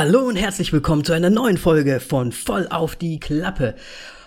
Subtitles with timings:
[0.00, 3.74] Hallo und herzlich willkommen zu einer neuen Folge von Voll auf die Klappe.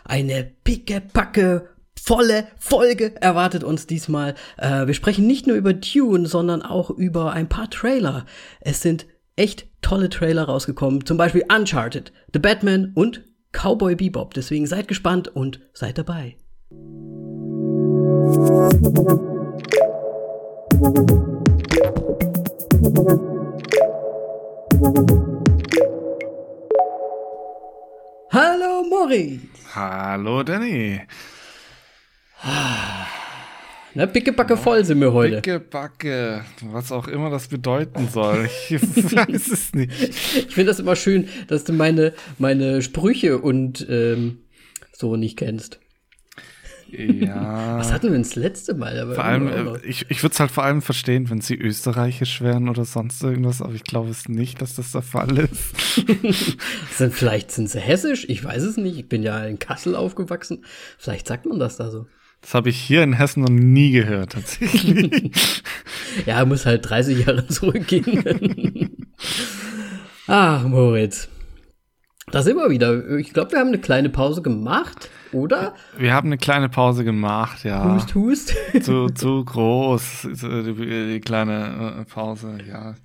[0.04, 4.36] Eine pickepacke volle Folge erwartet uns diesmal.
[4.58, 8.26] Äh, wir sprechen nicht nur über Tune, sondern auch über ein paar Trailer.
[8.60, 9.06] Es sind
[9.38, 14.34] echt tolle Trailer rausgekommen, zum Beispiel Uncharted, The Batman und Cowboy Bebop.
[14.34, 16.36] Deswegen seid gespannt und seid dabei.
[28.34, 29.42] Hallo Moritz.
[29.76, 31.02] Hallo Danny.
[33.94, 35.42] Na, pickebacke voll sind wir heute.
[35.42, 38.50] Pickebacke, was auch immer das bedeuten soll.
[38.70, 39.92] Ich weiß es nicht.
[40.02, 44.38] Ich finde das immer schön, dass du meine, meine Sprüche und ähm,
[44.94, 45.81] so nicht kennst.
[46.92, 47.78] Ja.
[47.80, 49.00] Was hatten wir das letzte Mal?
[49.00, 52.42] Aber vor allem, äh, ich, ich würde es halt vor allem verstehen, wenn sie österreichisch
[52.42, 55.76] wären oder sonst irgendwas, aber ich glaube es nicht, dass das der Fall ist.
[56.98, 58.98] sind, vielleicht sind sie hessisch, ich weiß es nicht.
[58.98, 60.66] Ich bin ja in Kassel aufgewachsen.
[60.98, 62.08] Vielleicht sagt man das da so.
[62.42, 65.32] Das habe ich hier in Hessen noch nie gehört, tatsächlich.
[66.26, 69.06] ja, muss halt 30 Jahre zurückgehen.
[70.28, 71.30] Ach, Moritz.
[72.32, 73.18] Da sind wir wieder.
[73.18, 75.76] Ich glaube, wir haben eine kleine Pause gemacht, oder?
[75.98, 77.94] Wir haben eine kleine Pause gemacht, ja.
[77.94, 78.56] Hust, hust.
[78.82, 82.96] zu, zu groß, die, kleine äh, Pause, ja.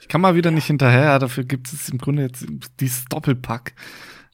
[0.00, 2.44] Ich kann mal wieder nicht hinterher, dafür gibt es im Grunde jetzt
[2.80, 3.74] dieses Doppelpack.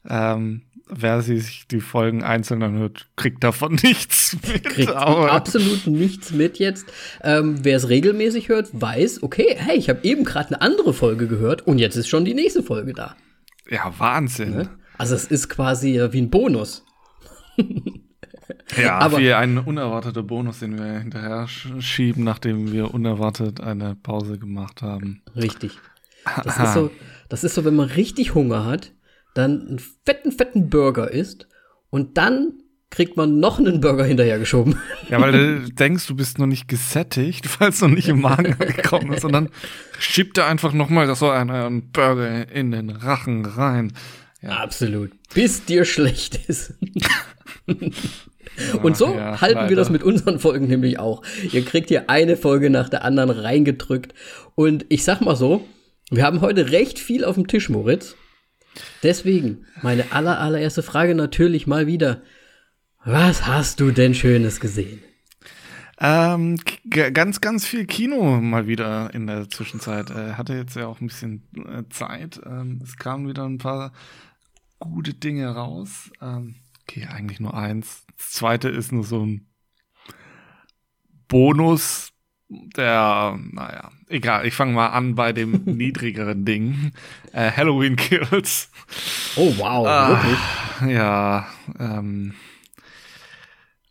[0.09, 4.63] Ähm, wer sich die Folgen einzeln anhört, kriegt davon nichts mit.
[4.63, 6.87] Kriegt absolut nichts mit jetzt.
[7.23, 11.27] Ähm, wer es regelmäßig hört, weiß, okay, hey, ich habe eben gerade eine andere Folge
[11.27, 13.15] gehört und jetzt ist schon die nächste Folge da.
[13.69, 14.51] Ja, Wahnsinn.
[14.51, 14.69] Ne?
[14.97, 16.83] Also es ist quasi wie ein Bonus.
[18.77, 24.37] ja, aber wie ein unerwarteter Bonus, den wir hinterher schieben, nachdem wir unerwartet eine Pause
[24.37, 25.21] gemacht haben.
[25.35, 25.77] Richtig.
[26.43, 26.91] Das ist so,
[27.29, 28.93] das ist so, wenn man richtig Hunger hat,
[29.33, 31.47] dann einen fetten, fetten Burger isst
[31.89, 32.53] und dann
[32.89, 34.77] kriegt man noch einen Burger hinterhergeschoben.
[35.09, 38.57] Ja, weil du denkst, du bist noch nicht gesättigt, weil es noch nicht im Magen
[38.57, 39.25] gekommen ist.
[39.25, 39.49] Und dann
[39.99, 43.93] schiebt er einfach noch mal so einen Burger in den Rachen rein.
[44.41, 44.51] Ja.
[44.51, 45.11] Absolut.
[45.33, 46.73] Bis dir schlecht ist.
[48.81, 49.69] Und so ja, halten leider.
[49.69, 51.21] wir das mit unseren Folgen nämlich auch.
[51.51, 54.13] Ihr kriegt hier eine Folge nach der anderen reingedrückt.
[54.55, 55.65] Und ich sag mal so,
[56.09, 58.15] wir haben heute recht viel auf dem Tisch, Moritz.
[59.03, 62.21] Deswegen, meine aller, allererste Frage natürlich mal wieder.
[63.05, 65.01] Was hast du denn Schönes gesehen?
[66.01, 66.57] Ähm,
[66.89, 70.09] ganz, ganz viel Kino mal wieder in der Zwischenzeit.
[70.09, 72.41] Er hatte jetzt ja auch ein bisschen äh, Zeit.
[72.45, 73.93] Ähm, es kamen wieder ein paar
[74.79, 76.11] gute Dinge raus.
[76.21, 78.05] Ähm, okay, eigentlich nur eins.
[78.17, 79.47] Das zweite ist nur so ein
[81.29, 82.11] Bonus,
[82.49, 86.91] der, naja, egal, ich fange mal an bei dem niedrigeren Ding.
[87.31, 88.71] Äh, Halloween Kills.
[89.35, 90.95] Oh, wow, ah, wirklich?
[90.95, 91.47] Ja,
[91.79, 92.33] ähm,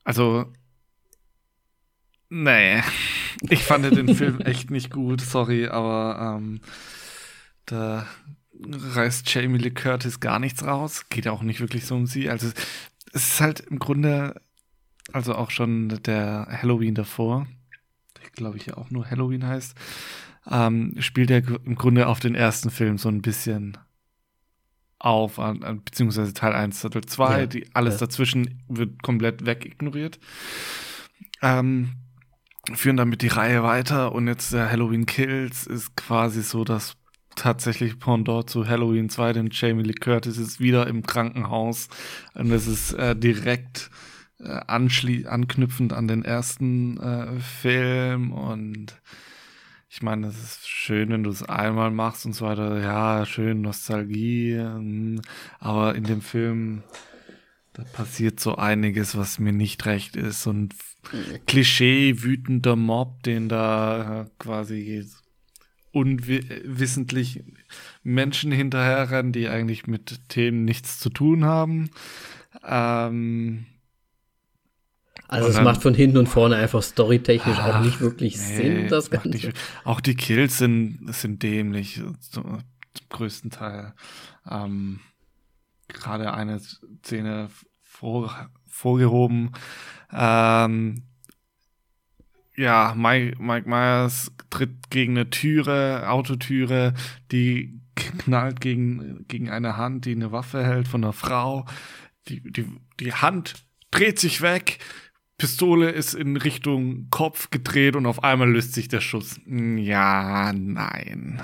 [0.08, 0.50] also,
[2.30, 2.82] nee,
[3.42, 6.62] ich fand den Film echt nicht gut, sorry, aber ähm,
[7.66, 8.06] da
[8.58, 11.10] reißt Jamie Lee Curtis gar nichts raus.
[11.10, 12.30] Geht ja auch nicht wirklich so um sie.
[12.30, 12.48] Also,
[13.12, 14.40] es ist halt im Grunde,
[15.12, 17.46] also auch schon der Halloween davor,
[18.16, 19.74] der glaube ich ja auch nur Halloween heißt,
[20.50, 23.76] ähm, spielt er im Grunde auf den ersten Film so ein bisschen
[24.98, 28.06] auf, an, an, beziehungsweise Teil 1, Teil 2, ja, die, alles ja.
[28.06, 30.18] dazwischen wird komplett wegignoriert.
[31.42, 31.92] Ähm,
[32.74, 36.96] führen damit die Reihe weiter und jetzt der Halloween Kills ist quasi so das
[37.36, 41.88] tatsächlich Pendant zu Halloween 2, denn Jamie Lee Curtis ist wieder im Krankenhaus
[42.34, 43.90] und es ist äh, direkt
[44.40, 49.00] äh, anknüpfend an den ersten äh, Film und
[49.90, 52.80] ich meine, es ist schön, wenn du es einmal machst und so weiter.
[52.80, 54.52] Ja, schön Nostalgie.
[54.52, 55.22] Ähm,
[55.58, 56.82] aber in dem Film,
[57.72, 60.46] da passiert so einiges, was mir nicht recht ist.
[60.46, 60.68] Ein
[61.46, 65.06] Klischee wütender Mob, den da quasi
[65.92, 67.42] unwissentlich
[68.02, 71.90] Menschen hinterherrennen, die eigentlich mit Themen nichts zu tun haben.
[72.62, 73.66] Ähm,
[75.28, 78.88] also es macht von hinten und vorne einfach storytechnisch ach, auch nicht wirklich nee, Sinn,
[78.88, 79.28] das Ganze.
[79.28, 79.52] Nicht,
[79.84, 82.62] auch die Kills sind, sind dämlich, zum,
[83.10, 83.94] größten Teil.
[84.48, 85.00] Ähm,
[85.88, 87.48] Gerade eine Szene
[87.82, 89.52] vor, vorgehoben.
[90.12, 91.02] Ähm,
[92.56, 96.94] ja, Mike, Mike Myers tritt gegen eine Türe, Autotüre,
[97.30, 101.66] die knallt gegen, gegen eine Hand, die eine Waffe hält von einer Frau.
[102.28, 102.66] Die, die,
[103.00, 103.54] die Hand
[103.90, 104.78] dreht sich weg,
[105.38, 109.40] Pistole ist in Richtung Kopf gedreht und auf einmal löst sich der Schuss.
[109.46, 111.40] Ja, nein.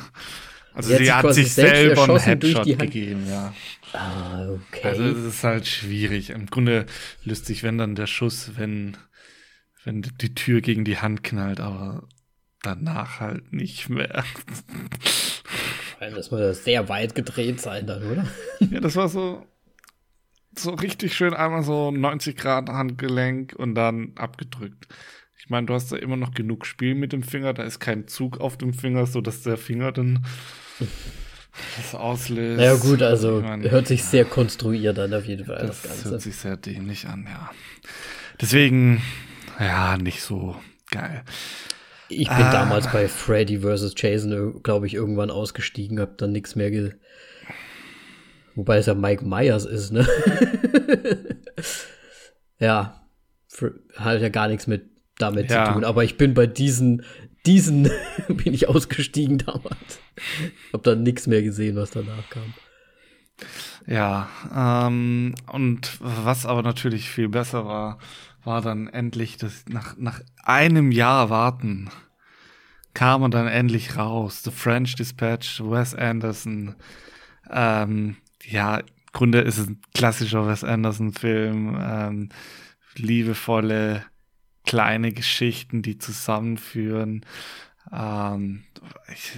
[0.75, 3.55] Also Sie hat sie, sich hat sich selber einen Headshot gegeben, ja.
[3.93, 4.89] Ah, okay.
[4.89, 6.31] Also es ist halt schwierig.
[6.31, 6.87] Im Grunde
[7.23, 8.97] löst sich, wenn dann der Schuss, wenn,
[9.85, 12.09] wenn die Tür gegen die Hand knallt, aber
[12.63, 14.25] danach halt nicht mehr.
[16.01, 18.27] Das muss ja sehr weit gedreht sein dann, oder?
[18.59, 19.47] ja, das war so,
[20.59, 24.87] so richtig schön einmal so 90 Grad Handgelenk und dann abgedrückt.
[25.39, 28.09] Ich meine, du hast da immer noch genug Spiel mit dem Finger, da ist kein
[28.09, 30.25] Zug auf dem Finger, so dass der Finger dann
[31.77, 32.61] das auslöst.
[32.63, 35.91] Ja gut, also Ich meine, hört sich sehr konstruiert an auf jeden Fall das, Das
[35.93, 36.11] Ganze.
[36.11, 37.51] hört sich sehr dämlich an, ja.
[38.41, 39.03] Deswegen,
[39.61, 40.57] ja, nicht so
[40.91, 41.23] geil.
[42.09, 42.53] Ich bin Ah.
[42.53, 43.95] damals bei Freddy vs.
[43.97, 46.93] Jason, glaube ich, irgendwann ausgestiegen, hab dann nichts mehr ge
[48.55, 50.07] Wobei es ja Mike Myers ist, ne?
[52.59, 53.01] ja,
[53.53, 55.67] Fr- hat ja gar nichts mit damit Ja.
[55.67, 55.85] zu tun.
[55.85, 57.05] Aber ich bin bei diesen,
[57.47, 57.85] diesen
[58.29, 60.01] bin ich ausgestiegen damals.
[60.73, 62.55] Hab dann nichts mehr gesehen, was danach kam.
[63.87, 67.99] Ja, ähm, und was aber natürlich viel besser war,
[68.45, 71.91] war dann endlich das, nach, nach einem Jahr warten,
[72.95, 74.43] kam er dann endlich raus.
[74.43, 76.77] The French Dispatch, Wes Anderson.
[77.51, 78.17] Ähm,
[78.51, 81.79] ja, im Grunde ist es ein klassischer Wes Anderson-Film.
[81.81, 82.29] Ähm,
[82.97, 84.05] liebevolle,
[84.65, 87.25] kleine Geschichten, die zusammenführen.
[87.93, 88.65] Ähm,
[89.13, 89.33] ich,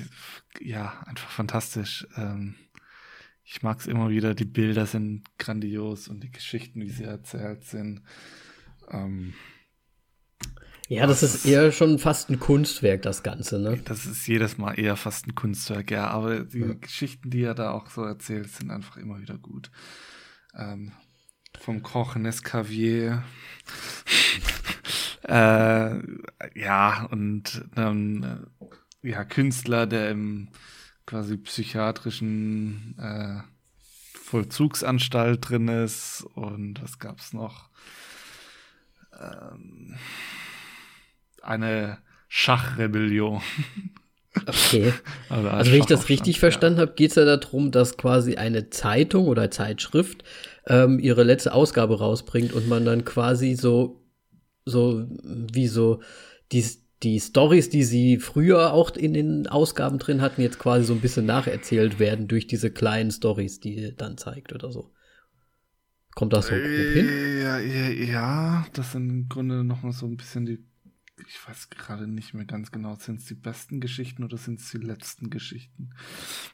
[0.61, 2.06] ja, einfach fantastisch.
[2.17, 2.55] Ähm,
[3.44, 7.64] ich mag es immer wieder, die Bilder sind grandios und die Geschichten, wie sie erzählt
[7.64, 8.03] sind.
[8.91, 9.35] Ähm,
[10.88, 13.80] Ja, das ist eher schon fast ein Kunstwerk, das Ganze, ne?
[13.84, 17.72] das ist jedes Mal eher fast ein Kunstwerk, ja, aber die Geschichten, die er da
[17.72, 19.70] auch so erzählt, sind einfach immer wieder gut.
[20.54, 20.92] Ähm,
[21.58, 23.24] vom Koch Nescavier.
[25.22, 25.98] äh,
[26.54, 28.48] ja, und dann,
[29.02, 30.48] äh, ja, Künstler, der im
[31.04, 33.40] quasi psychiatrischen äh,
[34.26, 37.70] Vollzugsanstalt drin ist und was gab's noch?
[39.18, 39.96] Ähm,
[41.46, 41.98] eine
[42.28, 43.40] Schachrebellion.
[44.46, 44.93] Okay.
[45.31, 48.69] Also, Also wenn ich das richtig verstanden habe, geht es ja darum, dass quasi eine
[48.70, 50.25] Zeitung oder Zeitschrift
[50.66, 54.02] ähm, ihre letzte Ausgabe rausbringt und man dann quasi so,
[54.64, 56.00] so wie so
[56.52, 56.64] die,
[57.02, 61.00] die Stories, die sie früher auch in den Ausgaben drin hatten, jetzt quasi so ein
[61.00, 64.93] bisschen nacherzählt werden durch diese kleinen Stories, die dann zeigt oder so.
[66.14, 67.08] Kommt das so grob hin?
[67.08, 70.58] Äh, Ja, ja, ja, das sind im Grunde nochmal so ein bisschen die,
[71.26, 74.70] ich weiß gerade nicht mehr ganz genau, sind es die besten Geschichten oder sind es
[74.70, 75.90] die letzten Geschichten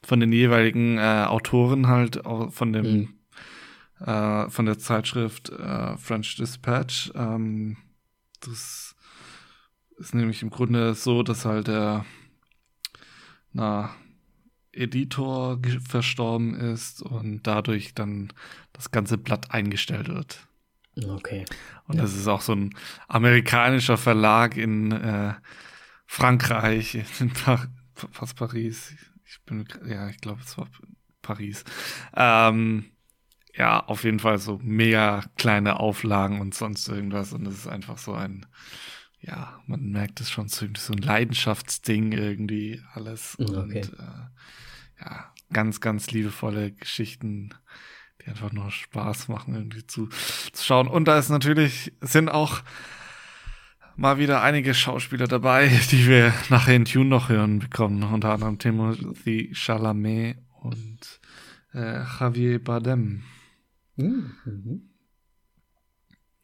[0.03, 2.21] von den jeweiligen äh, Autoren halt,
[2.51, 4.07] von dem, Mhm.
[4.07, 7.13] äh, von der Zeitschrift äh, French Dispatch.
[7.15, 7.77] Ähm,
[8.41, 8.95] das
[9.99, 12.05] ist nämlich im Grunde so, dass halt der,
[13.53, 13.95] na,
[14.73, 18.33] Editor verstorben ist und dadurch dann
[18.73, 20.47] das ganze Blatt eingestellt wird.
[20.97, 21.45] Okay.
[21.87, 22.03] Und Ja.
[22.03, 22.75] das ist auch so ein
[23.09, 25.35] amerikanischer Verlag in äh,
[26.07, 27.67] Frankreich, in pa
[28.19, 28.95] was Paris.
[29.25, 30.69] Ich bin, ja, ich glaube, es war
[31.23, 31.65] Paris.
[32.15, 32.87] Ähm,
[33.55, 37.33] ja, auf jeden Fall so mega kleine Auflagen und sonst irgendwas.
[37.33, 38.47] Und es ist einfach so ein,
[39.21, 43.37] ja, man merkt es schon so, so ein Leidenschaftsding irgendwie alles.
[43.39, 43.55] Okay.
[43.57, 47.51] Und äh, ja, ganz, ganz liebevolle Geschichten,
[48.25, 50.09] die einfach nur Spaß machen, irgendwie zu,
[50.53, 50.89] zu schauen.
[50.89, 52.63] Und da ist natürlich, sind auch
[53.97, 58.03] mal wieder einige Schauspieler dabei, die wir nachher in Tune noch hören bekommen.
[58.03, 61.21] Unter anderem Timothy Chalamet und
[61.75, 63.23] äh, Javier Bardem.
[63.97, 64.91] Mhm.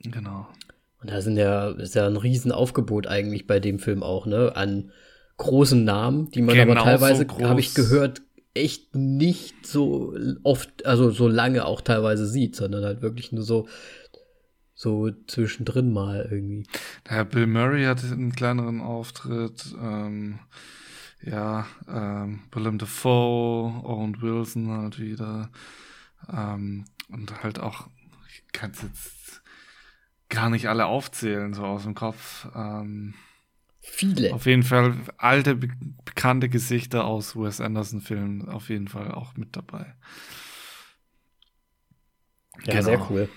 [0.01, 0.49] Genau.
[1.01, 4.55] Und da sind ja, ist ja ein Riesenaufgebot eigentlich bei dem Film auch, ne?
[4.57, 4.91] An
[5.37, 7.49] großen Namen, die man aber Genauso teilweise, groß.
[7.49, 8.23] habe ich gehört,
[8.59, 13.69] echt nicht so oft, also so lange auch teilweise sieht, sondern halt wirklich nur so,
[14.75, 16.65] so zwischendrin mal irgendwie.
[17.09, 19.75] Der Bill Murray hatte einen kleineren Auftritt.
[19.81, 20.39] Ähm,
[21.23, 25.51] ja, ähm, Willem Dafoe, Owen Wilson halt wieder.
[26.33, 27.89] Ähm, und halt auch,
[28.29, 29.43] ich kann es jetzt
[30.29, 32.47] gar nicht alle aufzählen, so aus dem Kopf.
[32.55, 33.15] Ähm,
[33.91, 34.33] Viele.
[34.33, 35.69] auf jeden Fall alte, be
[36.05, 39.95] bekannte Gesichter aus Wes Anderson-Filmen auf jeden Fall auch mit dabei.
[42.65, 42.83] ja, genau.
[42.83, 43.29] sehr cool.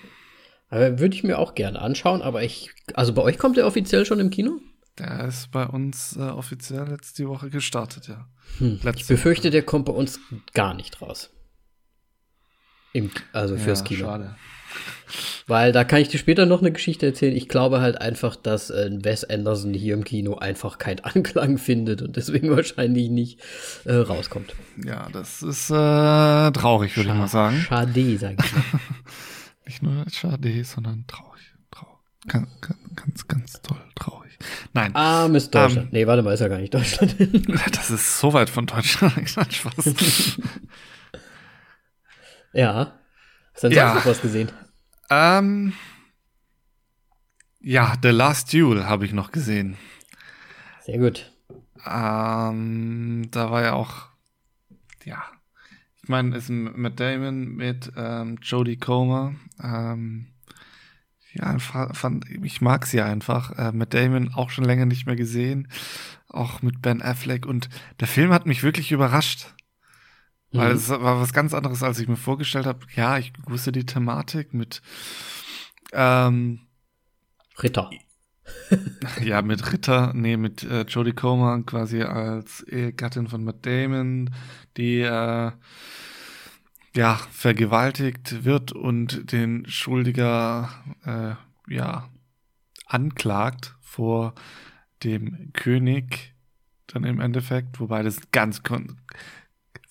[0.68, 4.06] Aber würde ich mir auch gerne anschauen, aber ich, also bei euch kommt der offiziell
[4.06, 4.60] schon im Kino?
[4.98, 8.28] Der ist bei uns äh, offiziell jetzt die Woche gestartet, ja.
[8.58, 8.76] Hm.
[8.76, 9.50] Ich Letzte befürchte, Woche.
[9.52, 10.18] der kommt bei uns
[10.54, 11.30] gar nicht raus.
[12.92, 14.00] Im, also fürs ja, Kino.
[14.00, 14.36] Schade.
[15.46, 17.36] Weil da kann ich dir später noch eine Geschichte erzählen.
[17.36, 22.02] Ich glaube halt einfach, dass äh, Wes Anderson hier im Kino einfach keinen Anklang findet
[22.02, 23.40] und deswegen wahrscheinlich nicht
[23.84, 24.54] äh, rauskommt.
[24.84, 25.74] Ja, das ist äh,
[26.52, 27.56] traurig, würde ich mal sagen.
[27.56, 28.62] Schade, sag ich mal.
[29.66, 31.42] nicht nur schade, sondern traurig.
[31.70, 31.98] traurig.
[32.28, 32.48] Ganz,
[32.94, 34.38] ganz, ganz toll traurig.
[34.72, 34.94] Nein.
[34.94, 35.86] Armes Deutschland.
[35.86, 37.16] Ähm, nee, warte mal, ist ja gar nicht Deutschland.
[37.76, 39.28] das ist so weit von Deutschland.
[39.28, 39.94] Spaß.
[42.52, 42.98] ja.
[43.52, 43.92] Hast du denn ja.
[43.92, 44.48] sonst noch was gesehen?
[45.12, 45.74] Ähm,
[47.60, 49.76] ja, The Last Duel habe ich noch gesehen.
[50.80, 51.30] Sehr gut.
[51.86, 54.08] Ähm, da war ja auch,
[55.04, 55.22] ja,
[56.02, 59.34] ich meine, ist mit Damon, mit ähm, Jodie Comer.
[59.62, 60.28] Ähm,
[61.34, 63.56] ja, fand, ich mag sie einfach.
[63.58, 65.68] Äh, mit Damon auch schon länger nicht mehr gesehen.
[66.28, 67.44] Auch mit Ben Affleck.
[67.44, 67.68] Und
[68.00, 69.54] der Film hat mich wirklich überrascht.
[70.52, 70.76] Weil mhm.
[70.76, 72.80] es war was ganz anderes, als ich mir vorgestellt habe.
[72.94, 74.82] Ja, ich wusste die Thematik mit
[75.92, 76.60] ähm,
[77.62, 77.90] Ritter.
[79.22, 84.30] ja, mit Ritter, nee, mit äh, Jodie Comer quasi als Ehegattin von Matt Damon,
[84.76, 85.52] die äh,
[86.94, 90.70] ja vergewaltigt wird und den Schuldiger
[91.04, 91.34] äh,
[91.72, 92.08] ja
[92.86, 94.34] anklagt vor
[95.02, 96.34] dem König
[96.86, 98.62] dann im Endeffekt, wobei das ganz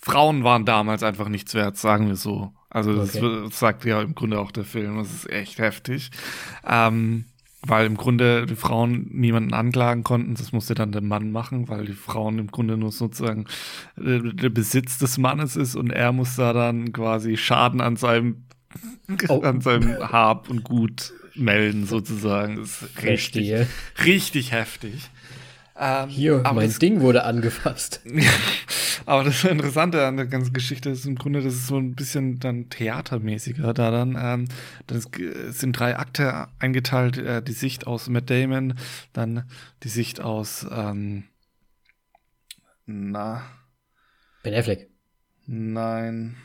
[0.01, 2.51] Frauen waren damals einfach nichts wert, sagen wir so.
[2.69, 3.43] Also das, okay.
[3.43, 4.97] das sagt ja im Grunde auch der Film.
[4.97, 6.09] Das ist echt heftig.
[6.67, 7.25] Ähm,
[7.63, 10.33] weil im Grunde die Frauen niemanden anklagen konnten.
[10.33, 13.45] Das musste dann der Mann machen, weil die Frauen im Grunde nur sozusagen
[13.97, 18.45] äh, der Besitz des Mannes ist und er muss da dann quasi Schaden an seinem,
[19.29, 19.41] oh.
[19.43, 22.57] an seinem Hab und Gut melden, sozusagen.
[22.57, 23.67] Das ist richtig,
[24.03, 25.09] richtig heftig.
[25.77, 28.01] Ähm, Hier, mein das, Ding wurde angefasst.
[29.05, 32.39] aber das Interessante an der ganzen Geschichte ist im Grunde, das ist so ein bisschen
[32.39, 34.17] dann theatermäßiger da dann.
[34.19, 34.47] Ähm,
[34.87, 35.09] das
[35.57, 38.75] sind drei Akte eingeteilt, äh, die Sicht aus Matt Damon,
[39.13, 39.45] dann
[39.83, 41.23] die Sicht aus ähm,
[42.85, 43.43] na
[44.43, 44.89] Ben Affleck.
[45.45, 46.37] Nein.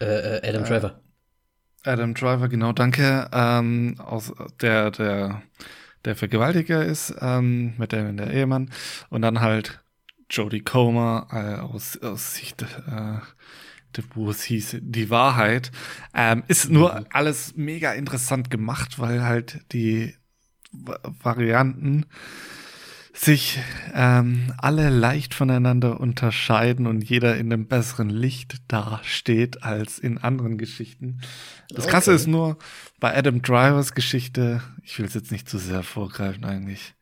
[0.00, 1.00] Äh, äh, Adam äh, Driver.
[1.84, 3.28] Adam Driver, genau, danke.
[3.32, 5.42] Ähm, aus der, der
[6.04, 8.70] der Vergewaltiger ist, ähm, mit dem der Ehemann.
[9.08, 9.80] Und dann halt
[10.30, 13.18] Jodie Comer äh, aus, aus Sicht äh,
[14.14, 15.72] wo es hieß, die Wahrheit.
[16.14, 17.06] Ähm, ist nur mhm.
[17.10, 20.14] alles mega interessant gemacht, weil halt die
[20.72, 22.06] Varianten
[23.20, 23.58] sich
[23.92, 30.56] ähm, alle leicht voneinander unterscheiden und jeder in einem besseren Licht dasteht als in anderen
[30.56, 31.20] Geschichten.
[31.68, 31.90] Das okay.
[31.90, 32.56] Krasse ist nur,
[32.98, 36.94] bei Adam Drivers Geschichte, ich will es jetzt nicht zu sehr vorgreifen eigentlich.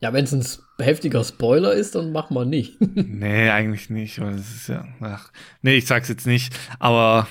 [0.00, 2.80] Ja, wenn es ein heftiger Spoiler ist, dann mach mal nicht.
[2.96, 7.28] nee, eigentlich nicht, weil es ist ja, ach, nee, ich sag's jetzt nicht, aber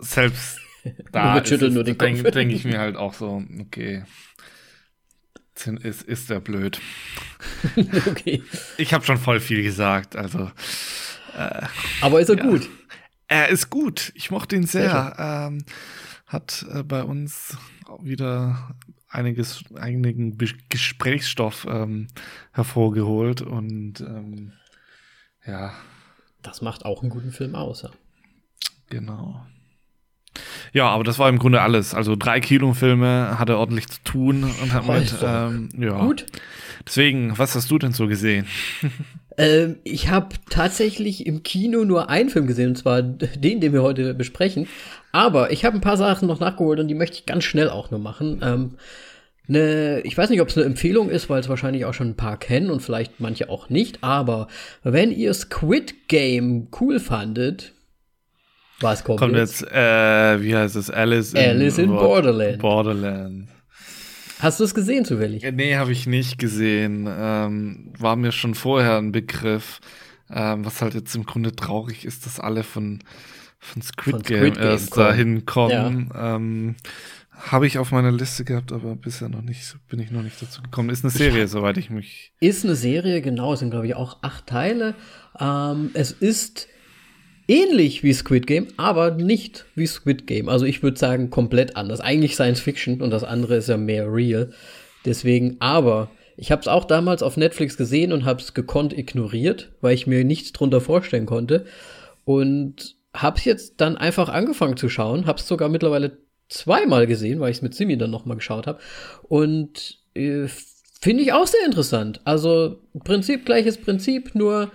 [0.00, 0.58] selbst
[1.12, 4.02] da denke denk ich mir halt auch so, okay,
[5.56, 6.80] ist, ist er blöd.
[8.06, 8.42] okay.
[8.76, 10.50] Ich habe schon voll viel gesagt, also.
[11.36, 11.62] Äh,
[12.00, 12.44] Aber ist er ja.
[12.44, 12.68] gut?
[13.28, 14.12] Er ist gut.
[14.14, 14.90] Ich mochte ihn sehr.
[14.90, 15.64] sehr ähm,
[16.26, 17.56] hat äh, bei uns
[18.02, 18.76] wieder
[19.08, 22.08] einiges, einigen Be Gesprächsstoff ähm,
[22.52, 24.52] hervorgeholt und ähm,
[25.46, 25.74] ja.
[26.42, 27.90] Das macht auch einen guten Film aus, ja.
[28.90, 29.46] Genau.
[30.72, 31.94] Ja, aber das war im Grunde alles.
[31.94, 35.98] Also drei Kinofilme hat er ordentlich zu tun und hat mit, ähm, ja.
[36.04, 36.26] Gut.
[36.86, 38.46] Deswegen, was hast du denn so gesehen?
[39.38, 43.82] ähm, ich habe tatsächlich im Kino nur einen Film gesehen, und zwar den, den wir
[43.82, 44.66] heute besprechen.
[45.12, 47.90] Aber ich habe ein paar Sachen noch nachgeholt und die möchte ich ganz schnell auch
[47.90, 48.40] nur machen.
[48.42, 48.70] Ähm,
[49.46, 52.16] ne, ich weiß nicht, ob es eine Empfehlung ist, weil es wahrscheinlich auch schon ein
[52.16, 54.02] paar kennen und vielleicht manche auch nicht.
[54.02, 54.48] Aber
[54.82, 57.72] wenn ihr Squid Game cool fandet,
[58.84, 59.62] was kommt, kommt jetzt?
[59.62, 60.90] jetzt äh, wie heißt es?
[60.90, 62.58] Alice, Alice in, in Borderland.
[62.58, 63.48] Borderland.
[64.38, 65.42] Hast du es gesehen zufällig?
[65.42, 67.08] Äh, nee, habe ich nicht gesehen.
[67.08, 69.80] Ähm, war mir schon vorher ein Begriff.
[70.30, 73.00] Ähm, was halt jetzt im Grunde traurig ist, dass alle von,
[73.58, 75.06] von Squid, von Game, Squid Game erst kommen.
[75.06, 76.10] dahin kommen.
[76.12, 76.36] Ja.
[76.36, 76.76] Ähm,
[77.30, 80.62] habe ich auf meiner Liste gehabt, aber bisher noch nicht, bin ich noch nicht dazu
[80.62, 80.90] gekommen.
[80.90, 82.32] Ist eine Serie, soweit ich mich.
[82.40, 84.94] Ist eine Serie, genau, es sind glaube ich auch acht Teile.
[85.38, 86.68] Ähm, es ist
[87.48, 90.48] ähnlich wie Squid Game, aber nicht wie Squid Game.
[90.48, 92.00] Also ich würde sagen komplett anders.
[92.00, 94.50] Eigentlich Science Fiction und das andere ist ja mehr real.
[95.04, 99.72] Deswegen, aber ich habe es auch damals auf Netflix gesehen und habe es gekonnt ignoriert,
[99.80, 101.66] weil ich mir nichts drunter vorstellen konnte
[102.24, 105.26] und habe es jetzt dann einfach angefangen zu schauen.
[105.26, 108.66] Habe es sogar mittlerweile zweimal gesehen, weil ich es mit Simi dann noch mal geschaut
[108.66, 108.80] habe
[109.22, 110.46] und äh,
[111.00, 112.20] finde ich auch sehr interessant.
[112.24, 114.72] Also Prinzip gleiches Prinzip, nur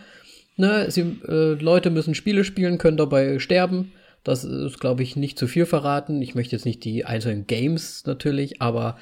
[0.59, 3.93] Ne, sie, äh, Leute müssen Spiele spielen, können dabei sterben.
[4.25, 6.21] Das ist, glaube ich, nicht zu viel verraten.
[6.21, 8.97] Ich möchte jetzt nicht die einzelnen Games natürlich, aber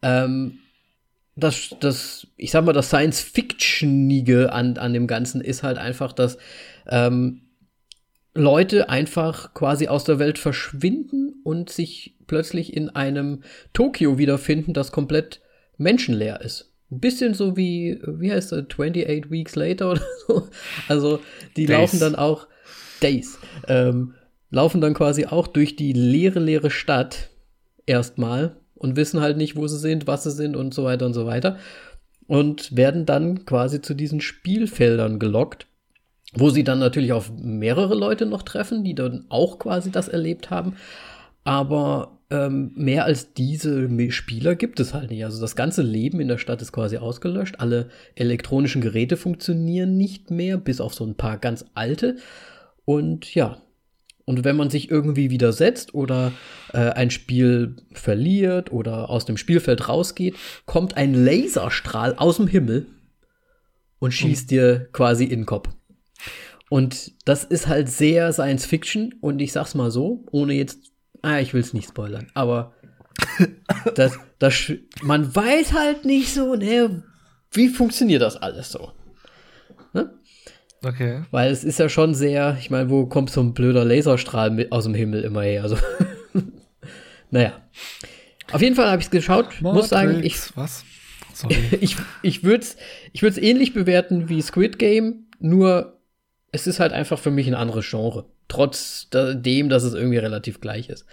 [0.00, 0.60] ähm,
[1.36, 6.38] das, das, ich sag mal, das Science-Fictionige an, an dem Ganzen ist halt einfach, dass
[6.88, 7.42] ähm,
[8.32, 13.42] Leute einfach quasi aus der Welt verschwinden und sich plötzlich in einem
[13.74, 15.42] Tokio wiederfinden, das komplett
[15.76, 16.71] menschenleer ist.
[16.92, 20.48] Ein bisschen so wie, wie heißt das, 28 Weeks Later oder so.
[20.88, 21.20] Also
[21.56, 21.78] die Days.
[21.78, 22.46] laufen dann auch,
[23.02, 24.14] Days, ähm,
[24.50, 27.30] laufen dann quasi auch durch die leere, leere Stadt
[27.86, 31.14] erstmal und wissen halt nicht, wo sie sind, was sie sind und so weiter und
[31.14, 31.58] so weiter.
[32.26, 35.66] Und werden dann quasi zu diesen Spielfeldern gelockt
[36.34, 40.50] wo sie dann natürlich auf mehrere Leute noch treffen, die dann auch quasi das erlebt
[40.50, 40.76] haben.
[41.44, 45.22] Aber ähm, mehr als diese Spieler gibt es halt nicht.
[45.22, 47.56] Also das ganze Leben in der Stadt ist quasi ausgelöscht.
[47.58, 52.16] Alle elektronischen Geräte funktionieren nicht mehr, bis auf so ein paar ganz alte.
[52.86, 53.60] Und ja,
[54.24, 56.32] und wenn man sich irgendwie widersetzt oder
[56.72, 60.34] äh, ein Spiel verliert oder aus dem Spielfeld rausgeht,
[60.64, 62.86] kommt ein Laserstrahl aus dem Himmel
[63.98, 64.54] und schießt mhm.
[64.54, 65.68] dir quasi in den Kopf.
[66.70, 70.91] Und das ist halt sehr Science Fiction und ich sag's mal so, ohne jetzt,
[71.22, 72.74] ah, ich will's nicht spoilern, aber
[73.94, 77.02] das, das, man weiß halt nicht so, ne,
[77.52, 78.92] wie funktioniert das alles so?
[79.92, 80.10] Ne?
[80.84, 81.22] Okay.
[81.30, 84.72] Weil es ist ja schon sehr, ich meine, wo kommt so ein blöder Laserstrahl mit
[84.72, 85.62] aus dem Himmel immer her?
[85.62, 85.76] Also,
[87.30, 87.52] naja.
[88.50, 89.46] Auf jeden Fall habe ich es geschaut.
[89.60, 89.74] Matrix.
[89.74, 90.56] Muss sagen, ich.
[90.56, 90.84] Was?
[91.32, 91.56] Sorry.
[91.80, 92.76] ich ich würde es
[93.12, 96.00] ich würd's ähnlich bewerten wie Squid Game, nur
[96.50, 98.26] es ist halt einfach für mich ein anderes Genre.
[98.52, 101.06] Trotz dem, dass es irgendwie relativ gleich ist.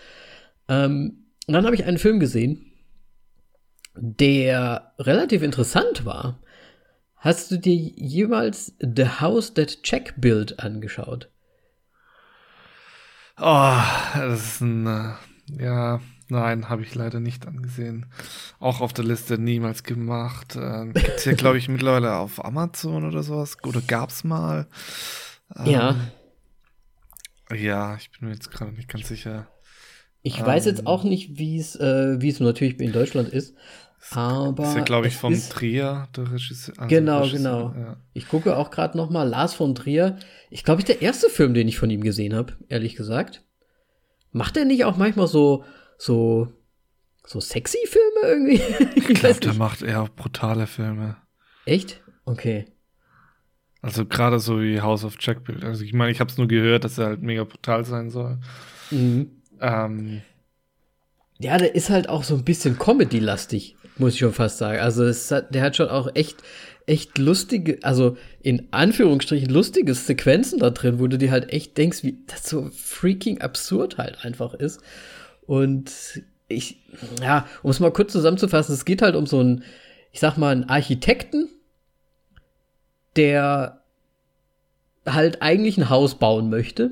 [0.68, 2.66] Ähm, und dann habe ich einen Film gesehen,
[3.96, 6.40] der relativ interessant war.
[7.16, 11.30] Hast du dir jemals The House That Check Built angeschaut?
[13.38, 13.78] Oh,
[14.16, 18.08] das ist ein, äh, ja, nein, habe ich leider nicht angesehen.
[18.60, 20.58] Auch auf der Liste niemals gemacht.
[20.58, 23.56] Äh, Gibt es ja, glaube ich, mittlerweile auf Amazon oder sowas.
[23.66, 24.68] Oder gab's mal.
[25.56, 25.66] Ja.
[25.66, 25.96] Ähm, ja,
[27.52, 29.48] ich bin mir jetzt gerade nicht ganz sicher.
[30.22, 33.30] Ich ähm, weiß jetzt ähm, auch nicht, wie es äh, wie es natürlich in Deutschland
[33.30, 33.56] ist.
[34.12, 36.74] Aber ist ja, glaube ich, von Trier, der Regisseur.
[36.78, 37.74] Also genau, Regisseur, genau.
[37.76, 37.98] Ja.
[38.14, 40.18] Ich gucke auch gerade noch mal Lars von Trier.
[40.50, 43.44] Ich glaube, ich der erste Film, den ich von ihm gesehen habe, ehrlich gesagt.
[44.32, 45.64] Macht er nicht auch manchmal so
[45.98, 46.48] so
[47.26, 48.62] so sexy Filme irgendwie?
[48.96, 51.18] ich, ich glaube, der macht eher brutale Filme.
[51.66, 52.02] Echt?
[52.26, 52.66] Okay.
[53.82, 55.64] Also gerade so wie House of Jackbill.
[55.64, 58.38] Also ich meine, ich habe es nur gehört, dass er halt mega brutal sein soll.
[58.92, 59.32] Mhm.
[59.62, 60.22] Ähm,
[61.40, 64.80] ja, der ist halt auch so ein bisschen Comedy-lastig, muss ich schon fast sagen.
[64.80, 66.44] Also hat, der hat schon auch echt,
[66.86, 72.04] echt lustige, also in Anführungsstrichen lustige Sequenzen da drin, wo du dir halt echt denkst,
[72.04, 74.82] wie das so freaking absurd halt einfach ist.
[75.46, 75.92] Und
[76.50, 76.82] ich,
[77.22, 79.64] ja, um es mal kurz zusammenzufassen, es geht halt um so einen,
[80.12, 81.48] ich sag mal, einen Architekten,
[83.20, 83.82] der
[85.06, 86.92] halt eigentlich ein Haus bauen möchte,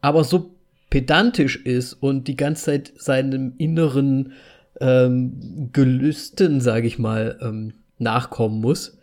[0.00, 0.50] aber so
[0.90, 4.32] pedantisch ist und die ganze Zeit seinem inneren
[4.80, 8.98] ähm, Gelüsten, sage ich mal, ähm, nachkommen muss,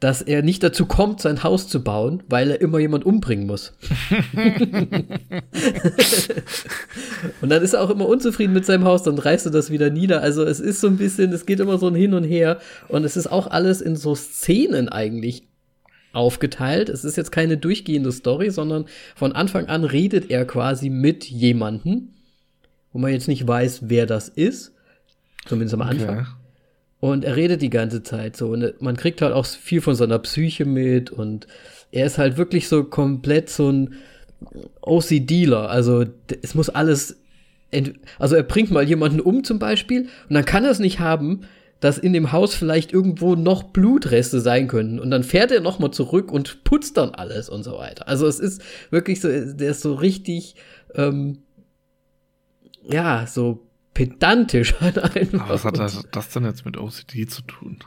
[0.00, 3.72] dass er nicht dazu kommt, sein Haus zu bauen, weil er immer jemand umbringen muss.
[7.40, 9.90] und dann ist er auch immer unzufrieden mit seinem Haus, dann reißt er das wieder
[9.90, 10.22] nieder.
[10.22, 13.02] Also es ist so ein bisschen, es geht immer so ein Hin und Her und
[13.04, 15.42] es ist auch alles in so Szenen eigentlich
[16.12, 16.88] aufgeteilt.
[16.88, 22.10] Es ist jetzt keine durchgehende Story, sondern von Anfang an redet er quasi mit jemandem,
[22.92, 24.74] wo man jetzt nicht weiß, wer das ist.
[25.44, 26.20] Zumindest am Anfang.
[26.20, 26.28] Okay.
[27.00, 28.48] Und er redet die ganze Zeit so.
[28.48, 31.10] Und man kriegt halt auch viel von seiner Psyche mit.
[31.10, 31.46] Und
[31.92, 33.94] er ist halt wirklich so komplett so ein
[34.82, 35.70] OC-Dealer.
[35.70, 36.04] Also
[36.42, 37.20] es muss alles.
[38.18, 40.08] Also er bringt mal jemanden um zum Beispiel.
[40.28, 41.42] Und dann kann er es nicht haben,
[41.80, 44.98] dass in dem Haus vielleicht irgendwo noch Blutreste sein könnten.
[44.98, 48.08] Und dann fährt er nochmal zurück und putzt dann alles und so weiter.
[48.08, 50.56] Also es ist wirklich so, der ist so richtig,
[50.94, 51.38] ähm,
[52.82, 53.67] ja, so
[53.98, 55.40] pedantisch halt einfach.
[55.40, 57.78] Aber was hat das, das denn jetzt mit OCD zu tun?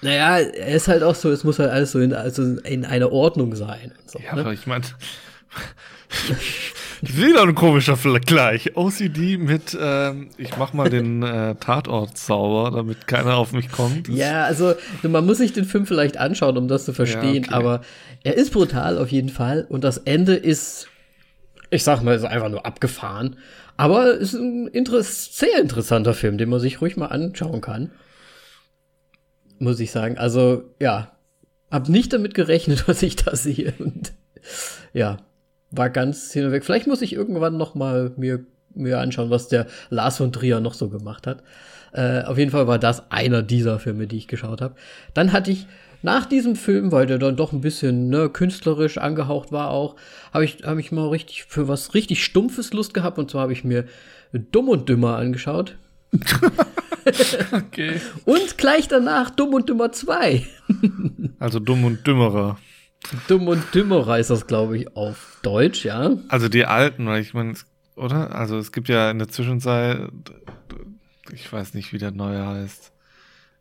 [0.00, 3.12] Naja, er ist halt auch so, es muss halt alles so in, also in einer
[3.12, 3.92] Ordnung sein.
[4.04, 4.40] So, ja, ne?
[4.40, 4.82] aber ich meine,
[6.32, 8.76] ich sehe da ein komischer Vergleich.
[8.76, 14.08] OCD mit, ähm, ich mach mal den äh, Tatort sauber, damit keiner auf mich kommt.
[14.08, 17.54] Ja, also man muss sich den Film vielleicht anschauen, um das zu verstehen, ja, okay.
[17.54, 17.82] aber
[18.24, 20.88] er ist brutal auf jeden Fall und das Ende ist,
[21.70, 23.36] ich sag mal, ist einfach nur abgefahren.
[23.82, 27.90] Aber es ist ein inter sehr interessanter Film, den man sich ruhig mal anschauen kann.
[29.58, 30.18] Muss ich sagen.
[30.18, 31.10] Also, ja.
[31.68, 33.74] Hab nicht damit gerechnet, was ich da sehe.
[33.80, 34.12] Und
[34.92, 35.16] ja.
[35.72, 36.64] war ganz hin und weg.
[36.64, 40.74] Vielleicht muss ich irgendwann noch mal mir, mir anschauen, was der Lars von Trier noch
[40.74, 41.42] so gemacht hat.
[41.92, 44.76] Äh, auf jeden Fall war das einer dieser Filme, die ich geschaut habe.
[45.12, 45.66] Dann hatte ich
[46.02, 49.96] nach diesem Film, weil der dann doch ein bisschen ne, künstlerisch angehaucht war auch,
[50.32, 53.18] habe ich, hab ich mal richtig für was richtig Stumpfes Lust gehabt.
[53.18, 53.86] Und zwar habe ich mir
[54.32, 55.76] Dumm und Dümmer angeschaut.
[57.52, 58.00] okay.
[58.24, 60.46] Und gleich danach Dumm und Dümmer 2.
[61.38, 62.58] also Dumm und Dümmerer.
[63.28, 66.16] Dumm und Dümmerer ist das, glaube ich, auf Deutsch, ja.
[66.28, 67.54] Also die alten, weil ich meine,
[67.96, 68.34] oder?
[68.34, 70.08] Also es gibt ja in der Zwischenzeit,
[71.32, 72.92] ich weiß nicht, wie der neue heißt.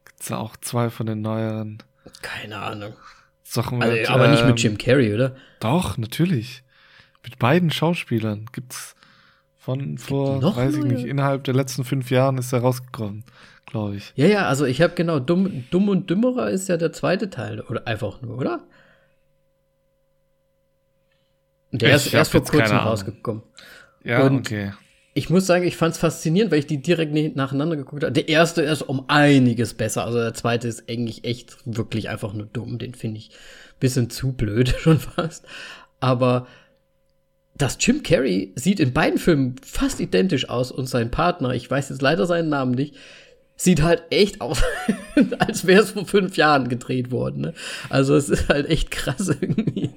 [0.05, 1.81] Gibt es ja auch zwei von den neueren.
[2.21, 2.93] Keine Ahnung.
[3.53, 5.35] Mit, also, aber ähm, nicht mit Jim Carrey, oder?
[5.59, 6.63] Doch, natürlich.
[7.23, 8.95] Mit beiden Schauspielern gibt's
[9.57, 13.23] von vor, weiß ich nicht, innerhalb der letzten fünf Jahren ist er rausgekommen,
[13.65, 14.11] glaube ich.
[14.15, 17.61] Ja, ja, also ich habe genau, Dumm, Dumm und Dümmerer ist ja der zweite Teil,
[17.61, 18.63] oder einfach nur, oder?
[21.71, 23.43] Der ich ist erst vor kurzem rausgekommen.
[24.03, 24.73] Ja, und okay.
[25.13, 28.13] Ich muss sagen, ich fand es faszinierend, weil ich die direkt nacheinander geguckt habe.
[28.13, 30.05] Der erste ist um einiges besser.
[30.05, 32.79] Also der zweite ist eigentlich echt wirklich einfach nur dumm.
[32.79, 35.45] Den finde ich ein bisschen zu blöd schon fast.
[35.99, 36.47] Aber
[37.55, 41.89] das Jim Carrey sieht in beiden Filmen fast identisch aus und sein Partner, ich weiß
[41.89, 42.95] jetzt leider seinen Namen nicht,
[43.55, 44.63] sieht halt echt aus,
[45.39, 47.41] als wäre es vor fünf Jahren gedreht worden.
[47.41, 47.53] Ne?
[47.89, 49.91] Also es ist halt echt krass irgendwie.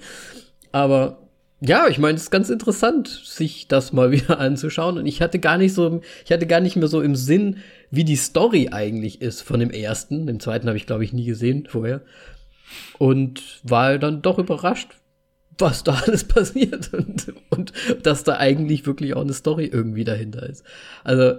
[0.72, 1.23] Aber
[1.66, 4.98] ja, ich meine, es ist ganz interessant, sich das mal wieder anzuschauen.
[4.98, 7.59] Und ich hatte gar nicht so, ich hatte gar nicht mehr so im Sinn,
[7.90, 10.27] wie die Story eigentlich ist von dem ersten.
[10.27, 12.03] Den zweiten habe ich, glaube ich, nie gesehen vorher.
[12.98, 14.96] Und war dann doch überrascht,
[15.59, 17.72] was da alles passiert und, und
[18.03, 20.64] dass da eigentlich wirklich auch eine Story irgendwie dahinter ist.
[21.03, 21.38] Also,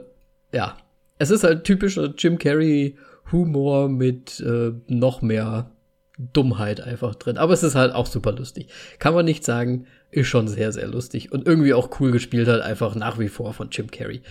[0.52, 0.78] ja.
[1.18, 2.98] Es ist halt typischer Jim Carrey
[3.32, 5.72] Humor mit äh, noch mehr
[6.18, 7.38] Dummheit einfach drin.
[7.38, 8.68] Aber es ist halt auch super lustig.
[9.00, 11.32] Kann man nicht sagen, ist schon sehr, sehr lustig.
[11.32, 14.22] Und irgendwie auch cool gespielt halt einfach nach wie vor von Jim Carrey.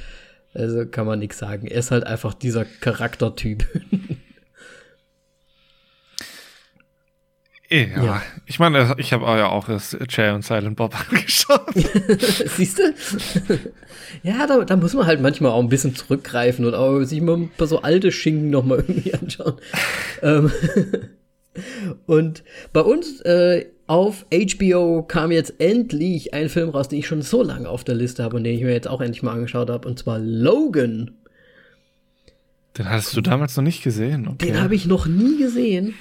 [0.55, 1.67] Also kann man nichts sagen.
[1.67, 3.67] Er ist halt einfach dieser Charaktertyp.
[7.71, 8.05] Ja.
[8.05, 8.23] ja.
[8.47, 11.75] Ich meine, ich habe ja auch das Jay und Silent Bob angeschaut.
[11.75, 12.95] Siehst du?
[14.23, 17.37] ja, da, da, muss man halt manchmal auch ein bisschen zurückgreifen und auch sich mal
[17.37, 19.55] ein paar so alte Schinken noch mal irgendwie anschauen.
[20.23, 20.53] Ähm,
[22.07, 27.23] und bei uns äh, auf HBO kam jetzt endlich ein Film raus, den ich schon
[27.23, 29.71] so lange auf der Liste habe und den ich mir jetzt auch endlich mal angeschaut
[29.71, 31.11] habe, und zwar Logan.
[32.79, 34.47] Den hattest du damals noch nicht gesehen, okay.
[34.47, 35.95] Den habe ich noch nie gesehen.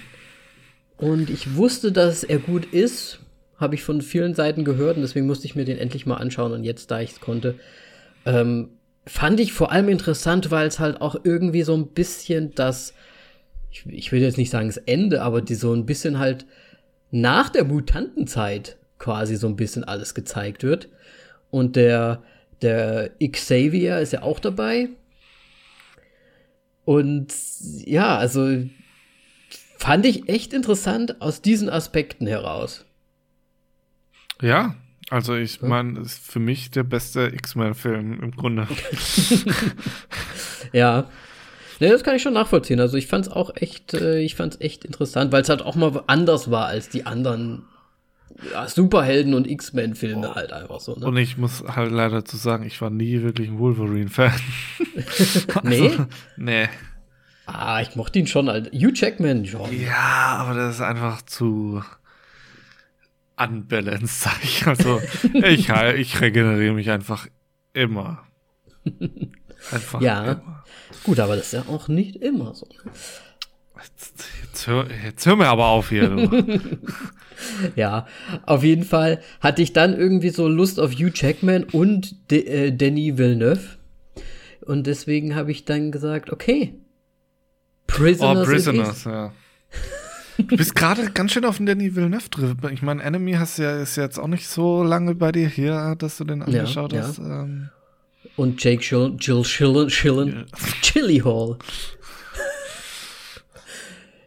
[0.97, 3.19] Und ich wusste, dass er gut ist,
[3.57, 6.53] habe ich von vielen Seiten gehört und deswegen musste ich mir den endlich mal anschauen.
[6.53, 7.55] Und jetzt, da ich es konnte,
[8.25, 8.69] ähm,
[9.05, 12.93] fand ich vor allem interessant, weil es halt auch irgendwie so ein bisschen das
[13.73, 16.45] ich, ich will jetzt nicht sagen das Ende, aber die so ein bisschen halt
[17.13, 20.89] nach der Mutantenzeit quasi so ein bisschen alles gezeigt wird.
[21.51, 22.23] Und der,
[22.63, 24.89] der Xavier ist ja auch dabei.
[26.85, 27.31] Und
[27.85, 28.65] ja, also
[29.77, 32.83] fand ich echt interessant aus diesen Aspekten heraus.
[34.41, 34.75] Ja,
[35.11, 38.67] also ich meine, ist für mich der beste X-Men-Film im Grunde.
[40.73, 41.09] ja,
[41.79, 42.79] Ne, das kann ich schon nachvollziehen.
[42.79, 45.75] Also ich fand es auch echt, äh, ich fand's echt interessant, weil es halt auch
[45.75, 47.63] mal anders war als die anderen
[48.51, 50.35] ja, Superhelden und X-Men-Filme oh.
[50.35, 50.95] halt einfach so.
[50.95, 51.05] Ne?
[51.05, 54.33] Und ich muss halt leider zu sagen, ich war nie wirklich ein Wolverine-Fan.
[55.63, 55.81] nee?
[55.81, 56.05] Also,
[56.37, 56.69] nee.
[57.45, 58.71] Ah, ich mochte ihn schon halt.
[58.73, 59.79] Hugh Jackman schon.
[59.79, 61.83] Ja, aber das ist einfach zu
[63.37, 64.65] unbalanced, sag ich.
[64.65, 65.01] Also,
[65.33, 67.27] ich, ich regeneriere mich einfach
[67.73, 68.23] immer.
[69.71, 70.23] Einfach ja.
[70.23, 70.63] immer.
[71.03, 72.67] Gut, aber das ist ja auch nicht immer so.
[73.81, 76.09] Jetzt, jetzt, hör, jetzt hör mir aber auf hier.
[77.75, 78.07] Ja,
[78.45, 82.71] auf jeden Fall hatte ich dann irgendwie so Lust auf Hugh Jackman und De äh,
[82.71, 83.77] Denis Villeneuve.
[84.61, 86.75] Und deswegen habe ich dann gesagt, okay.
[87.87, 88.47] Prisoners.
[88.47, 89.33] Oh, Prisoners, ja.
[90.37, 92.57] Du bist gerade ganz schön auf den Denis Villeneuve drin.
[92.71, 96.17] Ich meine, Enemy hast ja, ist jetzt auch nicht so lange bei dir hier, dass
[96.17, 97.17] du den angeschaut ja, hast.
[97.19, 97.43] Ja.
[97.43, 97.69] Ähm
[98.35, 100.45] und Jake Jill, Jill Schillen, Schillen
[100.81, 101.57] Chili Hall.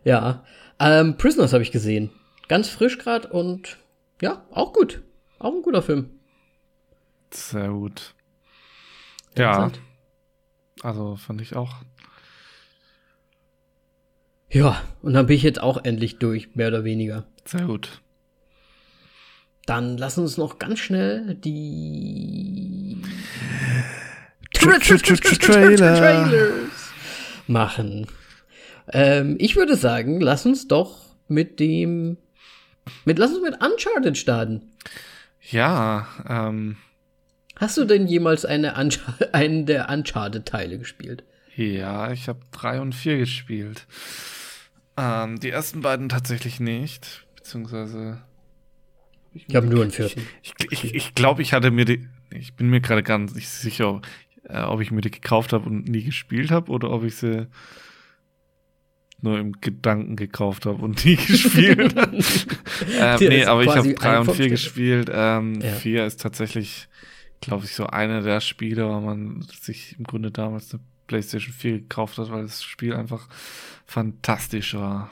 [0.05, 0.45] ja,
[0.79, 2.11] ähm, Prisoners habe ich gesehen.
[2.49, 3.79] Ganz frisch gerade und
[4.21, 5.03] ja, auch gut.
[5.39, 6.11] Auch ein guter Film.
[7.31, 8.15] Sehr gut.
[9.37, 9.71] Ja.
[10.83, 11.75] Also fand ich auch.
[14.51, 17.27] Ja, und dann bin ich jetzt auch endlich durch, mehr oder weniger.
[17.45, 18.01] Sehr gut.
[19.67, 23.03] Dann lass uns noch ganz schnell die
[25.41, 26.73] Trailers
[27.47, 28.07] machen.
[28.93, 32.17] Ähm, ich würde sagen, lass uns doch mit dem,
[33.05, 34.63] mit, lass uns mit Uncharted starten.
[35.51, 36.77] Ja, ähm.
[37.57, 39.01] Hast du denn jemals eine Unch
[39.33, 41.25] einen der Uncharted-Teile gespielt?
[41.57, 43.87] Ja, ich habe drei und vier gespielt.
[44.97, 48.19] Ähm, die ersten beiden tatsächlich nicht, beziehungsweise.
[49.37, 50.27] Ich, ich habe nur einen vierten.
[50.43, 52.09] Ich, ich, ich, glaube, ich hatte mir die.
[52.31, 54.01] Ich bin mir gerade ganz nicht sicher,
[54.45, 57.47] äh, ob ich mir die gekauft habe und nie gespielt habe oder ob ich sie
[59.21, 61.95] nur im Gedanken gekauft habe und nie gespielt.
[62.99, 65.11] ähm, nee, aber ich habe drei und vier gespielt.
[65.13, 65.73] Ähm, ja.
[65.73, 66.89] Vier ist tatsächlich,
[67.41, 71.81] glaube ich, so eine der Spiele, wo man sich im Grunde damals eine PlayStation 4
[71.81, 73.29] gekauft hat, weil das Spiel einfach
[73.87, 75.11] fantastisch war.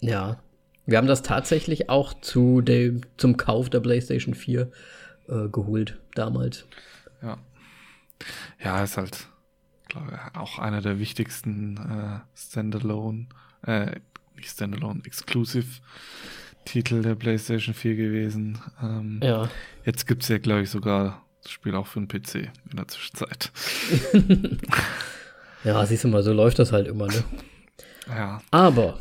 [0.00, 0.40] Ja.
[0.88, 4.70] Wir haben das tatsächlich auch zu dem, zum Kauf der PlayStation 4
[5.28, 6.64] äh, geholt damals.
[7.20, 7.36] Ja.
[8.58, 9.28] Ja, ist halt,
[9.88, 13.26] glaube ich, auch einer der wichtigsten äh, Standalone,
[13.66, 13.96] äh,
[14.34, 15.82] nicht Standalone, Exclusive
[16.64, 18.58] Titel der PlayStation 4 gewesen.
[18.82, 19.50] Ähm, ja.
[19.84, 22.88] Jetzt gibt es ja, glaube ich, sogar das Spiel auch für den PC in der
[22.88, 23.52] Zwischenzeit.
[25.64, 27.24] ja, siehst du mal, so läuft das halt immer, ne?
[28.08, 28.40] Ja.
[28.50, 28.98] Aber,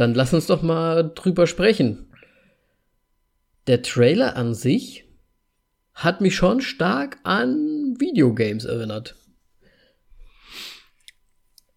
[0.00, 2.06] dann lass uns doch mal drüber sprechen.
[3.66, 5.04] Der Trailer an sich
[5.92, 9.16] hat mich schon stark an Videogames erinnert.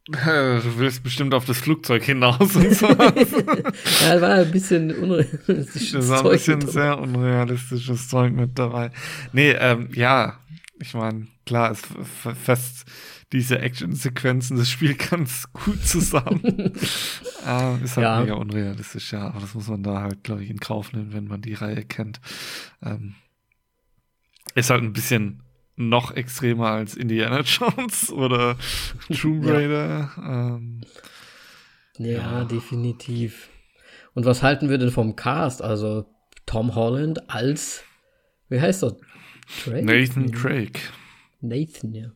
[0.05, 2.87] Du willst bestimmt auf das Flugzeug hinaus und so.
[2.87, 8.91] ja, war ein bisschen unrealistisches Das war ein bisschen sehr unrealistisches Zeug mit dabei.
[9.33, 10.39] Nee, ähm, ja,
[10.79, 11.81] ich meine, klar, es
[12.43, 12.85] fest
[13.33, 16.73] diese Action-Sequenzen, das Spiel ganz gut zusammen.
[17.45, 18.19] ähm, ist halt ja.
[18.21, 21.27] mega unrealistisch, ja, aber das muss man da halt, glaube ich, in Kauf nehmen, wenn
[21.27, 22.21] man die Reihe kennt.
[22.81, 23.15] Ähm,
[24.55, 25.41] ist halt ein bisschen
[25.75, 28.55] noch extremer als Indiana Jones oder
[29.11, 30.11] Tomb Raider.
[30.15, 30.55] Ja.
[30.55, 30.81] Ähm,
[31.97, 33.49] ja, ja, definitiv.
[34.13, 35.61] Und was halten wir denn vom Cast?
[35.63, 36.05] Also
[36.45, 37.83] Tom Holland als,
[38.49, 38.97] wie heißt er?
[39.65, 39.85] Drake?
[39.85, 40.79] Nathan Drake.
[41.41, 42.11] Nathan, ja.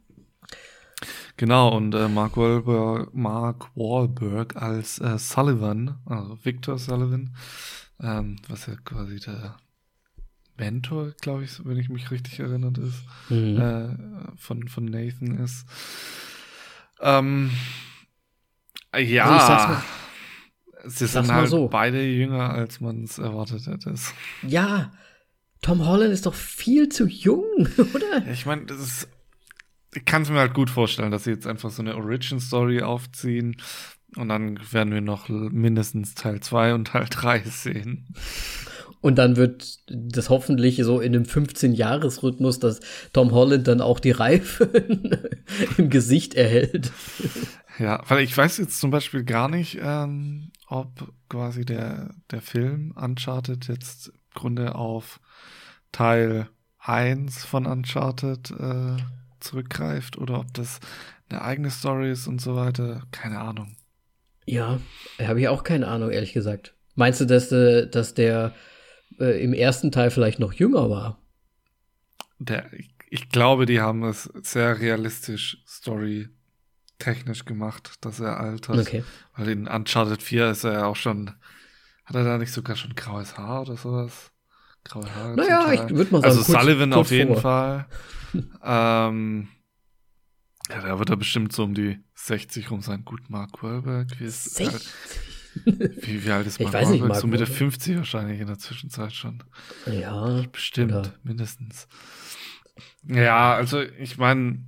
[1.38, 7.36] Genau, und äh, Mark, Wahlberg, Mark Wahlberg als äh, Sullivan, also Victor Sullivan,
[8.02, 9.58] ähm, was ja quasi der
[10.58, 13.58] Mentor, glaube ich, wenn ich mich richtig erinnert ist, mhm.
[13.60, 15.66] äh, von, von Nathan ist.
[17.00, 17.52] Ähm,
[18.96, 19.26] ja,
[20.84, 21.68] also sie sind halt so.
[21.68, 23.94] beide jünger, als man es erwartet hätte.
[24.42, 24.92] Ja,
[25.62, 27.46] Tom Holland ist doch viel zu jung,
[27.94, 28.28] oder?
[28.32, 29.10] Ich meine, das ist,
[30.06, 33.58] kann es mir halt gut vorstellen, dass sie jetzt einfach so eine Origin-Story aufziehen
[34.16, 38.08] und dann werden wir noch mindestens Teil 2 und Teil 3 sehen.
[39.00, 42.80] Und dann wird das hoffentlich so in einem 15-Jahres-Rhythmus, dass
[43.14, 44.64] Tom Holland dann auch die Reife
[45.78, 46.92] im Gesicht erhält.
[47.78, 52.92] Ja, weil ich weiß jetzt zum Beispiel gar nicht, ähm, ob quasi der, der Film
[52.96, 55.20] Uncharted jetzt im Grunde auf
[55.92, 58.98] Teil 1 von Uncharted äh,
[59.48, 60.80] zurückgreift oder ob das
[61.30, 63.02] eine eigene Story ist und so weiter.
[63.12, 63.76] Keine Ahnung.
[64.46, 64.80] Ja,
[65.20, 66.74] habe ich auch keine Ahnung, ehrlich gesagt.
[66.96, 68.54] Meinst du, dass, äh, dass der
[69.20, 71.22] äh, im ersten Teil vielleicht noch jünger war.
[72.40, 76.30] Der, ich, ich glaube, die haben es sehr realistisch story
[77.00, 78.80] technisch gemacht, dass er altert.
[78.80, 79.04] Okay.
[79.36, 81.32] Weil in Uncharted 4 ist er ja auch schon,
[82.06, 84.32] hat er da nicht sogar schon graues Haar oder sowas?
[84.88, 85.36] Graue Haare.
[85.36, 86.26] Naja, ich würde mal sagen.
[86.26, 87.42] Also kurz, Sullivan kurz auf jeden vor.
[87.42, 87.86] Fall.
[88.64, 89.48] ähm,
[90.70, 93.06] ja, da wird er bestimmt so um die 60 rum sein.
[93.06, 94.20] Gut, Mark Wahlberg.
[94.20, 94.74] Wie ist 60?
[95.66, 98.48] Halt, wie, wie alt ist Mark ich weiß nicht, Mark So Mitte 50 wahrscheinlich in
[98.48, 99.44] der Zwischenzeit schon.
[99.86, 100.44] Ja.
[100.52, 101.14] Bestimmt, oder?
[101.24, 101.88] mindestens.
[103.04, 104.66] Ja, also ich meine,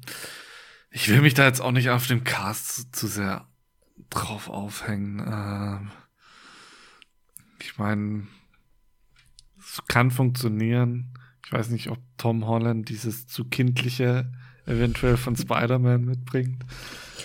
[0.89, 3.47] ich will mich da jetzt auch nicht auf dem Cast zu, zu sehr
[4.09, 5.19] drauf aufhängen.
[5.19, 5.91] Ähm,
[7.61, 8.27] ich meine,
[9.79, 11.13] es kann funktionieren.
[11.45, 14.31] Ich weiß nicht, ob Tom Holland dieses zu kindliche
[14.65, 16.63] eventuell von Spider-Man mitbringt.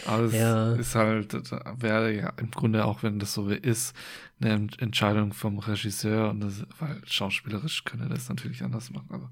[0.06, 0.72] Aber es ja.
[0.74, 1.32] ist halt,
[1.80, 3.94] wäre ja im Grunde auch, wenn das so ist,
[4.40, 9.08] eine Entscheidung vom Regisseur und das, weil schauspielerisch könnte das natürlich anders machen.
[9.10, 9.30] Aber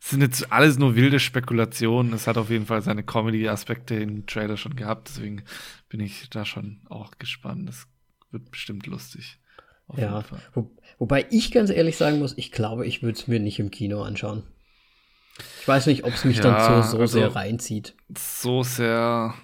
[0.00, 2.12] es sind jetzt alles nur wilde Spekulationen.
[2.12, 5.42] Es hat auf jeden Fall seine Comedy-Aspekte im Trailer schon gehabt, deswegen
[5.88, 7.68] bin ich da schon auch gespannt.
[7.68, 7.86] Das
[8.30, 9.38] wird bestimmt lustig.
[9.96, 10.22] Ja,
[10.52, 13.70] Wo, wobei ich ganz ehrlich sagen muss, ich glaube, ich würde es mir nicht im
[13.70, 14.42] Kino anschauen.
[15.60, 17.94] Ich weiß nicht, ob es mich ja, dann so, so also sehr reinzieht.
[18.16, 19.34] So sehr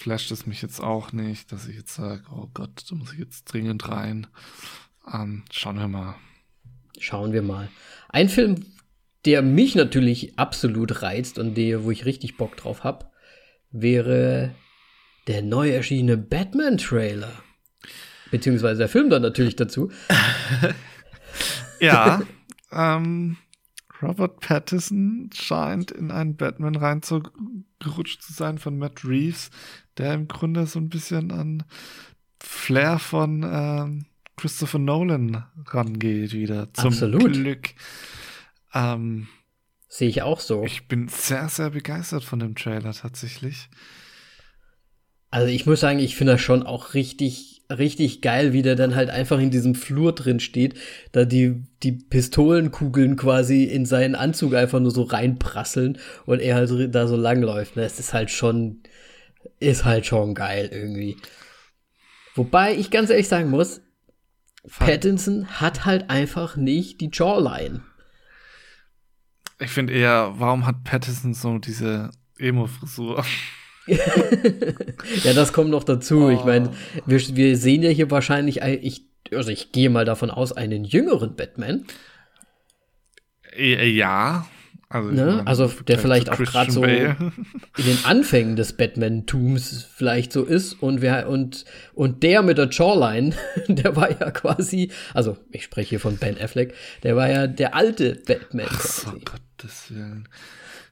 [0.00, 3.18] flasht es mich jetzt auch nicht, dass ich jetzt sage, oh Gott, da muss ich
[3.18, 4.26] jetzt dringend rein.
[5.12, 6.14] Ähm, schauen wir mal.
[6.98, 7.68] Schauen wir mal.
[8.08, 8.64] Ein Film,
[9.24, 13.10] der mich natürlich absolut reizt und der, wo ich richtig Bock drauf habe,
[13.70, 14.54] wäre
[15.26, 17.32] der neu erschienene Batman-Trailer.
[18.30, 19.90] Beziehungsweise der Film dann natürlich dazu.
[21.80, 22.22] ja,
[22.72, 23.36] ähm,
[24.02, 29.50] Robert Pattinson scheint in einen Batman reingerutscht zu sein von Matt Reeves,
[29.98, 31.64] der im Grunde so ein bisschen an
[32.42, 36.72] Flair von ähm, Christopher Nolan rangeht wieder.
[36.72, 37.34] Zum Absolut.
[37.34, 37.70] Glück.
[38.72, 39.28] Ähm,
[39.88, 40.64] Sehe ich auch so.
[40.64, 43.68] ich bin sehr, sehr begeistert von dem Trailer tatsächlich.
[45.30, 48.94] Also ich muss sagen, ich finde das schon auch richtig, richtig geil, wie der dann
[48.94, 50.74] halt einfach in diesem Flur drin steht,
[51.12, 56.94] da die, die Pistolenkugeln quasi in seinen Anzug einfach nur so reinprasseln und er halt
[56.94, 57.76] da so langläuft.
[57.76, 58.82] Das ist halt schon,
[59.58, 61.16] ist halt schon geil irgendwie.
[62.34, 63.80] Wobei ich ganz ehrlich sagen muss,
[64.78, 67.82] Pattinson hat halt einfach nicht die Jawline.
[69.58, 73.24] Ich finde eher, warum hat Pattinson so diese Emo-Frisur?
[75.24, 76.28] Ja, das kommt noch dazu.
[76.30, 76.46] Ich Oh.
[76.46, 76.70] meine,
[77.06, 80.84] wir, wir sehen ja hier wahrscheinlich, ein- ich, also ich gehe mal davon aus, einen
[80.84, 81.84] jüngeren Batman.
[83.56, 84.46] Äh, ja.
[84.92, 85.24] Also, ich Ne?
[85.26, 87.14] meine, Also, der vielleicht auch grad so- in
[87.78, 91.64] den Anfängen des Batman-Tums vielleicht so ist und wer und
[91.94, 93.34] und der mit der Jawline,
[93.68, 97.74] der war ja quasi, also ich spreche hier von Ben Affleck, der war ja der
[97.76, 99.24] alte Batman So, quasi.
[99.24, 100.28] Gottes Willen.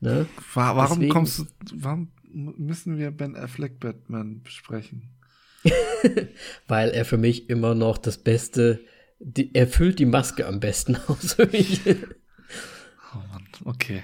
[0.01, 0.27] Ne?
[0.55, 5.11] Wa- Warum Deswegen- kommst du, warum müssen wir Ben Affleck Batman besprechen?
[6.69, 8.81] Weil er für mich immer noch das Beste,
[9.19, 11.81] die, er füllt die Maske am besten aus für mich.
[13.14, 14.03] Oh Mann, okay.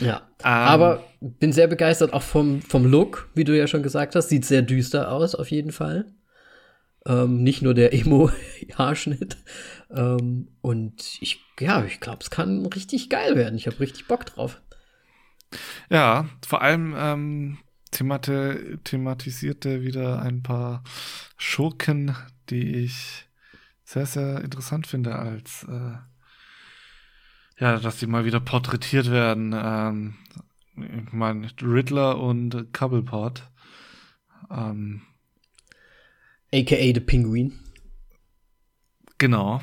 [0.00, 4.14] Ja, Ähm, aber bin sehr begeistert auch vom, vom Look, wie du ja schon gesagt
[4.14, 4.28] hast.
[4.28, 6.06] Sieht sehr düster aus, auf jeden Fall.
[7.06, 9.36] Ähm, nicht nur der Emo-Haarschnitt.
[9.90, 13.56] Ähm, und ich, ja, ich glaube, es kann richtig geil werden.
[13.56, 14.60] Ich habe richtig Bock drauf.
[15.90, 17.58] Ja, vor allem ähm,
[17.90, 20.82] themate, thematisierte wieder ein paar
[21.36, 22.14] Schurken,
[22.50, 23.26] die ich
[23.84, 25.96] sehr, sehr interessant finde, als äh,
[27.58, 29.54] ja, dass die mal wieder porträtiert werden.
[29.56, 30.14] Ähm,
[30.76, 33.44] ich meine, Riddler und Cobblepot.
[34.50, 35.02] Ähm,
[36.52, 37.58] AKA The Penguin.
[39.18, 39.62] genau.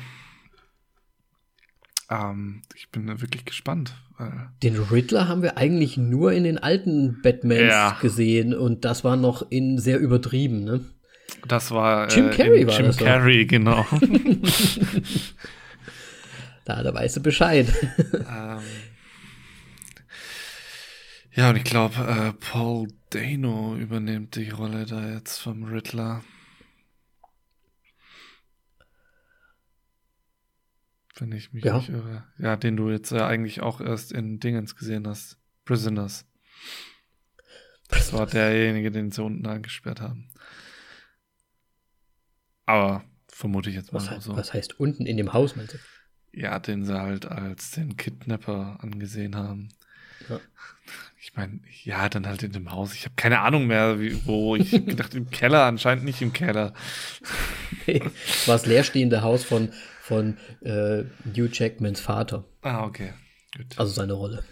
[2.10, 3.94] Ähm, ich bin wirklich gespannt.
[4.18, 7.98] Weil Den Riddler haben wir eigentlich nur in den alten Batmans Ja.
[8.00, 10.80] gesehen und das war noch in sehr übertrieben, ne?
[11.48, 12.96] das war Jim äh, Carrey in war Jim das.
[12.96, 13.84] Carrey, genau.
[16.64, 17.66] Da, da weißt du Bescheid.
[18.14, 18.60] Ähm,
[21.34, 26.22] ja, und ich glaube, äh, Paul Dano übernimmt die Rolle da jetzt vom Riddler.
[31.16, 31.76] Wenn ich mich Ja.
[31.78, 32.24] nicht irre.
[32.38, 35.38] Ja, den du jetzt äh, eigentlich auch erst in Dingens gesehen hast.
[35.64, 36.26] Prisoners.
[37.88, 40.28] Das war derjenige, den sie unten eingesperrt haben.
[42.66, 44.36] Aber vermute ich jetzt mal Was, heißt- so.
[44.36, 45.78] was heißt unten in dem Haus, meinst du?
[46.32, 49.68] Ja, den sie halt als den Kidnapper angesehen haben.
[50.28, 50.40] Ja.
[51.20, 52.92] Ich meine, ja, dann halt in dem Haus.
[52.94, 54.56] Ich habe keine Ahnung mehr, wie, wo.
[54.56, 56.74] Ich gedacht, im Keller, anscheinend nicht im Keller.
[57.86, 59.70] Das war das leerstehende Haus von,
[60.04, 62.44] von äh, Hugh Jackmans Vater.
[62.60, 63.14] Ah, okay.
[63.56, 63.66] Gut.
[63.76, 64.44] Also seine Rolle.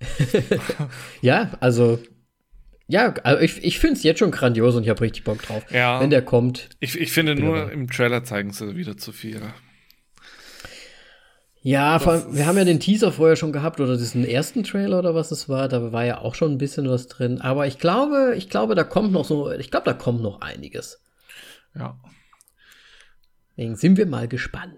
[1.20, 2.00] ja, also.
[2.88, 5.64] Ja, also ich, ich finde es jetzt schon grandios und ich habe richtig Bock drauf.
[5.70, 6.00] Ja.
[6.00, 6.70] Wenn der kommt.
[6.80, 7.72] Ich, ich finde nur, dabei.
[7.72, 9.40] im Trailer zeigen sie wieder zu viel.
[11.62, 14.98] Ja, vor, allem, wir haben ja den Teaser vorher schon gehabt oder diesen ersten Trailer
[15.00, 15.68] oder was es war.
[15.68, 17.40] Da war ja auch schon ein bisschen was drin.
[17.40, 21.00] Aber ich glaube, ich glaube, da kommt noch so, ich glaube, da kommt noch einiges.
[21.74, 21.98] Ja.
[23.56, 24.76] Deswegen sind wir mal gespannt.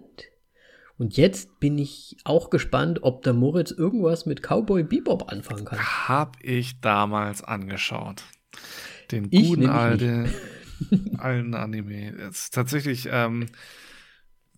[0.99, 5.79] Und jetzt bin ich auch gespannt, ob der Moritz irgendwas mit Cowboy Bebop anfangen kann.
[5.79, 8.25] Hab ich damals angeschaut.
[9.13, 10.29] Den Ich guten alten,
[11.19, 12.11] alten Anime.
[12.11, 13.47] Ist tatsächlich, ähm,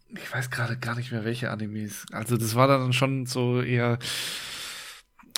[0.08, 2.06] ich weiß gerade gar nicht mehr, welche Animes.
[2.10, 3.98] Also, das war dann schon so eher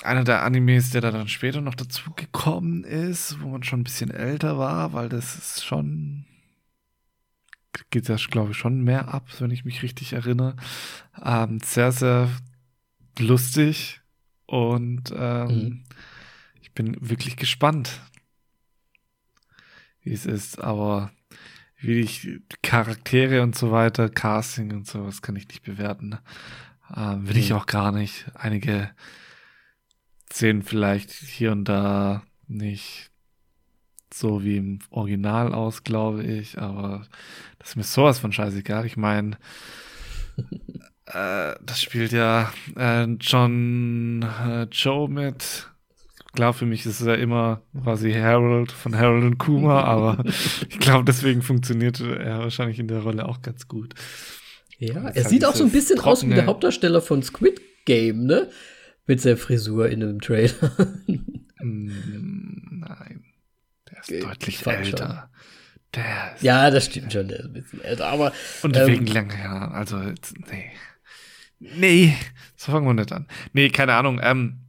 [0.03, 3.85] einer der Animes, der da dann später noch dazu gekommen ist, wo man schon ein
[3.85, 6.25] bisschen älter war, weil das ist schon.
[7.89, 10.55] Geht das, glaube ich, schon mehr ab, wenn ich mich richtig erinnere.
[11.23, 12.29] Ähm, sehr, sehr
[13.19, 14.01] lustig
[14.45, 15.83] und ähm, Mhm.
[16.61, 18.01] ich bin wirklich gespannt,
[20.01, 21.11] wie es ist, aber
[21.77, 22.27] wie ich
[22.61, 26.17] Charaktere und so weiter, Casting und sowas kann ich nicht bewerten.
[26.95, 27.57] Ähm, will ich Mhm.
[27.57, 28.25] auch gar nicht.
[28.35, 28.91] Einige
[30.31, 33.11] sehen vielleicht hier und da nicht
[34.13, 37.05] so wie im Original aus, glaube ich, aber
[37.59, 38.85] das ist mir sowas von scheißegal.
[38.85, 39.37] Ich meine,
[41.07, 45.69] äh, das spielt ja äh, John äh, Joe mit.
[46.35, 50.23] Klar, für mich ist es ja immer quasi Harold von Harold und Kuma, aber
[50.67, 53.93] ich glaube, deswegen funktioniert er wahrscheinlich in der Rolle auch ganz gut.
[54.79, 57.61] Ja, er hat sieht auch so ein bisschen aus wie der trockene- Hauptdarsteller von Squid
[57.85, 58.49] Game, ne?
[59.05, 60.71] Mit der Frisur in einem Trailer.
[61.61, 63.22] mm, nein.
[64.03, 65.29] Ist Ge deutlich älter.
[65.95, 68.33] Der ist ja, das stimmt schon, der ist ein bisschen älter, aber.
[68.61, 70.71] Und ähm, wegen länger, ja, also, nee.
[71.59, 72.17] Nee,
[72.57, 73.27] so fangen wir nicht an.
[73.53, 74.19] Nee, keine Ahnung.
[74.21, 74.59] Ähm,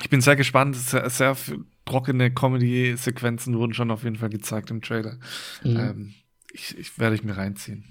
[0.00, 0.76] ich bin sehr gespannt.
[0.76, 1.36] Sehr, sehr
[1.84, 5.18] trockene Comedy-Sequenzen wurden schon auf jeden Fall gezeigt im Trailer.
[5.62, 5.76] Mhm.
[5.76, 6.14] Ähm,
[6.52, 7.84] ich, ich werde ich mir reinziehen.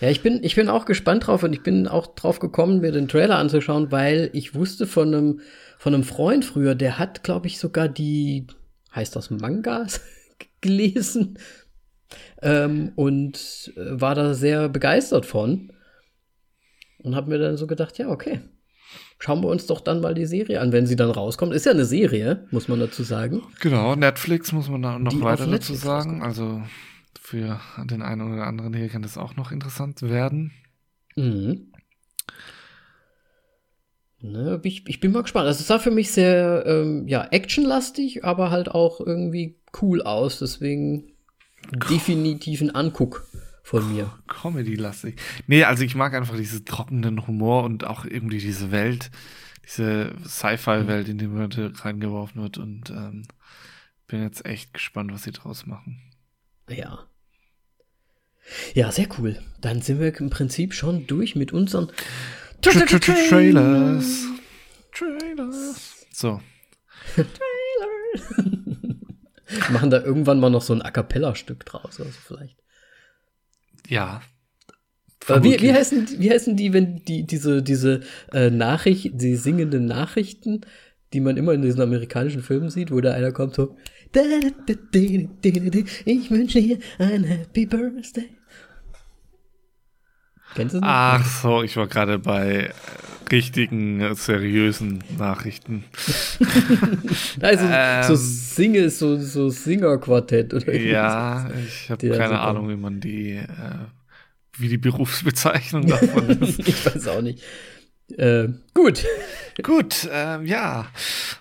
[0.00, 2.92] Ja, ich bin, ich bin auch gespannt drauf und ich bin auch drauf gekommen, mir
[2.92, 5.40] den Trailer anzuschauen, weil ich wusste von einem,
[5.76, 8.46] von einem Freund früher, der hat, glaube ich, sogar die,
[8.94, 10.00] heißt das Mangas,
[10.60, 11.38] gelesen
[12.42, 15.72] ähm, und äh, war da sehr begeistert von
[16.98, 18.40] und habe mir dann so gedacht, ja, okay,
[19.18, 21.54] schauen wir uns doch dann mal die Serie an, wenn sie dann rauskommt.
[21.54, 23.42] Ist ja eine Serie, muss man dazu sagen.
[23.60, 26.22] Genau, Netflix muss man da noch die weiter dazu sagen.
[26.22, 26.62] Also
[27.20, 30.52] für den einen oder anderen hier kann das auch noch interessant werden.
[31.16, 31.69] Mhm.
[34.22, 35.46] Ne, ich, ich, bin mal gespannt.
[35.46, 40.40] Also es sah für mich sehr ähm, ja, actionlastig, aber halt auch irgendwie cool aus.
[40.40, 41.12] Deswegen
[41.88, 43.26] definitiv ein Anguck
[43.62, 44.12] von mir.
[44.28, 45.16] Comedy-lastig.
[45.46, 49.10] Nee, also ich mag einfach diesen trockenen Humor und auch irgendwie diese Welt,
[49.64, 53.22] diese Sci-Fi-Welt, in die man reingeworfen wird und ähm,
[54.06, 56.00] bin jetzt echt gespannt, was sie draus machen.
[56.68, 57.06] Ja.
[58.74, 59.40] Ja, sehr cool.
[59.60, 61.90] Dann sind wir im Prinzip schon durch mit unseren
[62.62, 64.26] Trailers.
[64.92, 66.06] Trailers.
[66.12, 66.40] So.
[67.14, 67.30] Trailer.
[69.72, 72.56] Machen da irgendwann mal noch so ein A Cappella-Stück draus, also vielleicht.
[73.88, 74.20] Ja.
[75.26, 78.00] wie, wie, heißen, wie heißen die, wenn die, diese, diese
[78.32, 80.62] äh, Nachricht, die singenden Nachrichten,
[81.12, 83.76] die man immer in diesen amerikanischen Filmen sieht, wo da einer kommt so,
[84.12, 84.22] ich
[86.30, 88.30] wünsche dir ein Happy Birthday.
[90.54, 90.88] Kennst du das?
[90.88, 92.72] Ach so, ich war gerade bei
[93.30, 95.84] richtigen, seriösen Nachrichten.
[97.40, 102.76] also ähm, so Single, so, so Singer-Quartett oder Ja, ich habe keine also Ahnung, wie
[102.76, 103.46] man die, äh,
[104.58, 106.66] wie die Berufsbezeichnung davon ist.
[106.66, 107.42] ich weiß auch nicht.
[108.16, 109.04] Äh, gut.
[109.62, 110.86] Gut, äh, ja.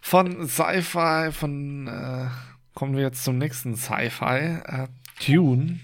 [0.01, 2.27] Von Sci-Fi, von äh,
[2.75, 4.59] kommen wir jetzt zum nächsten Sci-Fi.
[4.63, 4.87] Äh,
[5.25, 5.79] Dune.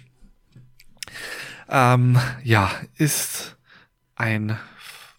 [1.69, 3.57] Ähm, ja, ist
[4.15, 4.57] ein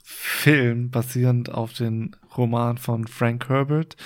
[0.03, 3.97] Film basierend auf den Roman von Frank Herbert,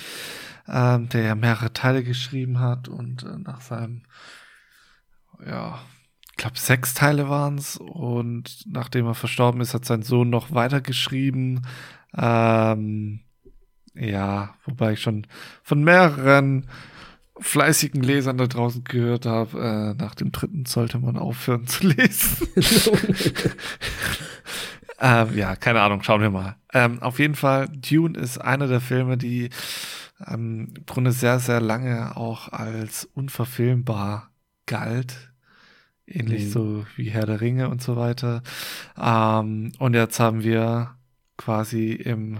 [0.67, 4.03] ähm, der ja mehrere Teile geschrieben hat und äh, nach seinem,
[5.45, 5.79] ja,
[6.31, 10.51] ich glaube sechs Teile waren es und nachdem er verstorben ist, hat sein Sohn noch
[10.51, 11.67] weitergeschrieben.
[12.15, 13.21] Ähm,
[13.93, 15.27] ja, wobei ich schon
[15.63, 16.67] von mehreren
[17.41, 22.47] fleißigen Lesern da draußen gehört habe, äh, nach dem dritten sollte man aufhören zu lesen.
[24.99, 26.55] ähm, ja, keine Ahnung, schauen wir mal.
[26.73, 29.49] Ähm, auf jeden Fall, Dune ist einer der Filme, die
[30.27, 34.31] ähm, im Grunde sehr, sehr lange auch als unverfilmbar
[34.65, 35.31] galt.
[36.05, 36.49] Ähnlich mhm.
[36.49, 38.43] so wie Herr der Ringe und so weiter.
[38.99, 40.95] Ähm, und jetzt haben wir
[41.37, 42.39] quasi im,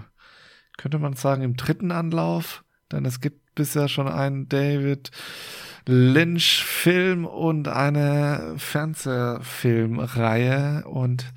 [0.76, 5.10] könnte man sagen, im dritten Anlauf, denn es gibt bisher schon einen David
[5.86, 11.32] Lynch-Film und eine Fernsehfilmreihe und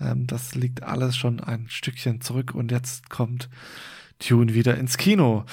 [0.00, 3.48] ähm, das liegt alles schon ein Stückchen zurück und jetzt kommt
[4.18, 5.44] Tune wieder ins Kino.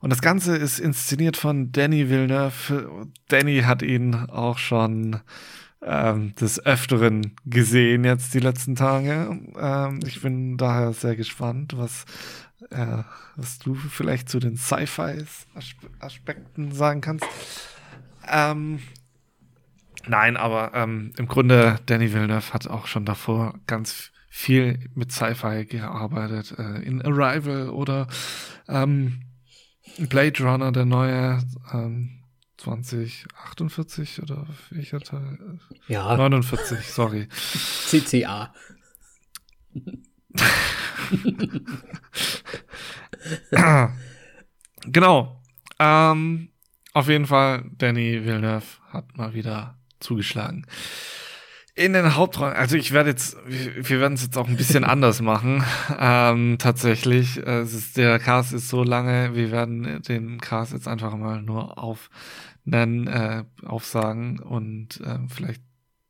[0.00, 3.08] Und das Ganze ist inszeniert von Danny Villeneuve.
[3.28, 5.20] Danny hat ihn auch schon
[5.82, 9.38] ähm, des Öfteren gesehen jetzt die letzten Tage.
[9.58, 12.04] Ähm, ich bin daher sehr gespannt, was,
[12.70, 13.02] äh,
[13.36, 17.26] was du vielleicht zu den Sci-Fi-Aspekten sagen kannst.
[18.28, 18.80] Ähm,
[20.08, 25.64] Nein, aber ähm, im Grunde, Danny Villeneuve hat auch schon davor ganz viel mit Sci-Fi
[25.64, 26.54] gearbeitet.
[26.58, 28.06] Äh, in Arrival oder
[28.68, 29.22] ähm,
[29.98, 31.42] Blade Runner, der neue
[31.72, 32.22] ähm,
[32.58, 35.58] 2048 oder welcher Teil?
[35.88, 36.16] Ja.
[36.16, 37.28] 49, sorry.
[37.86, 38.52] CCA.
[44.86, 45.40] genau.
[45.78, 46.48] Ähm,
[46.92, 50.66] auf jeden Fall, Danny Villeneuve hat mal wieder zugeschlagen.
[51.74, 55.20] In den Hauptrollen, also ich werde jetzt, wir werden es jetzt auch ein bisschen anders
[55.20, 55.62] machen.
[55.98, 61.14] Ähm, tatsächlich, es ist, der Cast ist so lange, wir werden den Cast jetzt einfach
[61.16, 65.60] mal nur aufnennen, äh, aufsagen und äh, vielleicht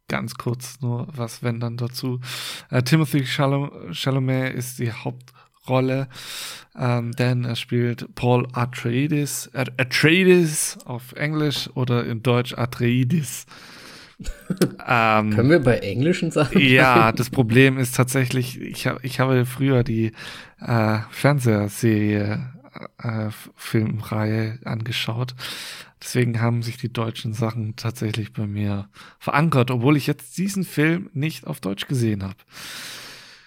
[0.09, 2.20] ganz kurz nur was, wenn dann dazu.
[2.70, 6.09] Äh, Timothy Chalamet ist die Hauptrolle,
[6.78, 13.46] ähm, denn er spielt Paul Atreides, Atreides auf Englisch oder in Deutsch Atreides
[14.86, 16.61] ähm, Können wir bei englischen Sachen?
[16.61, 20.12] Ja, das Problem ist tatsächlich, ich, hab, ich habe früher die
[20.61, 22.52] äh, Fernsehserie
[22.99, 25.35] äh, Filmreihe angeschaut.
[26.03, 31.11] Deswegen haben sich die deutschen Sachen tatsächlich bei mir verankert, obwohl ich jetzt diesen Film
[31.14, 32.37] nicht auf Deutsch gesehen habe.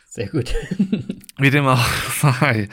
[0.08, 0.54] Sehr gut.
[1.38, 1.88] Wie dem auch
[2.22, 2.68] sei.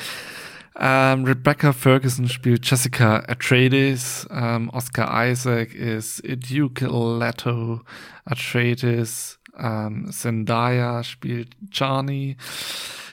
[0.78, 4.26] Ähm, Rebecca Ferguson spielt Jessica Atreides.
[4.30, 7.82] Ähm, Oscar Isaac ist Duke Leto
[8.24, 9.35] Atreides.
[9.58, 12.36] Ähm, Zendaya spielt Johnny.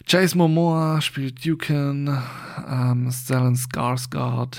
[0.08, 2.18] Jace Momoa spielt Dukin.
[2.68, 4.58] Ähm, Stellan Skarsgård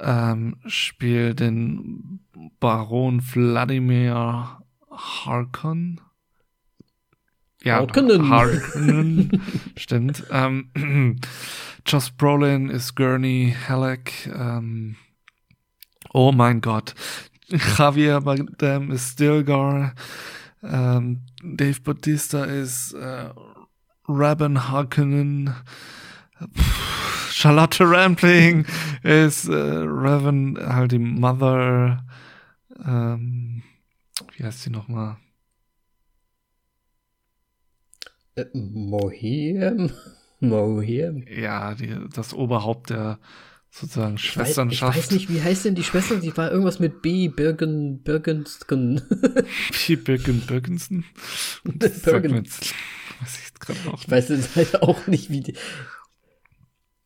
[0.00, 2.20] ähm, spielt den
[2.60, 6.00] Baron Vladimir Harkon.
[7.62, 8.28] Ja, Harkonnen.
[8.28, 9.42] Harkonnen.
[9.76, 10.24] stimmt.
[10.30, 10.70] Ähm,
[11.86, 14.30] Josh Brolin ist Gurney Halleck.
[14.32, 14.96] Ähm,
[16.12, 16.94] oh mein Gott.
[17.48, 19.94] Javier Bardem ist Stilgar.
[20.62, 23.30] Ähm, Dave Bautista ist äh,
[24.08, 25.54] Rabin Harkonnen.
[27.30, 28.66] Charlotte Rampling
[29.02, 32.04] ist äh, Raven, halt die Mother.
[32.84, 33.62] Ähm,
[34.36, 35.16] wie heißt sie nochmal?
[38.36, 39.90] Äh, Mohiam?
[40.40, 41.24] Mohiam?
[41.28, 43.18] Ja, die, das Oberhaupt der
[43.78, 44.96] sozusagen ich Schwesternschaft.
[44.96, 46.16] Weiß, ich weiß nicht, wie heißt denn die Schwester?
[46.16, 49.02] Die war irgendwas mit B, Birgen, Birgensken.
[49.86, 51.04] B, Birgen, Birgensen?
[51.64, 52.46] Birgen.
[52.46, 55.54] Weiß ich, gerade auch ich weiß jetzt leider auch nicht, wie die,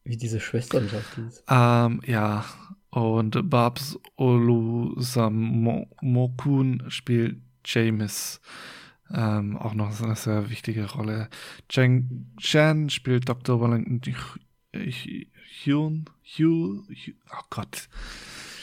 [0.04, 1.42] wie diese Schwesternschaft hieß.
[1.48, 2.44] Ähm, ja.
[2.90, 8.40] Und Babs Olusamokun spielt James.
[9.12, 11.28] Ähm, auch noch eine sehr wichtige Rolle.
[11.68, 13.60] Cheng Shan spielt Dr.
[13.60, 14.00] Wellington
[14.72, 16.04] Hyun.
[16.24, 17.88] Hugh, Hugh, oh Gott.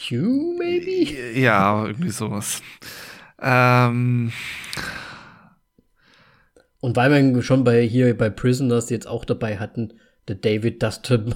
[0.10, 1.38] Hugh, maybe?
[1.38, 2.62] Ja, irgendwie sowas.
[3.40, 4.32] Ähm.
[6.80, 9.94] Und weil wir schon bei hier bei Prisoners jetzt auch dabei hatten,
[10.28, 11.36] der David Dustin,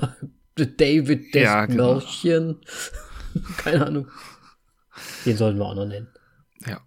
[0.58, 2.02] der David ja, genau.
[3.58, 4.08] Keine Ahnung.
[5.26, 6.08] Den sollten wir auch noch nennen.
[6.66, 6.82] Ja.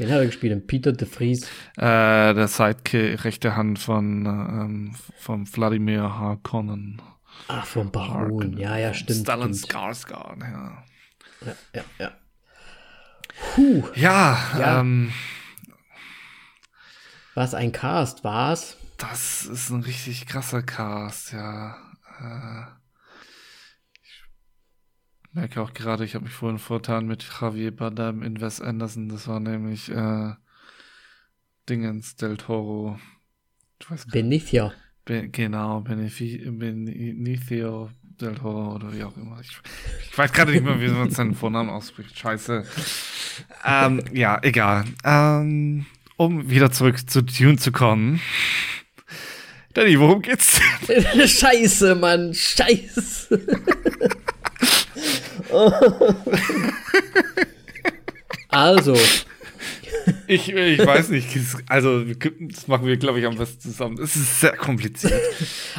[0.00, 1.44] Den hat er gespielt, Peter de Vries.
[1.76, 7.02] Äh, der Sidekick, rechte Hand von, ähm, von Vladimir Harkonnen.
[7.48, 8.56] Ach, vom Baron.
[8.56, 9.20] Ja, ja, stimmt.
[9.20, 10.84] Stellan Skarsgård, ja.
[11.44, 12.12] Ja, ja, ja.
[13.54, 13.84] Puh.
[13.94, 14.80] Ja, ja.
[14.80, 15.12] Ähm,
[17.34, 18.78] was ein Cast war's?
[18.96, 21.76] Das ist ein richtig krasser Cast, ja.
[22.20, 22.79] Äh,
[25.32, 29.08] merke auch gerade, ich habe mich vorhin vortan mit Javier Bardem in Wes Anderson.
[29.08, 30.32] Das war nämlich äh,
[31.68, 32.98] Dingens del Toro.
[34.12, 34.72] Benicio.
[35.04, 39.40] Be genau, Benefi Benicio del Toro oder wie auch immer.
[39.40, 39.58] Ich,
[40.10, 42.18] ich weiß gerade nicht mehr, wie man seinen Vornamen ausspricht.
[42.18, 42.64] Scheiße.
[43.64, 44.84] ähm, ja, egal.
[45.04, 48.20] Ähm, um wieder zurück zu Dune zu kommen.
[49.72, 50.60] Danny, worum geht's?
[51.26, 53.40] Scheiße, Mann, scheiße.
[58.48, 58.96] also.
[60.26, 61.28] Ich, ich weiß nicht,
[61.68, 63.98] also das machen wir, glaube ich, am besten zusammen.
[64.00, 65.20] Es ist sehr kompliziert.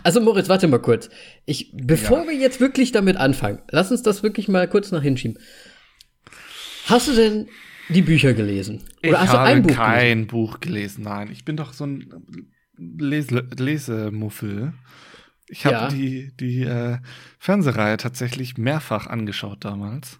[0.03, 1.09] Also Moritz, warte mal kurz.
[1.45, 2.29] Ich, bevor ja.
[2.29, 5.37] wir jetzt wirklich damit anfangen, lass uns das wirklich mal kurz nach hinschieben.
[6.85, 7.47] Hast du denn
[7.89, 8.83] die Bücher gelesen?
[9.03, 10.27] Oder ich hast habe du ein Buch kein gelesen?
[10.27, 11.29] Buch gelesen, nein.
[11.31, 12.09] Ich bin doch so ein
[12.77, 14.73] Lese Lesemuffel.
[15.51, 15.87] Ich habe ja.
[15.89, 16.97] die, die äh,
[17.37, 20.19] Fernsehreihe tatsächlich mehrfach angeschaut damals.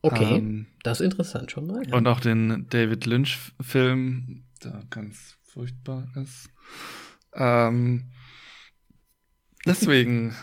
[0.00, 1.86] Okay, ähm, das ist interessant schon mal.
[1.86, 1.96] Ja.
[1.96, 6.48] Und auch den David Lynch-Film, der ganz furchtbar ist.
[7.34, 8.12] Ähm,
[9.66, 10.36] deswegen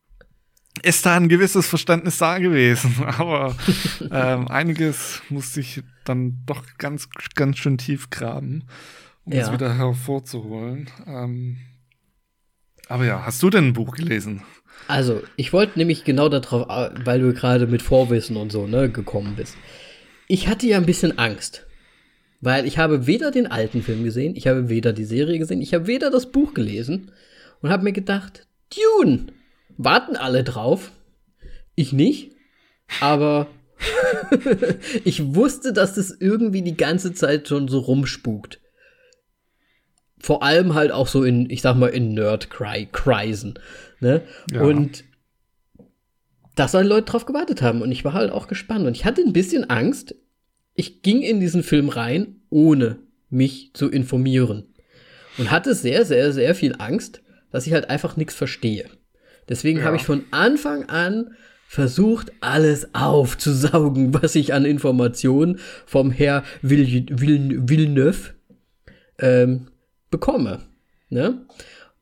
[0.82, 3.56] ist da ein gewisses Verständnis da gewesen, aber
[4.10, 8.64] ähm, einiges musste ich dann doch ganz, ganz schön tief graben
[9.26, 9.42] um ja.
[9.42, 10.88] es wieder hervorzuholen.
[11.06, 11.58] Ähm,
[12.88, 14.42] aber ja, hast du denn ein Buch gelesen?
[14.88, 18.90] Also, ich wollte nämlich genau darauf, äh, weil du gerade mit Vorwissen und so, ne,
[18.90, 19.56] gekommen bist.
[20.28, 21.66] Ich hatte ja ein bisschen Angst.
[22.40, 25.72] Weil ich habe weder den alten Film gesehen, ich habe weder die Serie gesehen, ich
[25.72, 27.10] habe weder das Buch gelesen
[27.62, 29.28] und habe mir gedacht, Dune,
[29.78, 30.92] warten alle drauf.
[31.74, 32.32] Ich nicht,
[33.00, 33.48] aber
[35.04, 38.60] ich wusste, dass das irgendwie die ganze Zeit schon so rumspukt
[40.18, 43.58] vor allem halt auch so in, ich sag mal, in Nerd-Kreisen.
[44.00, 44.22] Ne?
[44.50, 44.62] Ja.
[44.62, 45.04] Und
[46.54, 47.82] dass halt Leute drauf gewartet haben.
[47.82, 48.86] Und ich war halt auch gespannt.
[48.86, 50.14] Und ich hatte ein bisschen Angst.
[50.74, 52.98] Ich ging in diesen Film rein, ohne
[53.28, 54.64] mich zu informieren.
[55.38, 58.86] Und hatte sehr, sehr, sehr viel Angst, dass ich halt einfach nichts verstehe.
[59.48, 59.84] Deswegen ja.
[59.84, 61.36] habe ich von Anfang an
[61.68, 68.34] versucht alles aufzusaugen, was ich an Informationen vom Herr Villeneuve
[69.18, 69.68] ähm,
[70.10, 70.62] bekomme.
[71.08, 71.46] Ne?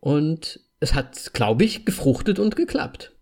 [0.01, 3.13] Und es hat, glaube ich, gefruchtet und geklappt.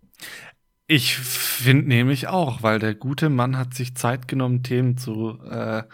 [0.87, 5.85] Ich finde nämlich auch, weil der gute Mann hat sich Zeit genommen, Themen zu äh,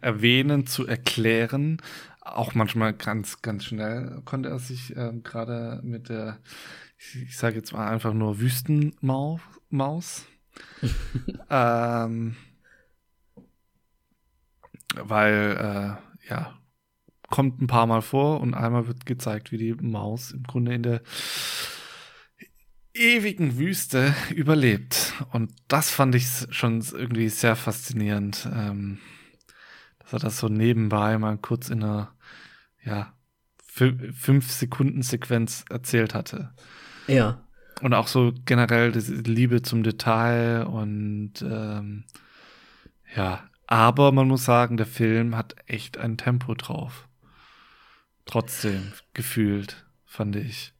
[0.00, 1.80] erwähnen, zu erklären.
[2.20, 6.38] Auch manchmal ganz, ganz schnell konnte er sich äh, gerade mit der,
[6.98, 10.26] ich, ich sage jetzt mal einfach nur Wüstenmaus,
[11.50, 12.36] ähm,
[14.96, 16.59] weil, äh, ja,
[17.30, 20.82] kommt ein paar Mal vor und einmal wird gezeigt, wie die Maus im Grunde in
[20.82, 21.00] der
[22.92, 25.14] ewigen Wüste überlebt.
[25.32, 28.98] Und das fand ich schon irgendwie sehr faszinierend, ähm,
[30.00, 32.12] dass er das so nebenbei mal kurz in einer,
[32.84, 33.14] ja,
[33.72, 36.52] fünf Sekunden Sequenz erzählt hatte.
[37.06, 37.46] Ja.
[37.80, 42.04] Und auch so generell die Liebe zum Detail und ähm,
[43.16, 47.08] ja, aber man muss sagen, der Film hat echt ein Tempo drauf.
[48.30, 50.72] Trotzdem gefühlt, fand ich.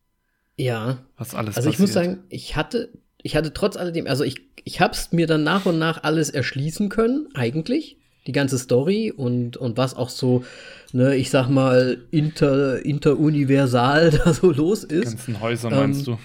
[0.56, 0.98] Ja.
[1.16, 2.90] Was alles Also ich muss sagen, ich hatte,
[3.22, 6.88] ich hatte trotz alledem, also ich, ich hab's mir dann nach und nach alles erschließen
[6.88, 7.96] können, eigentlich.
[8.26, 10.44] Die ganze Story und, und was auch so,
[10.92, 15.04] ne, ich sag mal, inter, interuniversal da so los ist.
[15.04, 16.18] Die ganzen Häuser meinst ähm,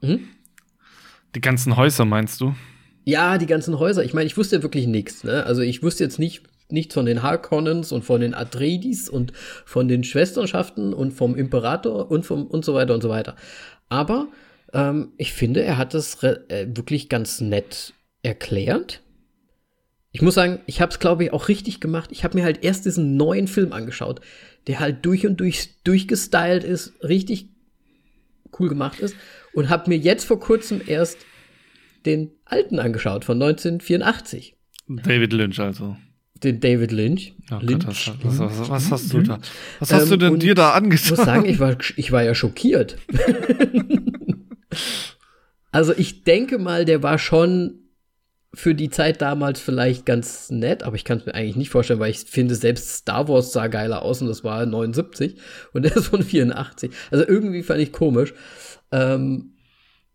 [0.00, 0.06] du?
[0.06, 0.28] Hm?
[1.34, 2.54] Die ganzen Häuser meinst du?
[3.04, 4.04] Ja, die ganzen Häuser.
[4.04, 5.24] Ich meine, ich wusste ja wirklich nichts.
[5.24, 5.46] Ne?
[5.46, 6.42] Also ich wusste jetzt nicht,
[6.74, 9.32] nichts von den Harkonnens und von den Atreides und
[9.64, 13.36] von den Schwesternschaften und vom Imperator und vom und so weiter und so weiter.
[13.88, 14.28] Aber
[14.72, 19.00] ähm, ich finde, er hat es äh, wirklich ganz nett erklärt.
[20.12, 22.10] Ich muss sagen, ich habe es glaube ich auch richtig gemacht.
[22.12, 24.20] Ich habe mir halt erst diesen neuen Film angeschaut,
[24.66, 27.48] der halt durch und durch durchgestylt ist, richtig
[28.58, 29.16] cool gemacht ist
[29.52, 31.18] und habe mir jetzt vor kurzem erst
[32.06, 34.56] den alten angeschaut von 1984.
[34.86, 35.96] David Lynch also
[36.44, 37.34] den David Lynch.
[37.50, 37.84] Oh Lynch.
[37.84, 39.38] Gott, was, was, was, hast du da?
[39.80, 41.12] Was hast ähm, du denn dir da angeschaut?
[41.12, 42.96] Ich muss sagen, ich war, ich war ja schockiert.
[45.72, 47.80] also ich denke mal, der war schon
[48.54, 52.00] für die Zeit damals vielleicht ganz nett, aber ich kann es mir eigentlich nicht vorstellen,
[52.00, 55.36] weil ich finde, selbst Star Wars sah geiler aus und das war 79
[55.72, 56.90] und der ist von 84.
[57.10, 58.32] Also irgendwie fand ich komisch.
[58.92, 59.54] Ähm,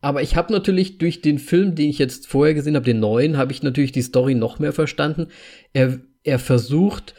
[0.01, 3.37] aber ich habe natürlich durch den Film, den ich jetzt vorher gesehen habe, den neuen,
[3.37, 5.27] habe ich natürlich die Story noch mehr verstanden.
[5.73, 7.15] Er er versucht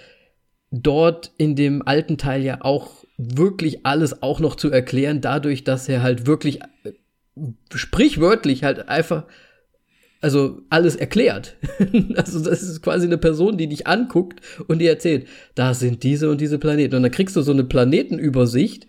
[0.70, 5.88] dort in dem alten Teil ja auch wirklich alles auch noch zu erklären, dadurch, dass
[5.88, 6.92] er halt wirklich äh,
[7.74, 9.26] sprichwörtlich halt einfach
[10.20, 11.57] also alles erklärt.
[12.16, 16.30] also das ist quasi eine Person, die dich anguckt und dir erzählt, da sind diese
[16.30, 16.94] und diese Planeten.
[16.94, 18.86] Und dann kriegst du so eine Planetenübersicht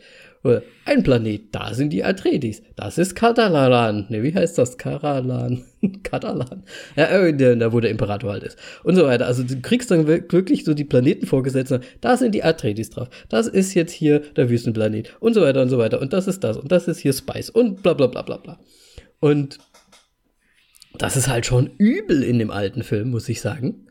[0.85, 2.63] ein Planet, da sind die Atreides.
[2.75, 4.07] Das ist Katalan.
[4.09, 4.77] Ne, wie heißt das?
[4.77, 5.63] Karalan.
[6.03, 6.63] Katalan.
[6.95, 8.57] Ja, äh, da wo der Imperator halt ist.
[8.83, 9.27] Und so weiter.
[9.27, 11.77] Also du kriegst dann wirklich so die Planeten vorgesetzt.
[12.01, 13.09] Da sind die Atreides drauf.
[13.29, 15.15] Das ist jetzt hier der Wüstenplanet.
[15.19, 16.01] Und so weiter und so weiter.
[16.01, 16.57] Und das ist das.
[16.57, 17.51] Und das ist hier Spice.
[17.51, 18.59] Und bla bla bla bla bla.
[19.19, 19.59] Und
[20.97, 23.87] das ist halt schon übel in dem alten Film, muss ich sagen.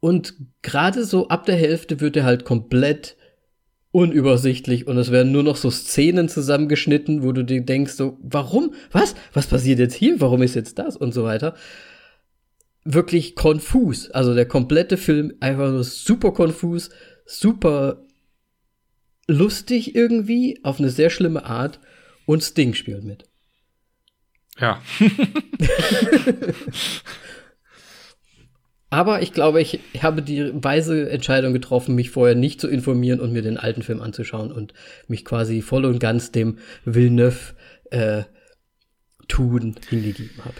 [0.00, 3.16] Und gerade so ab der Hälfte wird er halt komplett
[3.98, 8.74] unübersichtlich und es werden nur noch so Szenen zusammengeschnitten, wo du dir denkst, so, warum?
[8.92, 9.16] Was?
[9.32, 10.20] Was passiert jetzt hier?
[10.20, 10.96] Warum ist jetzt das?
[10.96, 11.54] Und so weiter.
[12.84, 14.08] Wirklich konfus.
[14.10, 16.90] Also der komplette Film einfach nur super konfus,
[17.26, 18.06] super
[19.26, 21.80] lustig irgendwie, auf eine sehr schlimme Art
[22.24, 23.24] und Sting spielt mit.
[24.60, 24.80] Ja.
[28.90, 33.32] Aber ich glaube, ich habe die weise Entscheidung getroffen, mich vorher nicht zu informieren und
[33.32, 34.72] mir den alten Film anzuschauen und
[35.08, 37.54] mich quasi voll und ganz dem Villeneuve
[37.90, 38.22] äh,
[39.28, 40.54] tun hingegeben habe.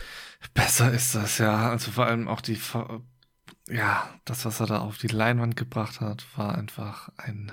[0.52, 1.70] Besser ist das, ja.
[1.70, 2.58] Also vor allem auch die,
[3.68, 7.50] ja, das, was er da auf die Leinwand gebracht hat, war einfach ein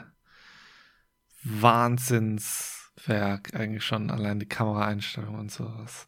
[1.43, 3.53] Wahnsinnswerk.
[3.53, 6.07] Eigentlich schon allein die Kameraeinstellung und sowas.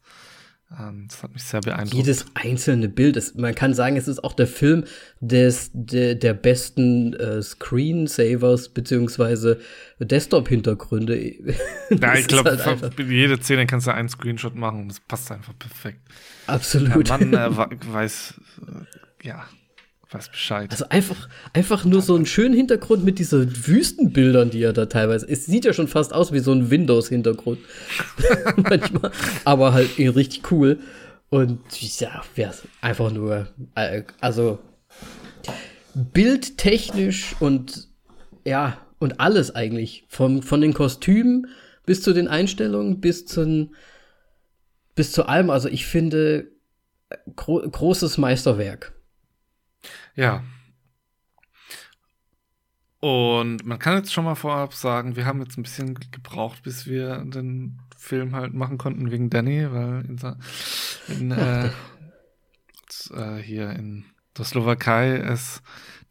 [0.76, 1.94] Ähm, das hat mich sehr beeindruckt.
[1.94, 4.84] Jedes einzelne Bild ist, man kann sagen, es ist auch der Film
[5.20, 9.60] des, der, der besten äh, Screensavers beziehungsweise
[9.98, 11.16] Desktop-Hintergründe.
[11.90, 15.58] ja, ich glaube, halt jede Szene kannst du einen Screenshot machen und das passt einfach
[15.58, 16.00] perfekt.
[16.46, 17.08] Absolut.
[17.08, 18.34] Der Mann äh, weiß,
[18.66, 19.46] äh, ja,
[20.10, 20.70] weiß Bescheid.
[20.70, 25.28] Also einfach, einfach nur so einen schönen Hintergrund mit diesen Wüstenbildern, die er da teilweise.
[25.28, 27.58] Es sieht ja schon fast aus wie so ein Windows-Hintergrund.
[28.56, 29.10] Manchmal.
[29.44, 30.78] Aber halt richtig cool.
[31.30, 31.60] Und
[32.00, 34.58] ja, wäre einfach nur, äh, also
[35.94, 37.88] bildtechnisch und
[38.46, 40.04] ja, und alles eigentlich.
[40.08, 41.48] Vom, von den Kostümen
[41.84, 43.74] bis zu den Einstellungen, bis zu den
[44.94, 46.50] bis zu allem, also ich finde,
[47.36, 48.97] gro großes Meisterwerk.
[50.18, 50.42] Ja.
[52.98, 56.86] Und man kann jetzt schon mal vorab sagen, wir haben jetzt ein bisschen gebraucht, bis
[56.86, 60.18] wir den Film halt machen konnten wegen Danny, weil in,
[61.06, 61.66] in äh,
[63.14, 64.06] äh, hier in
[64.36, 65.62] der Slowakei es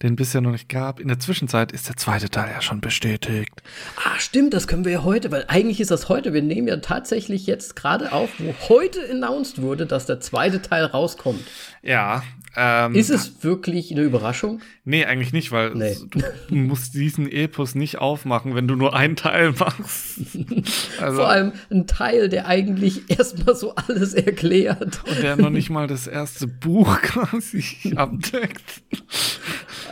[0.02, 1.02] den bisher noch nicht gab.
[1.02, 3.62] In der Zwischenzeit ist der zweite Teil ja schon bestätigt.
[3.98, 6.32] Ah, stimmt, das können wir ja heute, weil eigentlich ist das heute.
[6.34, 10.86] Wir nehmen ja tatsächlich jetzt gerade auf, wo heute announced wurde, dass der zweite Teil
[10.86, 11.44] rauskommt.
[11.82, 12.24] Ja,
[12.60, 14.62] ähm, ist es wirklich eine Überraschung?
[14.84, 15.96] Nee, eigentlich nicht, weil nee.
[16.50, 20.18] du musst diesen Epos nicht aufmachen, wenn du nur einen Teil machst.
[21.00, 25.02] Also, Vor allem ein Teil, der eigentlich erstmal so alles erklärt.
[25.08, 28.82] Und der noch nicht mal das erste Buch quasi abdeckt.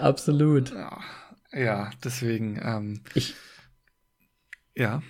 [0.01, 0.71] Absolut.
[0.71, 0.97] Ja,
[1.53, 2.59] ja deswegen.
[2.63, 3.35] Ähm, ich,
[4.75, 5.03] ja.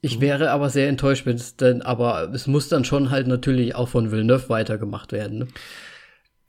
[0.00, 3.76] Ich wäre aber sehr enttäuscht, wenn es denn, aber es muss dann schon halt natürlich
[3.76, 5.38] auch von Villeneuve weitergemacht werden.
[5.38, 5.48] Ne?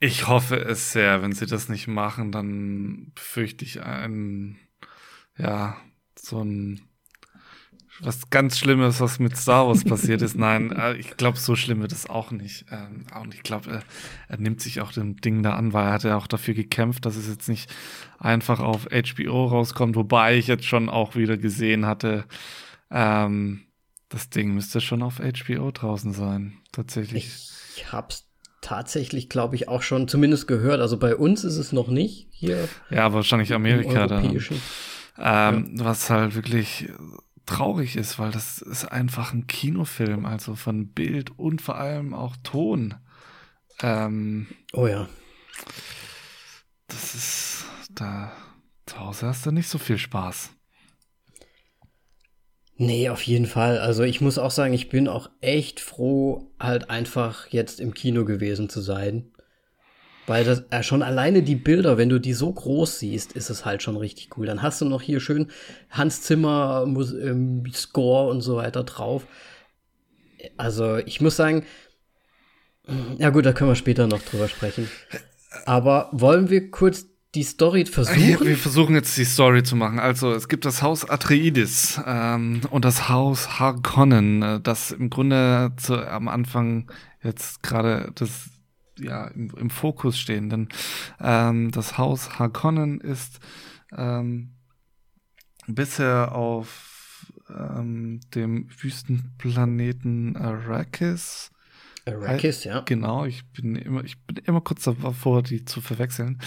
[0.04, 1.22] Ich hoffe es sehr.
[1.22, 4.58] Wenn sie das nicht machen, dann befürchte ich ein,
[5.38, 5.76] ja,
[6.18, 6.80] so ein,
[8.00, 10.34] was ganz Schlimmes, was mit Star Wars passiert ist.
[10.36, 12.64] Nein, äh, ich glaube, so schlimm wird es auch nicht.
[12.72, 13.82] Ähm, und ich glaube, er,
[14.26, 17.06] er, nimmt sich auch dem Ding da an, weil er hat ja auch dafür gekämpft,
[17.06, 17.72] dass es jetzt nicht
[18.18, 19.94] einfach auf HBO rauskommt.
[19.94, 22.24] Wobei ich jetzt schon auch wieder gesehen hatte,
[22.90, 23.66] ähm,
[24.08, 26.54] das Ding müsste schon auf HBO draußen sein.
[26.72, 27.26] Tatsächlich.
[27.76, 28.31] Ich hab's
[28.62, 30.80] tatsächlich, glaube ich, auch schon zumindest gehört.
[30.80, 32.68] Also bei uns ist es noch nicht hier.
[32.88, 34.24] Ja, wahrscheinlich Amerika dann.
[35.18, 35.84] Ähm, ja.
[35.84, 36.88] Was halt wirklich
[37.44, 42.36] traurig ist, weil das ist einfach ein Kinofilm, also von Bild und vor allem auch
[42.42, 42.94] Ton.
[43.82, 45.08] Ähm, oh ja.
[46.88, 48.32] Das ist da
[48.86, 50.50] zu Hause hast du nicht so viel Spaß.
[52.82, 53.78] Nee, auf jeden Fall.
[53.78, 58.24] Also ich muss auch sagen, ich bin auch echt froh, halt einfach jetzt im Kino
[58.24, 59.30] gewesen zu sein.
[60.26, 63.64] Weil das äh, schon alleine die Bilder, wenn du die so groß siehst, ist es
[63.64, 64.46] halt schon richtig cool.
[64.46, 65.52] Dann hast du noch hier schön
[65.90, 69.28] Hans Zimmer Mus ähm, Score und so weiter drauf.
[70.56, 71.64] Also ich muss sagen,
[73.16, 74.90] ja gut, da können wir später noch drüber sprechen.
[75.66, 78.46] Aber wollen wir kurz die Story versuchen?
[78.46, 79.98] Wir versuchen jetzt die Story zu machen.
[79.98, 85.72] Also es gibt das Haus Atreides ähm, und das Haus Harkonnen, äh, das im Grunde
[85.76, 86.90] zu, am Anfang
[87.22, 88.50] jetzt gerade das
[88.98, 90.50] ja im, im, Fokus stehen.
[90.50, 90.68] Denn
[91.20, 93.40] ähm, das Haus Harkonnen ist
[93.96, 94.50] ähm,
[95.66, 101.51] bisher auf ähm, dem Wüstenplaneten Arrakis
[102.06, 102.80] Arrakis, ja.
[102.80, 106.40] Genau, ich bin immer, ich bin immer kurz davor, die zu verwechseln.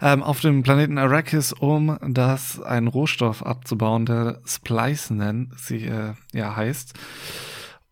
[0.00, 6.14] Ähm, auf dem Planeten Arrakis, um das einen Rohstoff abzubauen, der Splice nennt, sie äh,
[6.32, 6.94] ja heißt.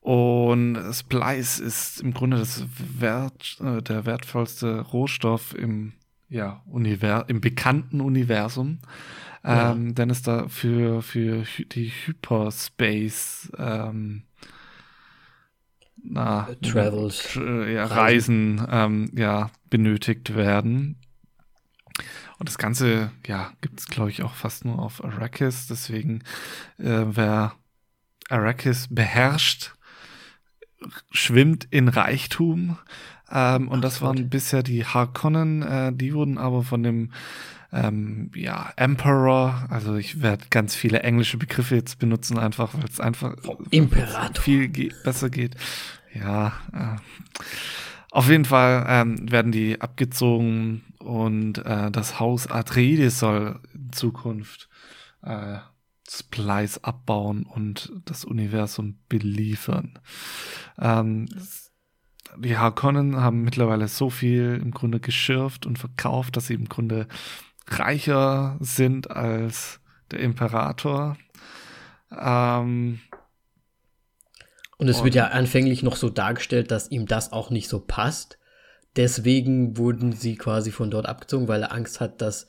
[0.00, 2.64] Und Splice ist im Grunde das
[2.98, 5.94] Wert, äh, der wertvollste Rohstoff im
[6.28, 8.78] ja, Univers im bekannten Universum.
[9.42, 9.72] Ja.
[9.72, 14.24] Ähm, denn es da für, für die Hyperspace ähm,
[16.10, 17.34] na, äh, Travels.
[17.34, 20.96] ja, Reisen, Reisen ähm, ja, benötigt werden.
[22.38, 25.66] Und das Ganze, ja, gibt es, glaube ich, auch fast nur auf Arrakis.
[25.68, 26.22] Deswegen,
[26.78, 27.54] äh, wer
[28.28, 29.72] Arrakis beherrscht,
[31.10, 32.76] schwimmt in Reichtum.
[33.30, 34.30] Ähm, und Ach, das waren Gott.
[34.30, 35.62] bisher die Harkonnen.
[35.62, 37.12] Äh, die wurden aber von dem
[37.72, 43.00] ähm, ja, Emperor, also ich werde ganz viele englische Begriffe jetzt benutzen, einfach weil es
[43.00, 43.34] einfach
[43.70, 44.42] Imperator.
[44.42, 45.56] viel ge besser geht.
[46.18, 46.96] Ja, äh,
[48.10, 54.68] auf jeden Fall ähm, werden die abgezogen und äh, das Haus Atreides soll in Zukunft
[55.22, 55.58] äh,
[56.08, 59.98] Splice abbauen und das Universum beliefern.
[60.78, 61.26] Ähm,
[62.38, 67.08] die Harkonnen haben mittlerweile so viel im Grunde geschürft und verkauft, dass sie im Grunde
[67.68, 71.16] reicher sind als der Imperator.
[72.10, 73.00] Ähm,
[74.78, 78.38] und es wird ja anfänglich noch so dargestellt, dass ihm das auch nicht so passt.
[78.96, 82.46] Deswegen wurden sie quasi von dort abgezogen, weil er Angst hat, dass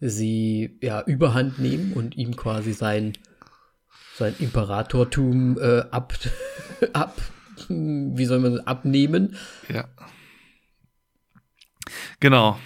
[0.00, 3.12] sie ja Überhand nehmen und ihm quasi sein,
[4.14, 6.14] sein Imperatortum äh, ab,
[6.92, 7.20] ab,
[7.68, 9.36] wie soll man abnehmen.
[9.68, 9.88] Ja.
[12.20, 12.58] Genau.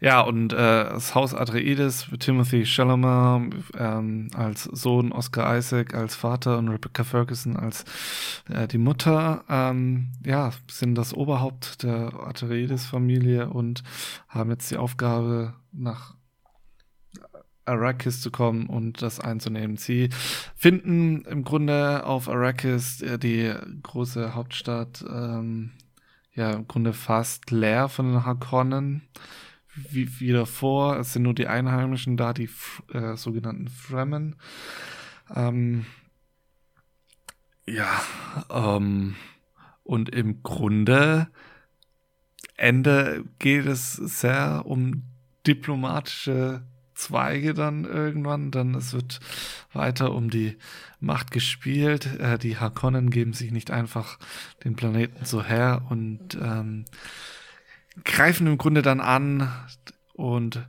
[0.00, 6.58] Ja, und äh, das Haus Atreides, Timothy Chalamet ähm, als Sohn, Oscar Isaac als Vater
[6.58, 7.84] und Rebecca Ferguson als
[8.50, 13.82] äh, die Mutter, ähm, ja, sind das Oberhaupt der Atreides-Familie und
[14.28, 16.14] haben jetzt die Aufgabe, nach
[17.66, 19.76] Arrakis zu kommen und das einzunehmen.
[19.76, 20.10] Sie
[20.54, 25.72] finden im Grunde auf Arrakis äh, die große Hauptstadt ähm,
[26.34, 29.02] ja im Grunde fast leer von den Harkonnen.
[29.90, 32.48] Wie, wie davor, es sind nur die Einheimischen da, die
[32.92, 34.36] äh, sogenannten Fremen.
[35.34, 35.84] Ähm,
[37.66, 38.00] ja,
[38.50, 39.16] ähm,
[39.82, 41.28] und im Grunde
[42.56, 45.02] Ende geht es sehr um
[45.46, 46.62] diplomatische
[46.94, 48.50] Zweige dann irgendwann.
[48.50, 49.20] Dann es wird
[49.72, 50.56] weiter um die
[50.98, 52.18] Macht gespielt.
[52.18, 54.18] Äh, die Harkonnen geben sich nicht einfach
[54.64, 56.86] den Planeten so her und ähm,
[58.04, 59.52] greifen im Grunde dann an
[60.12, 60.66] und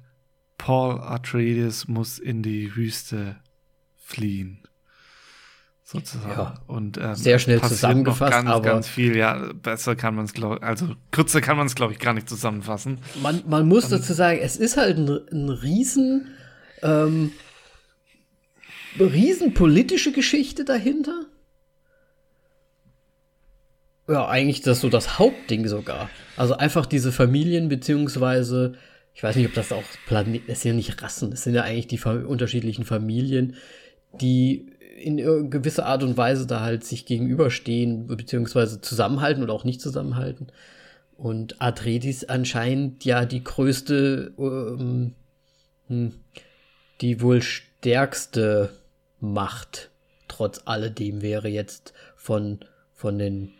[0.57, 3.37] Paul Atreides muss in die Wüste
[3.97, 4.67] fliehen
[5.87, 6.31] sozusagen.
[6.31, 9.15] Ja, und ähm, sehr schnell zusammengefasst, ganz, aber ganz viel.
[9.15, 12.27] Ja, besser kann man es glaube, also kürzer kann man es glaube ich gar nicht
[12.27, 12.99] zusammenfassen.
[13.21, 16.27] Man, man muss um, dazu sagen, es ist halt ein, ein riesen,
[16.83, 17.31] ähm,
[18.99, 21.25] riesen politische Geschichte dahinter.
[24.07, 26.09] Ja, eigentlich das so das Hauptding sogar.
[26.37, 28.75] Also einfach diese Familien beziehungsweise
[29.17, 31.63] ich weiß nicht, ob das auch Planeten, es sind ja nicht Rassen, es sind ja
[31.63, 33.55] eigentlich die unterschiedlichen Familien,
[34.21, 39.81] die in gewisser Art und Weise da halt sich gegenüberstehen, beziehungsweise zusammenhalten oder auch nicht
[39.81, 40.47] zusammenhalten.
[41.17, 45.15] Und Atreides anscheinend ja die größte, ähm,
[45.87, 46.13] hm,
[47.01, 48.69] die wohl stärkste
[49.19, 49.89] Macht
[50.27, 52.59] trotz alledem wäre jetzt von,
[52.93, 53.51] von den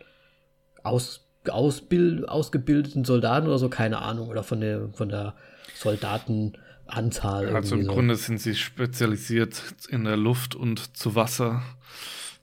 [0.88, 5.34] aus, ausbild, ausgebildeten Soldaten oder so, keine Ahnung, oder von der, von der
[5.74, 6.54] Soldaten,
[6.88, 7.54] Anzahl.
[7.54, 7.92] Also im so.
[7.92, 11.62] Grunde sind sie spezialisiert in der Luft und zu Wasser.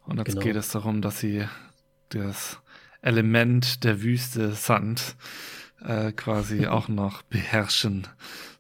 [0.05, 0.41] Und jetzt genau.
[0.41, 1.45] geht es darum, dass sie
[2.09, 2.59] das
[3.01, 5.15] Element der Wüste Sand
[5.83, 8.07] äh, quasi auch noch beherrschen,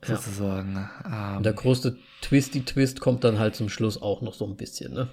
[0.03, 0.89] sozusagen.
[1.03, 1.37] Ja.
[1.37, 5.07] Ähm, der große Twisty-Twist kommt dann halt zum Schluss auch noch so ein bisschen, ne?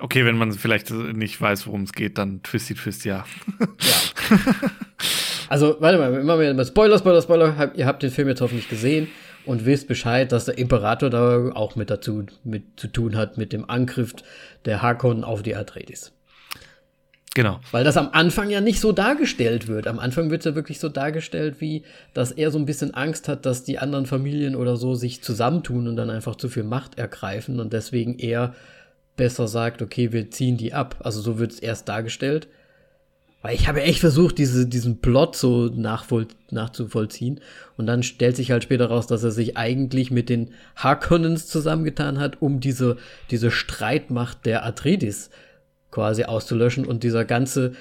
[0.00, 3.24] Okay, wenn man vielleicht nicht weiß, worum es geht, dann Twisty Twist, ja.
[3.58, 4.36] Ja.
[5.48, 7.72] Also, warte mal, immer mehr Spoiler, Spoiler, Spoiler.
[7.74, 9.08] Ihr habt den Film jetzt hoffentlich gesehen
[9.44, 13.52] und wisst Bescheid, dass der Imperator da auch mit dazu mit zu tun hat mit
[13.52, 14.14] dem Angriff
[14.64, 16.12] der Harkonnen auf die Atreides.
[17.34, 17.60] Genau.
[17.70, 19.86] Weil das am Anfang ja nicht so dargestellt wird.
[19.86, 23.28] Am Anfang wird es ja wirklich so dargestellt, wie, dass er so ein bisschen Angst
[23.28, 26.98] hat, dass die anderen Familien oder so sich zusammentun und dann einfach zu viel Macht
[26.98, 28.54] ergreifen und deswegen er
[29.16, 30.96] besser sagt, okay, wir ziehen die ab.
[31.00, 32.48] Also so wird es erst dargestellt.
[33.42, 37.40] Weil ich habe echt versucht, diese, diesen Plot so nachvoll, nachzuvollziehen.
[37.78, 42.18] Und dann stellt sich halt später raus, dass er sich eigentlich mit den Harkonnens zusammengetan
[42.18, 42.98] hat, um diese,
[43.30, 45.30] diese Streitmacht der Atreides
[45.90, 46.84] quasi auszulöschen.
[46.84, 47.72] Und dieser ganze,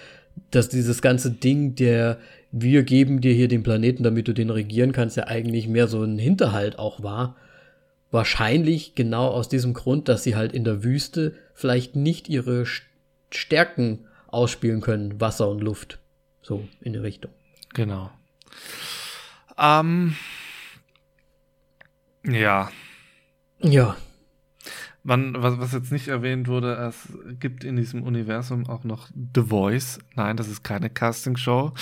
[0.52, 2.20] dass dieses ganze Ding, der
[2.52, 6.04] wir geben dir hier den Planeten, damit du den regieren kannst, ja eigentlich mehr so
[6.04, 7.36] ein Hinterhalt auch war.
[8.12, 12.66] Wahrscheinlich genau aus diesem Grund, dass sie halt in der Wüste vielleicht nicht ihre
[13.30, 16.00] Stärken ausspielen können, Wasser und Luft.
[16.42, 17.32] So in die Richtung.
[17.74, 18.10] Genau.
[19.58, 20.16] Ähm,
[22.26, 22.72] ja.
[23.62, 23.98] Ja.
[25.10, 29.42] Man, was, was jetzt nicht erwähnt wurde, es gibt in diesem Universum auch noch The
[29.42, 29.98] Voice.
[30.14, 31.74] Nein, das ist keine Castingshow.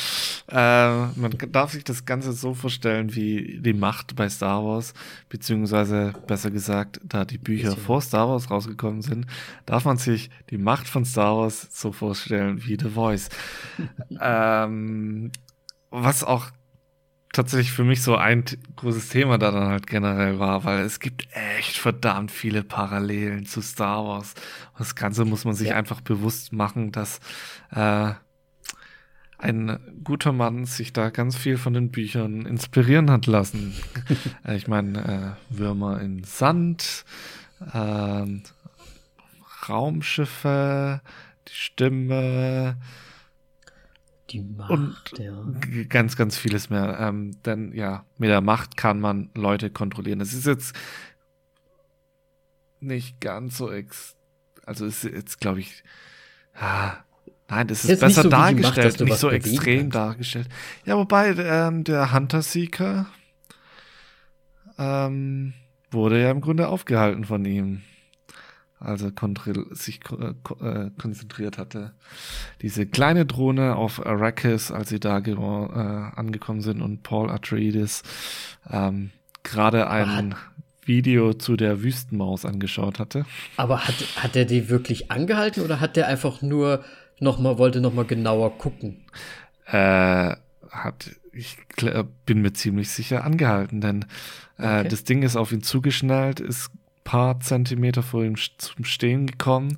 [0.48, 4.94] Äh, man darf sich das Ganze so vorstellen wie die Macht bei Star Wars,
[5.28, 9.28] beziehungsweise besser gesagt, da die Bücher vor Star Wars rausgekommen sind,
[9.66, 13.28] darf man sich die Macht von Star Wars so vorstellen wie The Voice.
[14.22, 15.34] ähm,
[15.92, 16.46] was auch
[17.34, 18.44] tatsächlich für mich so ein
[18.76, 23.62] großes Thema da dann halt generell war, weil es gibt echt verdammt viele Parallelen zu
[23.62, 24.34] Star Wars.
[24.74, 25.76] Und das Ganze muss man sich ja.
[25.76, 27.20] einfach bewusst machen, dass
[27.72, 28.14] äh,
[29.40, 33.74] ein guter Mann sich da ganz viel von den Büchern inspirieren hat lassen.
[34.46, 37.06] Äh, ich meine, äh, Würmer in Sand,
[37.74, 38.26] äh,
[39.68, 41.02] Raumschiffe,
[41.48, 42.78] die Stimme,
[44.30, 45.44] die Macht, und ja.
[45.90, 46.98] ganz, ganz vieles mehr.
[47.00, 50.22] Ähm, denn ja, mit der Macht kann man Leute kontrollieren.
[50.22, 50.76] Es ist jetzt
[52.80, 54.16] nicht ganz so ex.
[54.66, 55.84] Also ist jetzt, glaube ich,
[56.56, 56.98] ah,
[57.48, 60.50] nein, das ist, ist besser so dargestellt, Macht, nicht so extrem dargestellt.
[60.86, 63.08] Ja, wobei ähm, der Hunter Seeker
[64.78, 65.54] ähm,
[65.90, 67.82] wurde ja im Grunde aufgehalten von ihm
[68.80, 69.12] also
[69.72, 71.94] sich äh, äh, konzentriert hatte.
[72.62, 75.20] Diese kleine Drohne auf Arrakis, als sie da
[75.74, 78.04] äh, angekommen sind und Paul Atreides
[78.70, 79.12] ähm,
[79.44, 80.40] gerade ein hat,
[80.86, 83.26] Video zu der Wüstenmaus angeschaut hatte.
[83.56, 86.84] Aber hat, hat er die wirklich angehalten oder hat der einfach nur
[87.20, 89.06] noch mal, wollte noch mal genauer gucken?
[89.66, 90.36] Äh,
[90.70, 91.58] hat ich
[92.26, 94.06] bin mir ziemlich sicher angehalten, denn
[94.58, 94.88] äh, okay.
[94.90, 96.72] das Ding ist auf ihn zugeschnallt, ist
[97.08, 99.78] paar Zentimeter vor ihm zum Stehen gekommen.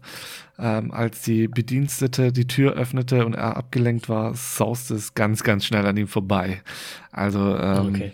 [0.58, 5.64] Ähm, als die Bedienstete die Tür öffnete und er abgelenkt war, sauste es ganz, ganz
[5.64, 6.64] schnell an ihm vorbei.
[7.12, 8.12] Also ähm, okay.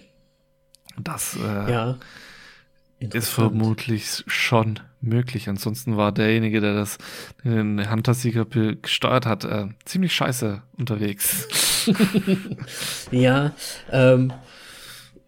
[0.98, 1.98] das äh, ja.
[3.00, 5.48] ist vermutlich schon möglich.
[5.48, 6.98] Ansonsten war derjenige, der das
[7.46, 8.44] den Hunter-Sieger
[8.82, 11.88] gesteuert hat, äh, ziemlich scheiße unterwegs.
[13.12, 13.54] ja,
[13.94, 14.34] ähm,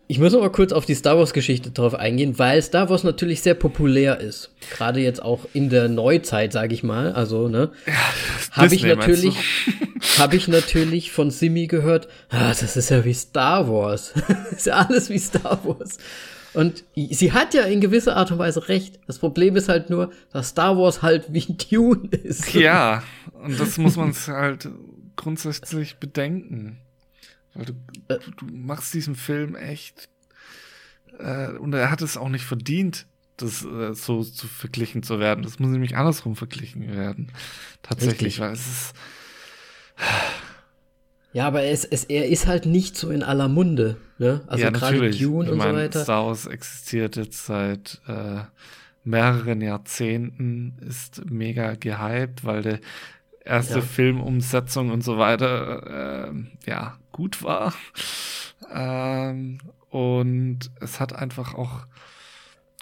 [0.10, 3.55] ich muss mal kurz auf die Star Wars-Geschichte drauf eingehen, weil Star Wars natürlich sehr
[3.55, 4.51] populär ist.
[4.72, 7.12] Gerade jetzt auch in der Neuzeit, sage ich mal.
[7.12, 7.72] Also, ne?
[7.86, 7.93] Ja,
[8.51, 9.36] habe ich natürlich,
[10.18, 12.08] habe ich natürlich von Simi gehört.
[12.30, 14.14] Ah, das ist ja wie Star Wars.
[14.28, 15.97] das ist ja alles wie Star Wars.
[16.53, 18.99] Und sie hat ja in gewisser Art und Weise recht.
[19.08, 22.53] Das Problem ist halt nur, dass Star Wars halt wie Dune ist.
[22.53, 23.03] Ja,
[23.43, 24.70] und das muss man halt
[25.18, 26.80] grundsätzlich bedenken.
[27.58, 27.74] Weil du,
[28.08, 30.10] äh, du machst diesen Film echt.
[31.20, 35.43] Äh, und er hat es auch nicht verdient, das äh, so zu verglichen zu werden.
[35.43, 37.32] Das muss nämlich andersrum verglichen werden.
[37.82, 38.39] Tatsächlich, Richtig.
[38.39, 38.93] weil es ist.
[41.34, 43.97] Ja, aber es, es, er ist halt nicht so in aller Munde.
[44.18, 44.41] Ne?
[44.47, 46.03] Also ja, gerade Dune ich und mein, so weiter.
[46.03, 48.41] Star Wars existiert jetzt seit äh,
[49.03, 52.80] mehreren Jahrzehnten, ist mega gehypt, weil der
[53.48, 53.82] erste ja.
[53.82, 56.34] Filmumsetzung und so weiter äh,
[56.66, 57.74] ja gut war.
[58.72, 61.86] Ähm, und es hat einfach auch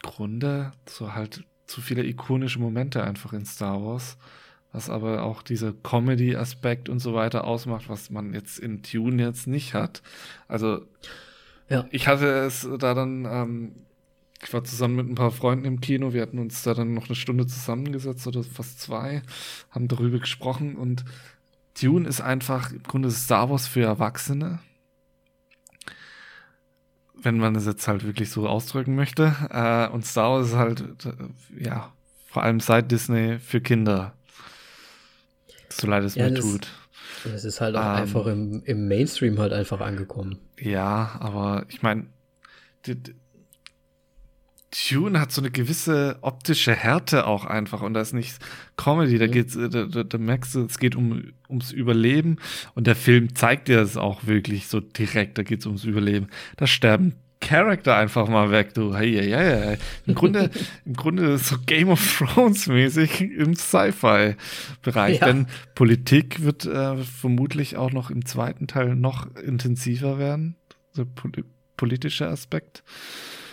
[0.01, 4.17] Gründe, so halt zu viele ikonische Momente einfach in Star Wars,
[4.71, 9.47] was aber auch dieser Comedy-Aspekt und so weiter ausmacht, was man jetzt in Tune jetzt
[9.47, 10.01] nicht hat.
[10.47, 10.85] Also
[11.69, 11.85] ja.
[11.91, 13.84] ich hatte es da dann ähm,
[14.45, 16.13] ich war zusammen mit ein paar Freunden im Kino.
[16.13, 19.23] Wir hatten uns da dann noch eine Stunde zusammengesetzt oder fast zwei,
[19.71, 21.03] haben darüber gesprochen und
[21.81, 24.59] Dune ist einfach im Grunde Star Wars für Erwachsene.
[27.15, 29.35] Wenn man es jetzt halt wirklich so ausdrücken möchte.
[29.49, 31.91] Äh, und Star Wars ist halt, äh, ja,
[32.27, 34.13] vor allem seit Disney für Kinder.
[35.69, 36.67] So leid es ja, mir tut.
[37.25, 40.37] Es ist halt auch ähm, einfach im, im Mainstream halt einfach angekommen.
[40.59, 42.05] Ja, aber ich meine,
[44.75, 48.37] Tune hat so eine gewisse optische Härte auch einfach und da ist nicht
[48.75, 49.31] Comedy, da mhm.
[49.31, 52.37] geht's, da, da, da, merkst du, es geht um, ums Überleben
[52.73, 56.27] und der Film zeigt dir das auch wirklich so direkt, da geht's ums Überleben.
[56.57, 58.95] Da sterben Charakter einfach mal weg, du.
[58.95, 59.77] Hey, hey, hey, hey.
[60.07, 60.49] Im Grunde,
[60.85, 65.19] im Grunde so Game of Thrones mäßig im Sci-Fi-Bereich.
[65.19, 65.27] Ja.
[65.27, 70.55] Denn Politik wird äh, vermutlich auch noch im zweiten Teil noch intensiver werden.
[70.91, 71.43] So poli
[71.77, 72.83] politischer Aspekt.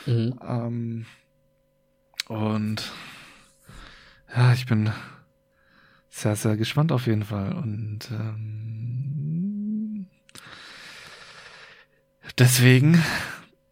[0.06, 0.38] Mhm.
[0.46, 1.06] Ähm,
[2.28, 2.92] und
[4.34, 4.92] ja, ich bin
[6.08, 7.52] sehr, sehr gespannt auf jeden Fall.
[7.52, 10.06] Und ähm,
[12.38, 13.02] deswegen,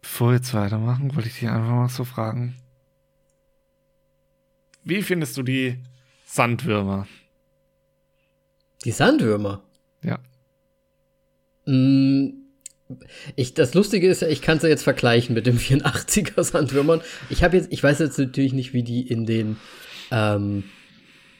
[0.01, 2.55] bevor wir jetzt weitermachen, wollte ich dich einfach mal so fragen.
[4.83, 5.77] Wie findest du die
[6.25, 7.07] Sandwürmer?
[8.83, 9.61] Die Sandwürmer?
[10.03, 10.19] Ja.
[11.65, 12.40] Mm,
[13.35, 17.01] ich, das Lustige ist ja, ich kann es ja jetzt vergleichen mit dem 84er Sandwürmern.
[17.29, 19.57] Ich habe jetzt, ich weiß jetzt natürlich nicht, wie die in den,
[20.11, 20.63] ähm,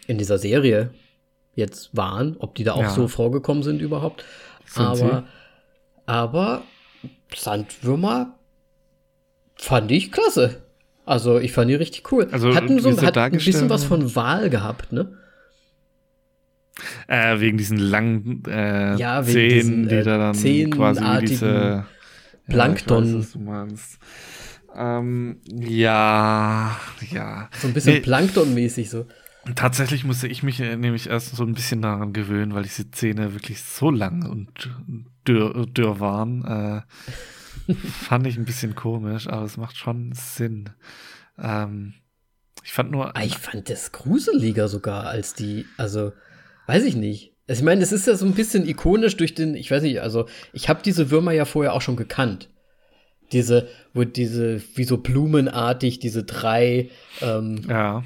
[0.07, 0.91] in dieser Serie
[1.53, 2.89] jetzt waren, ob die da auch ja.
[2.89, 4.23] so vorgekommen sind überhaupt.
[4.65, 5.23] Sind aber, sie?
[6.05, 6.63] aber
[7.35, 8.37] Sandwürmer
[9.55, 10.63] fand ich klasse.
[11.05, 12.27] Also ich fand die richtig cool.
[12.31, 15.17] Also, hatten so hat ein bisschen was von Wahl gehabt, ne?
[17.07, 21.85] Äh, wegen diesen langen äh, ja, Zähnen, diesen, die äh, da dann quasi diese
[22.47, 23.05] Plankton.
[23.05, 23.99] Ja, weiß, du meinst.
[24.75, 26.77] Ähm, ja,
[27.11, 27.49] ja.
[27.59, 29.05] So ein bisschen nee, Plankton-mäßig so.
[29.55, 33.33] Tatsächlich musste ich mich äh, nämlich erst so ein bisschen daran gewöhnen, weil diese Zähne
[33.33, 34.69] wirklich so lang und
[35.27, 36.45] dürr, dürr waren.
[36.45, 40.69] Äh, fand ich ein bisschen komisch, aber es macht schon Sinn.
[41.39, 41.95] Ähm,
[42.63, 43.15] ich fand nur.
[43.15, 46.13] Ah, ich fand das gruseliger sogar als die, also
[46.67, 47.33] Weiß ich nicht.
[47.47, 50.01] Also ich meine, das ist ja so ein bisschen ikonisch durch den, ich weiß nicht,
[50.01, 52.49] also ich habe diese Würmer ja vorher auch schon gekannt.
[53.33, 56.89] Diese, wo diese, wie so blumenartig, diese drei
[57.21, 58.03] ähm, ja.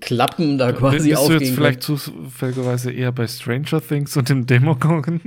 [0.00, 5.20] Klappen da quasi Bist du jetzt vielleicht zufälligerweise eher bei Stranger Things und dem Demogorgon?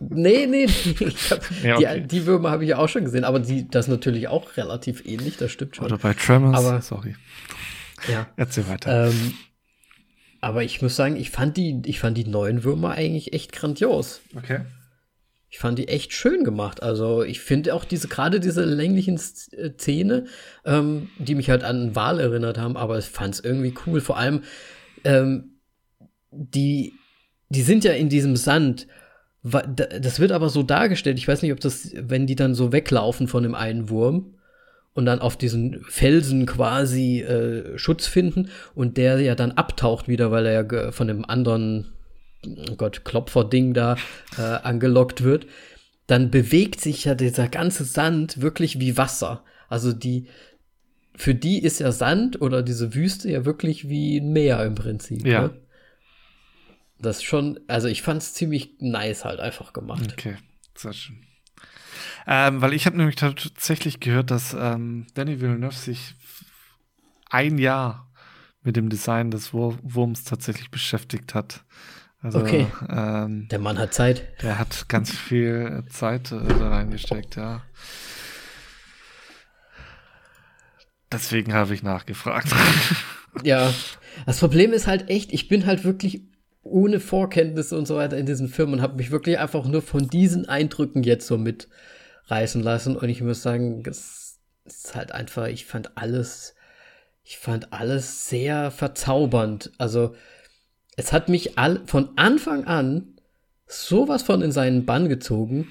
[0.00, 1.12] Nee, nee, nee.
[1.30, 2.00] Hab, ja, okay.
[2.00, 4.56] die, die Würmer habe ich ja auch schon gesehen, aber die, das ist natürlich auch
[4.56, 5.86] relativ ähnlich, das stimmt schon.
[5.86, 7.16] Oder bei Tremors, aber, sorry.
[8.10, 8.26] Ja.
[8.36, 9.08] Erzähl weiter.
[9.08, 9.34] Ähm,
[10.44, 14.20] aber ich muss sagen, ich fand die, ich fand die neuen Würmer eigentlich echt grandios.
[14.36, 14.60] Okay.
[15.48, 16.82] Ich fand die echt schön gemacht.
[16.82, 19.18] Also ich finde auch diese, gerade diese länglichen
[19.52, 20.26] äh, Zähne,
[20.66, 24.02] ähm, die mich halt an einen Wal erinnert haben, aber ich fand es irgendwie cool.
[24.02, 24.42] Vor allem,
[25.04, 25.60] ähm,
[26.30, 26.92] die,
[27.48, 28.86] die sind ja in diesem Sand,
[29.42, 33.28] Das wird aber so dargestellt, ich weiß nicht, ob das, wenn die dann so weglaufen
[33.28, 34.34] von dem einen Wurm
[34.94, 40.30] und dann auf diesen Felsen quasi äh, Schutz finden und der ja dann abtaucht wieder,
[40.30, 41.92] weil er ja von dem anderen,
[42.46, 43.96] oh Gott, Klopfer-Ding da
[44.38, 45.46] äh, angelockt wird,
[46.06, 49.42] dann bewegt sich ja dieser ganze Sand wirklich wie Wasser.
[49.68, 50.28] Also die,
[51.16, 55.26] für die ist ja Sand oder diese Wüste ja wirklich wie ein Meer im Prinzip.
[55.26, 55.42] Ja.
[55.42, 55.50] Ne?
[57.00, 60.12] Das schon, also ich fand es ziemlich nice halt einfach gemacht.
[60.12, 60.36] Okay,
[60.76, 61.16] sehr schön.
[62.26, 66.14] Ähm, weil ich habe nämlich tatsächlich gehört, dass ähm, Danny Villeneuve sich
[67.30, 68.10] ein Jahr
[68.62, 71.64] mit dem Design des Wur Wurms tatsächlich beschäftigt hat.
[72.22, 72.66] Also, okay.
[72.88, 74.24] Ähm, der Mann hat Zeit.
[74.42, 77.62] Der hat ganz viel Zeit äh, da reingesteckt, ja.
[81.12, 82.48] Deswegen habe ich nachgefragt.
[83.42, 83.74] Ja,
[84.26, 86.22] das Problem ist halt echt, ich bin halt wirklich
[86.62, 90.06] ohne Vorkenntnisse und so weiter in diesen Filmen und habe mich wirklich einfach nur von
[90.06, 91.36] diesen Eindrücken jetzt so
[92.24, 92.96] mitreißen lassen.
[92.96, 96.54] Und ich muss sagen, es ist halt einfach, ich fand alles,
[97.22, 99.72] ich fand alles sehr verzaubernd.
[99.78, 100.14] Also,
[100.96, 103.18] es hat mich all, von Anfang an
[103.66, 105.68] sowas von in seinen Bann gezogen.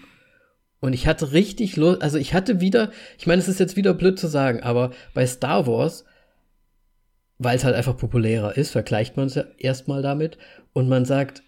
[0.79, 3.93] Und ich hatte richtig Lust, also ich hatte wieder, ich meine, es ist jetzt wieder
[3.93, 6.03] blöd zu sagen, aber bei Star Wars,
[7.37, 10.37] weil es halt einfach populärer ist, vergleicht man es ja erstmal damit
[10.73, 11.41] und man sagt,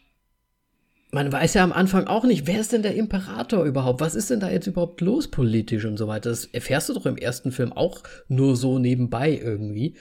[1.11, 4.01] man weiß ja am Anfang auch nicht, wer ist denn der Imperator überhaupt?
[4.01, 6.29] Was ist denn da jetzt überhaupt los politisch und so weiter?
[6.29, 9.95] Das erfährst du doch im ersten Film auch nur so nebenbei irgendwie.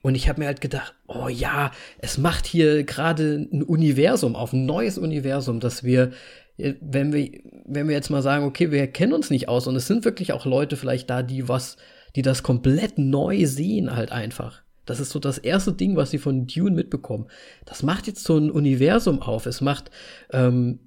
[0.00, 4.52] Und ich habe mir halt gedacht, oh ja, es macht hier gerade ein Universum auf,
[4.52, 6.12] ein neues Universum, dass wir,
[6.56, 7.30] wenn wir,
[7.66, 10.32] wenn wir jetzt mal sagen, okay, wir kennen uns nicht aus und es sind wirklich
[10.32, 11.76] auch Leute vielleicht da, die was,
[12.16, 14.62] die das komplett neu sehen halt einfach.
[14.88, 17.26] Das ist so das erste Ding, was sie von Dune mitbekommen.
[17.64, 19.46] Das macht jetzt so ein Universum auf.
[19.46, 19.90] Es macht
[20.32, 20.80] ähm,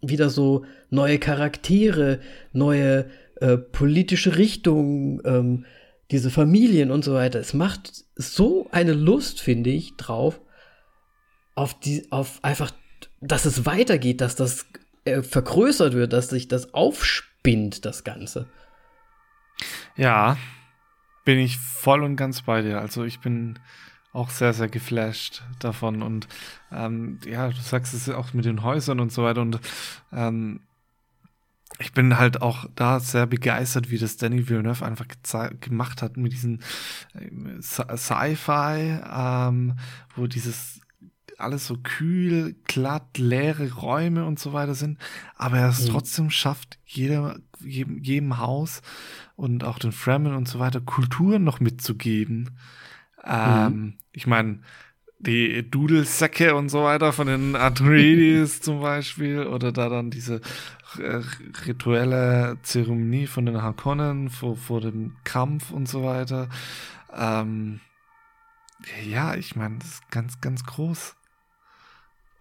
[0.00, 2.20] wieder so neue Charaktere,
[2.52, 3.06] neue
[3.40, 5.64] äh, politische Richtungen, ähm,
[6.10, 7.40] diese Familien und so weiter.
[7.40, 10.40] Es macht so eine Lust, finde ich, drauf,
[11.54, 12.72] auf die, auf einfach,
[13.20, 14.66] dass es weitergeht, dass das
[15.04, 18.46] äh, vergrößert wird, dass sich das aufspinnt, das Ganze.
[19.96, 20.36] Ja,
[21.26, 22.80] bin ich voll und ganz bei dir.
[22.80, 23.58] Also ich bin
[24.12, 26.02] auch sehr, sehr geflasht davon.
[26.02, 26.28] Und
[26.72, 29.42] ähm, ja, du sagst es auch mit den Häusern und so weiter.
[29.42, 29.60] Und
[30.12, 30.60] ähm,
[31.80, 35.04] ich bin halt auch da sehr begeistert, wie das Danny Villeneuve einfach
[35.60, 36.62] gemacht hat mit diesen
[37.14, 39.74] äh, Sci-Fi, ähm,
[40.14, 40.80] wo dieses
[41.38, 44.98] alles so kühl, glatt, leere Räume und so weiter sind,
[45.36, 45.90] aber er es mhm.
[45.90, 48.82] trotzdem schafft, jeder, jedem, jedem Haus
[49.34, 52.58] und auch den Fremen und so weiter Kultur noch mitzugeben.
[53.24, 53.94] Ähm, mhm.
[54.12, 54.60] Ich meine,
[55.18, 60.40] die Dudelsäcke und so weiter von den Atreides zum Beispiel oder da dann diese
[60.98, 61.20] äh,
[61.66, 66.48] rituelle Zeremonie von den Harkonnen vor, vor dem Kampf und so weiter.
[67.14, 67.80] Ähm,
[69.06, 71.16] ja, ich meine, das ist ganz, ganz groß.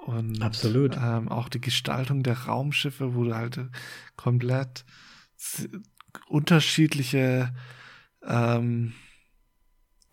[0.05, 0.97] Und Absolut.
[1.01, 3.59] Ähm, auch die Gestaltung der Raumschiffe, wo du halt
[4.15, 4.85] komplett
[6.27, 7.53] unterschiedliche,
[8.23, 8.93] ähm,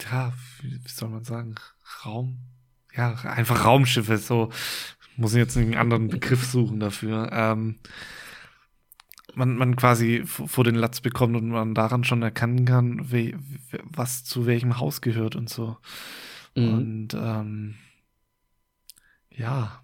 [0.00, 1.56] ja, wie, wie soll man sagen,
[2.04, 2.38] Raum,
[2.94, 4.50] ja, einfach Raumschiffe, so,
[5.16, 7.30] muss ich jetzt einen anderen Begriff suchen dafür.
[7.30, 7.78] Ähm,
[9.34, 13.34] man, man quasi vor den Latz bekommt und man daran schon erkennen kann, we,
[13.82, 15.76] was zu welchem Haus gehört und so.
[16.54, 16.74] Mhm.
[16.74, 17.74] Und ähm,
[19.30, 19.81] ja,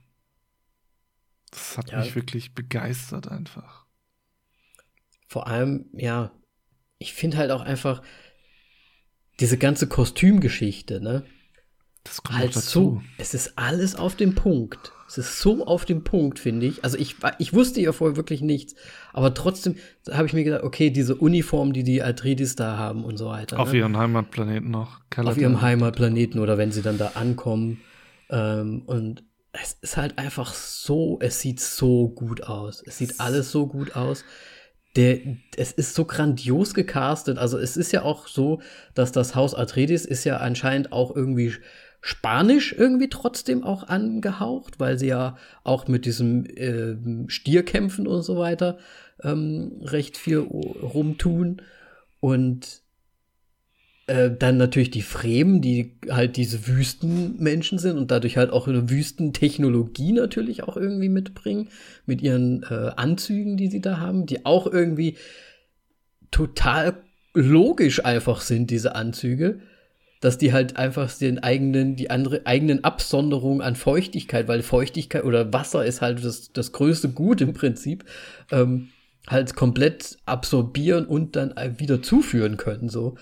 [1.50, 2.00] das hat ja.
[2.00, 3.86] mich wirklich begeistert einfach.
[5.26, 6.32] Vor allem, ja,
[6.98, 8.02] ich finde halt auch einfach
[9.40, 11.24] diese ganze Kostümgeschichte, ne?
[12.04, 12.80] Das kommt halt dazu.
[12.80, 14.92] So, es ist alles auf dem Punkt.
[15.06, 16.84] Es ist so auf dem Punkt, finde ich.
[16.84, 18.74] Also ich, ich wusste ja vorher wirklich nichts.
[19.12, 19.76] Aber trotzdem
[20.10, 23.58] habe ich mir gedacht, okay, diese Uniform, die die Atreides da haben und so weiter.
[23.58, 23.78] Auf ne?
[23.78, 25.00] ihrem Heimatplaneten noch.
[25.10, 25.32] Caladan.
[25.32, 27.80] Auf ihrem Heimatplaneten oder wenn sie dann da ankommen.
[28.30, 29.24] Ähm, und
[29.62, 32.82] es ist halt einfach so, es sieht so gut aus.
[32.86, 34.24] Es sieht alles so gut aus.
[34.96, 35.20] Der,
[35.56, 37.38] es ist so grandios gecastet.
[37.38, 38.60] Also es ist ja auch so,
[38.94, 41.54] dass das Haus Atreides ist ja anscheinend auch irgendwie
[42.00, 46.96] Spanisch irgendwie trotzdem auch angehaucht, weil sie ja auch mit diesem äh,
[47.28, 48.78] Stierkämpfen und so weiter
[49.22, 51.62] ähm, recht viel rumtun.
[52.20, 52.82] Und
[54.08, 58.90] äh, dann natürlich die Fremen, die halt diese Wüstenmenschen sind und dadurch halt auch eine
[58.90, 61.68] Wüstentechnologie natürlich auch irgendwie mitbringen,
[62.06, 65.16] mit ihren äh, Anzügen, die sie da haben, die auch irgendwie
[66.30, 66.94] total
[67.34, 69.60] logisch einfach sind, diese Anzüge
[70.20, 75.52] dass die halt einfach den eigenen, die andere eigenen Absonderung an Feuchtigkeit, weil Feuchtigkeit oder
[75.52, 78.04] Wasser ist halt das, das größte Gut im Prinzip,
[78.50, 78.88] ähm,
[79.28, 83.16] halt komplett absorbieren und dann wieder zuführen können, so.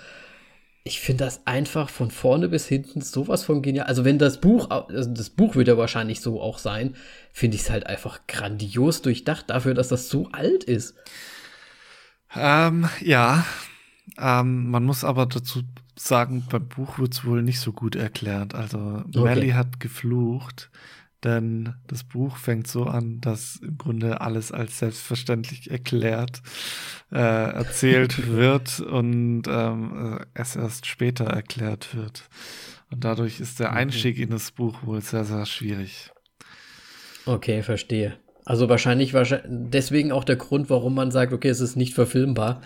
[0.87, 3.87] Ich finde das einfach von vorne bis hinten sowas von genial.
[3.87, 6.95] Also wenn das Buch, also das Buch wird ja wahrscheinlich so auch sein,
[7.33, 10.95] finde ich es halt einfach grandios durchdacht dafür, dass das so alt ist.
[12.37, 13.45] Ähm, ja,
[14.17, 15.63] ähm, man muss aber dazu
[15.97, 18.55] sagen, beim Buch wird es wohl nicht so gut erklärt.
[18.55, 19.21] Also okay.
[19.21, 20.71] Melly hat geflucht,
[21.25, 26.43] denn das Buch fängt so an, dass im Grunde alles als selbstverständlich erklärt,
[27.11, 32.29] äh, erzählt wird und ähm, es erst später erklärt wird.
[32.91, 36.11] Und dadurch ist der Einstieg in das Buch wohl sehr, sehr schwierig.
[37.25, 38.17] Okay, verstehe.
[38.45, 42.63] Also wahrscheinlich, wahrscheinlich deswegen auch der Grund, warum man sagt, okay, es ist nicht verfilmbar.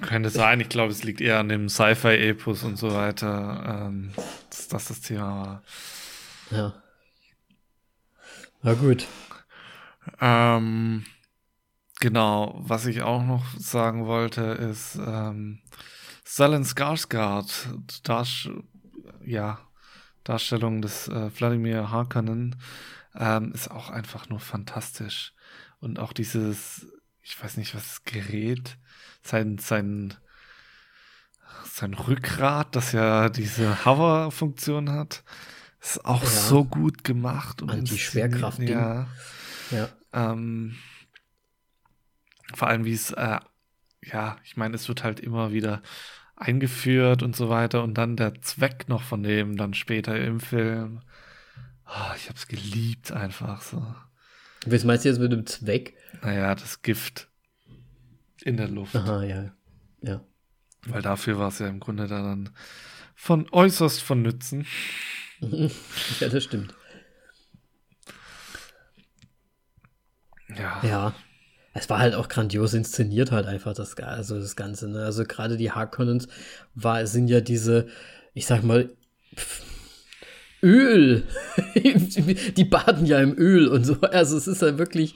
[0.00, 0.60] Könnte sein.
[0.60, 4.10] Ich glaube, es liegt eher an dem Sci-Fi-Epos und so weiter, ähm,
[4.48, 5.62] dass das das Thema war.
[6.50, 6.82] Ja.
[8.62, 9.06] Na gut.
[10.20, 11.04] Ähm,
[12.00, 15.60] genau, was ich auch noch sagen wollte, ist ähm,
[16.24, 17.52] Stellan Skarsgård,
[18.02, 18.50] Darst
[19.24, 19.58] ja,
[20.24, 22.56] Darstellung des äh, Vladimir Harkonnen,
[23.14, 25.34] ähm, ist auch einfach nur fantastisch.
[25.80, 26.86] Und auch dieses,
[27.22, 28.78] ich weiß nicht, was Gerät,
[29.22, 30.14] sein, sein,
[31.64, 35.22] sein Rückgrat, das ja diese Hover-Funktion hat,
[35.80, 36.28] ist auch ja.
[36.28, 37.62] so gut gemacht.
[37.62, 38.60] Und Anti-Schwerkraft.
[38.60, 39.06] Ja.
[39.70, 39.88] ja.
[40.12, 40.76] Ähm,
[42.54, 43.38] vor allem, wie es, äh,
[44.02, 45.82] ja, ich meine, es wird halt immer wieder
[46.36, 51.00] eingeführt und so weiter und dann der Zweck noch von dem dann später im Film.
[51.86, 53.94] Oh, ich hab's geliebt einfach so.
[54.66, 55.94] Was meinst du jetzt mit dem Zweck?
[56.22, 57.28] Naja, das Gift
[58.42, 58.94] in der Luft.
[58.94, 59.52] Aha, ja.
[60.02, 60.20] Ja.
[60.86, 62.50] Weil dafür war es ja im Grunde dann
[63.14, 64.66] von äußerst von Nützen.
[66.20, 66.74] ja, das stimmt.
[70.56, 70.80] Ja.
[70.82, 71.14] Ja.
[71.74, 74.88] Es war halt auch grandios inszeniert halt einfach das, also das Ganze.
[74.88, 75.04] Ne?
[75.04, 76.26] Also gerade die Harkonnens
[76.74, 77.86] war, sind ja diese,
[78.34, 78.90] ich sag mal,
[79.36, 79.62] pff,
[80.62, 81.24] Öl.
[81.76, 84.00] die baden ja im Öl und so.
[84.00, 85.14] Also es ist ja wirklich.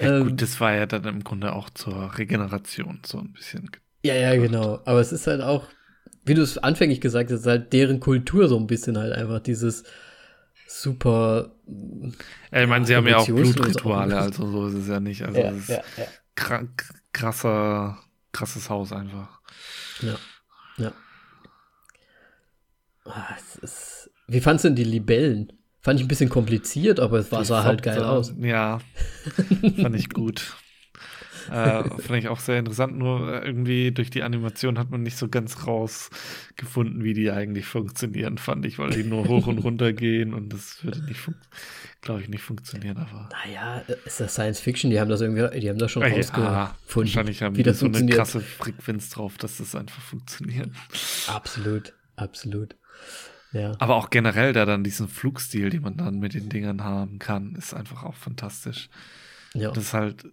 [0.00, 3.70] Ja, gut, ähm, das war ja dann im Grunde auch zur Regeneration so ein bisschen.
[4.02, 4.80] Ja, ja, genau.
[4.84, 5.66] Aber es ist halt auch,
[6.28, 9.84] wie du es anfänglich gesagt hast, halt deren Kultur so ein bisschen halt einfach dieses
[10.66, 11.52] super.
[12.52, 15.24] Ja, ich meine, sie haben ja auch Blutrituale, also so ist es ja nicht.
[15.24, 16.62] Also ja, es ist ja, ja.
[17.12, 17.98] krasser,
[18.32, 19.40] krasses Haus einfach.
[20.00, 20.16] Ja.
[20.76, 20.92] Ja.
[23.04, 25.52] Ah, es ist wie fandst du denn die Libellen?
[25.80, 28.34] Fand ich ein bisschen kompliziert, aber es war, sah halt geil aus.
[28.38, 28.80] Ja,
[29.80, 30.54] fand ich gut.
[31.50, 35.28] äh, fand ich auch sehr interessant, nur irgendwie durch die Animation hat man nicht so
[35.28, 40.34] ganz rausgefunden, wie die eigentlich funktionieren, fand ich, weil die nur hoch und runter gehen
[40.34, 41.20] und das würde nicht,
[42.00, 42.96] glaube ich, nicht funktionieren.
[42.96, 44.90] Aber naja, ist das Science Fiction?
[44.90, 46.74] Die haben das irgendwie, die haben das schon ja, rausgefunden.
[46.94, 50.70] Wahrscheinlich haben die so eine krasse Frequenz drauf, dass das einfach funktioniert.
[51.26, 52.76] Absolut, absolut.
[53.52, 53.72] Ja.
[53.78, 57.54] Aber auch generell da dann diesen Flugstil, den man dann mit den Dingern haben kann,
[57.54, 58.90] ist einfach auch fantastisch.
[59.54, 59.70] Ja.
[59.70, 60.26] Das ist halt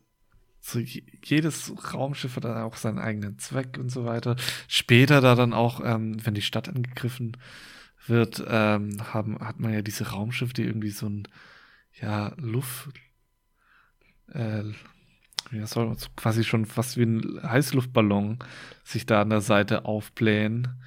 [0.66, 4.36] so jedes Raumschiff hat auch seinen eigenen Zweck und so weiter.
[4.68, 7.38] Später da dann auch, ähm, wenn die Stadt angegriffen
[8.08, 11.28] wird, ähm, haben, hat man ja diese Raumschiffe, die irgendwie so ein,
[12.02, 12.90] ja, Luft,
[14.34, 14.64] äh,
[15.52, 18.40] ja, soll quasi schon fast wie ein Heißluftballon
[18.84, 20.82] sich da an der Seite aufblähen.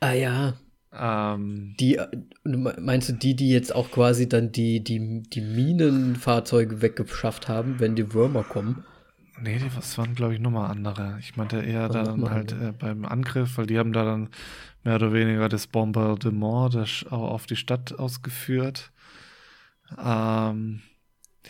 [0.00, 0.54] Ah ja,
[0.92, 2.00] ähm, die,
[2.44, 7.94] meinst du die, die jetzt auch quasi dann die, die, die Minenfahrzeuge weggeschafft haben, wenn
[7.94, 8.84] die Würmer kommen?
[9.40, 11.16] Nee, das waren, glaube ich, nochmal andere.
[11.20, 14.30] Ich meinte eher dann halt äh, beim Angriff, weil die haben da dann
[14.82, 18.90] mehr oder weniger das Bombardement das auf die Stadt ausgeführt.
[20.02, 20.80] Ähm,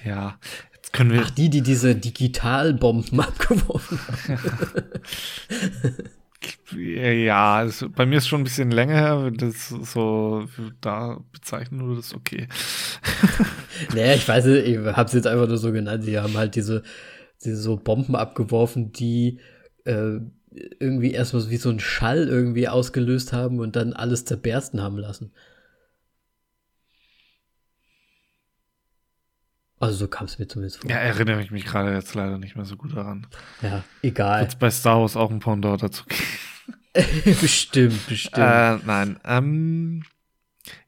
[0.04, 0.38] ja,
[0.74, 1.22] jetzt können wir.
[1.22, 4.38] Ach, die, die diese Digitalbomben abgeworfen haben.
[6.76, 10.46] Ja, also bei mir ist schon ein bisschen länger her, wenn das so
[10.80, 12.46] da bezeichnen würde, das okay.
[13.94, 16.04] naja, ich weiß nicht, ich hab's jetzt einfach nur so genannt.
[16.04, 16.82] Sie haben halt diese,
[17.44, 19.40] diese so Bomben abgeworfen, die
[19.84, 20.18] äh,
[20.78, 25.32] irgendwie erstmal wie so ein Schall irgendwie ausgelöst haben und dann alles zerbersten haben lassen.
[29.80, 30.90] Also so kam es mir zumindest vor.
[30.90, 33.26] Ja, erinnere ich mich gerade jetzt leider nicht mehr so gut daran.
[33.62, 34.40] Ja, egal.
[34.40, 36.04] Wird bei Star Wars auch ein Pendant dazu
[37.40, 38.38] bestimmt, bestimmt.
[38.38, 39.20] Äh, nein.
[39.24, 40.02] Ähm,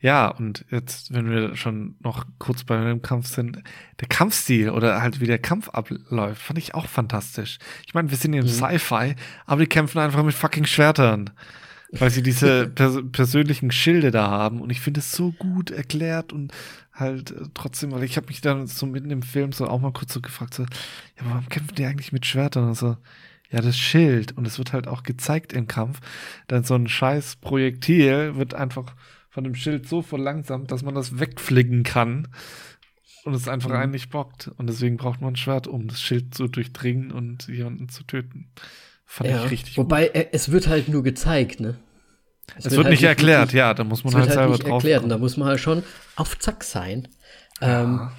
[0.00, 3.62] ja, und jetzt, wenn wir schon noch kurz bei dem Kampf sind,
[4.00, 7.58] der Kampfstil oder halt wie der Kampf abläuft, fand ich auch fantastisch.
[7.86, 8.48] Ich meine, wir sind im mhm.
[8.48, 9.14] Sci-Fi,
[9.46, 11.30] aber die kämpfen einfach mit fucking Schwertern.
[11.92, 16.32] weil sie diese pers persönlichen Schilde da haben und ich finde es so gut erklärt
[16.32, 16.52] und
[17.00, 19.92] halt äh, trotzdem, weil ich habe mich dann so mitten im Film so auch mal
[19.92, 22.96] kurz so gefragt, so, ja, warum kämpfen die eigentlich mit Schwertern und so,
[23.50, 26.00] ja, das Schild und es wird halt auch gezeigt im Kampf,
[26.46, 28.94] dann so ein scheiß Projektil wird einfach
[29.28, 32.28] von dem Schild so verlangsamt, dass man das wegflicken kann
[33.24, 33.76] und es einfach mhm.
[33.76, 37.48] einen nicht bockt und deswegen braucht man ein Schwert, um das Schild zu durchdringen und
[37.48, 38.50] jemanden zu töten.
[39.04, 40.28] Fand ja, ich richtig Wobei, gut.
[40.32, 41.76] es wird halt nur gezeigt, ne?
[42.58, 44.64] Es, es wird, halt nicht erklärt, wirklich, ja, da muss man halt, halt selber nicht
[44.64, 44.82] drauf.
[44.82, 45.82] Erklärt, und da muss man halt schon
[46.16, 47.08] auf Zack sein.
[47.60, 47.82] Ja.
[47.82, 48.10] Ähm,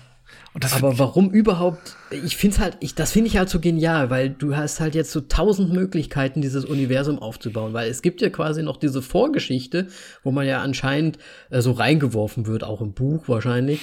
[0.53, 1.95] aber warum überhaupt?
[2.11, 4.95] Ich finde es halt, ich, das finde ich halt so genial, weil du hast halt
[4.95, 9.87] jetzt so tausend Möglichkeiten, dieses Universum aufzubauen, weil es gibt ja quasi noch diese Vorgeschichte,
[10.23, 11.19] wo man ja anscheinend
[11.51, 13.79] äh, so reingeworfen wird, auch im Buch wahrscheinlich,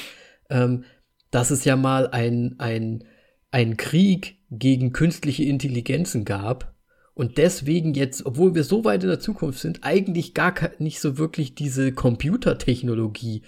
[0.50, 0.84] ähm,
[1.30, 3.04] dass es ja mal ein, ein,
[3.50, 6.74] ein Krieg gegen künstliche Intelligenzen gab
[7.18, 11.18] und deswegen jetzt, obwohl wir so weit in der Zukunft sind, eigentlich gar nicht so
[11.18, 13.42] wirklich diese Computertechnologie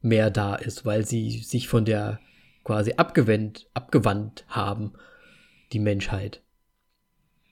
[0.00, 2.18] mehr da ist, weil sie sich von der
[2.64, 4.94] quasi abgewendet, abgewandt haben,
[5.72, 6.42] die Menschheit.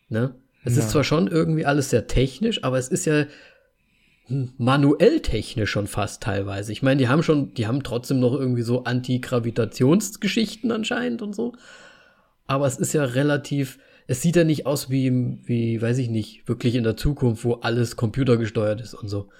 [0.09, 0.35] Ne?
[0.65, 0.83] Es ja.
[0.83, 3.27] ist zwar schon irgendwie alles sehr technisch, aber es ist ja
[4.27, 6.73] manuell technisch schon fast teilweise.
[6.73, 11.53] Ich meine, die haben schon, die haben trotzdem noch irgendwie so Antigravitationsgeschichten anscheinend und so.
[12.49, 13.79] Aber es ist ja relativ,
[14.11, 17.55] es sieht ja nicht aus wie, wie, weiß ich nicht, wirklich in der Zukunft, wo
[17.55, 19.31] alles computergesteuert ist und so.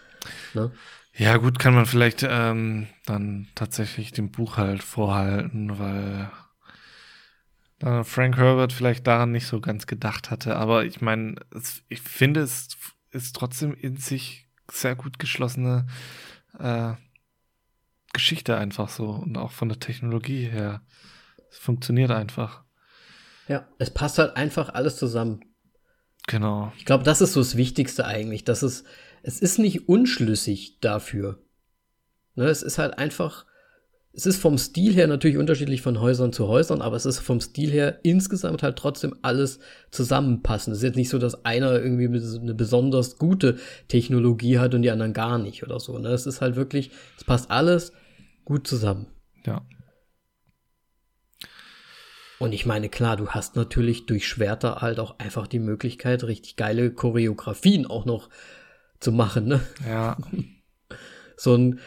[0.55, 0.71] Ne?
[1.13, 6.31] Ja, gut, kann man vielleicht ähm, dann tatsächlich dem Buch halt vorhalten, weil
[7.81, 10.55] äh, Frank Herbert vielleicht daran nicht so ganz gedacht hatte.
[10.55, 11.35] Aber ich meine,
[11.89, 12.69] ich finde, es
[13.11, 15.89] ist trotzdem in sich sehr gut geschlossene
[16.61, 16.93] äh,
[18.13, 20.81] Geschichte einfach so und auch von der Technologie her.
[21.51, 22.63] Es funktioniert einfach.
[23.51, 25.41] Ja, es passt halt einfach alles zusammen.
[26.29, 26.73] Genau.
[26.79, 28.85] Ich glaube, das ist so das Wichtigste eigentlich, dass es,
[29.25, 31.43] es ist nicht unschlüssig dafür.
[32.37, 33.47] Ne, es ist halt einfach,
[34.13, 37.41] es ist vom Stil her natürlich unterschiedlich von Häusern zu Häusern, aber es ist vom
[37.41, 39.59] Stil her insgesamt halt trotzdem alles
[39.91, 40.73] zusammenpassen.
[40.73, 43.59] Es ist jetzt nicht so, dass einer irgendwie eine besonders gute
[43.89, 45.99] Technologie hat und die anderen gar nicht oder so.
[45.99, 46.11] Ne?
[46.11, 47.91] Es ist halt wirklich, es passt alles
[48.45, 49.09] gut zusammen.
[49.45, 49.63] Ja.
[52.41, 56.57] Und ich meine, klar, du hast natürlich durch Schwerter halt auch einfach die Möglichkeit, richtig
[56.57, 58.31] geile Choreografien auch noch
[58.99, 59.61] zu machen, ne?
[59.87, 60.17] Ja.
[61.37, 61.81] so ein,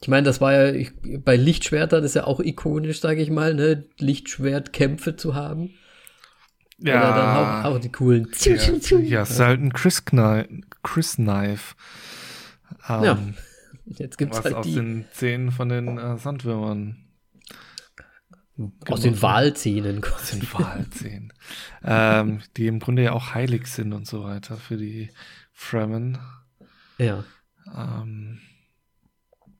[0.00, 0.90] ich meine, das war ja ich,
[1.24, 3.84] bei Lichtschwertern ist ja auch ikonisch, sage ich mal, ne?
[4.00, 5.74] Lichtschwertkämpfe zu haben.
[6.78, 6.98] Ja.
[6.98, 8.28] Oder dann auch, auch die coolen.
[8.40, 8.54] Ja,
[8.98, 10.48] ja, es ist halt ein Chris, Knife.
[10.82, 11.76] Chris Knife.
[12.88, 13.18] Um, ja.
[13.84, 14.74] Jetzt gibt's was halt aus die.
[14.74, 17.05] den Zähnen von den äh, Sandwürmern
[18.88, 20.02] aus den Wahlzähnen.
[20.02, 21.32] Aus den Wahlzähnen.
[21.84, 25.10] ähm, die im Grunde ja auch heilig sind und so weiter für die
[25.52, 26.18] Fremen.
[26.98, 27.24] Ja.
[27.74, 28.40] Ähm,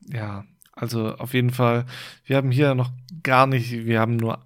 [0.09, 1.86] ja, also auf jeden Fall,
[2.24, 2.90] wir haben hier noch
[3.23, 4.44] gar nicht, wir haben nur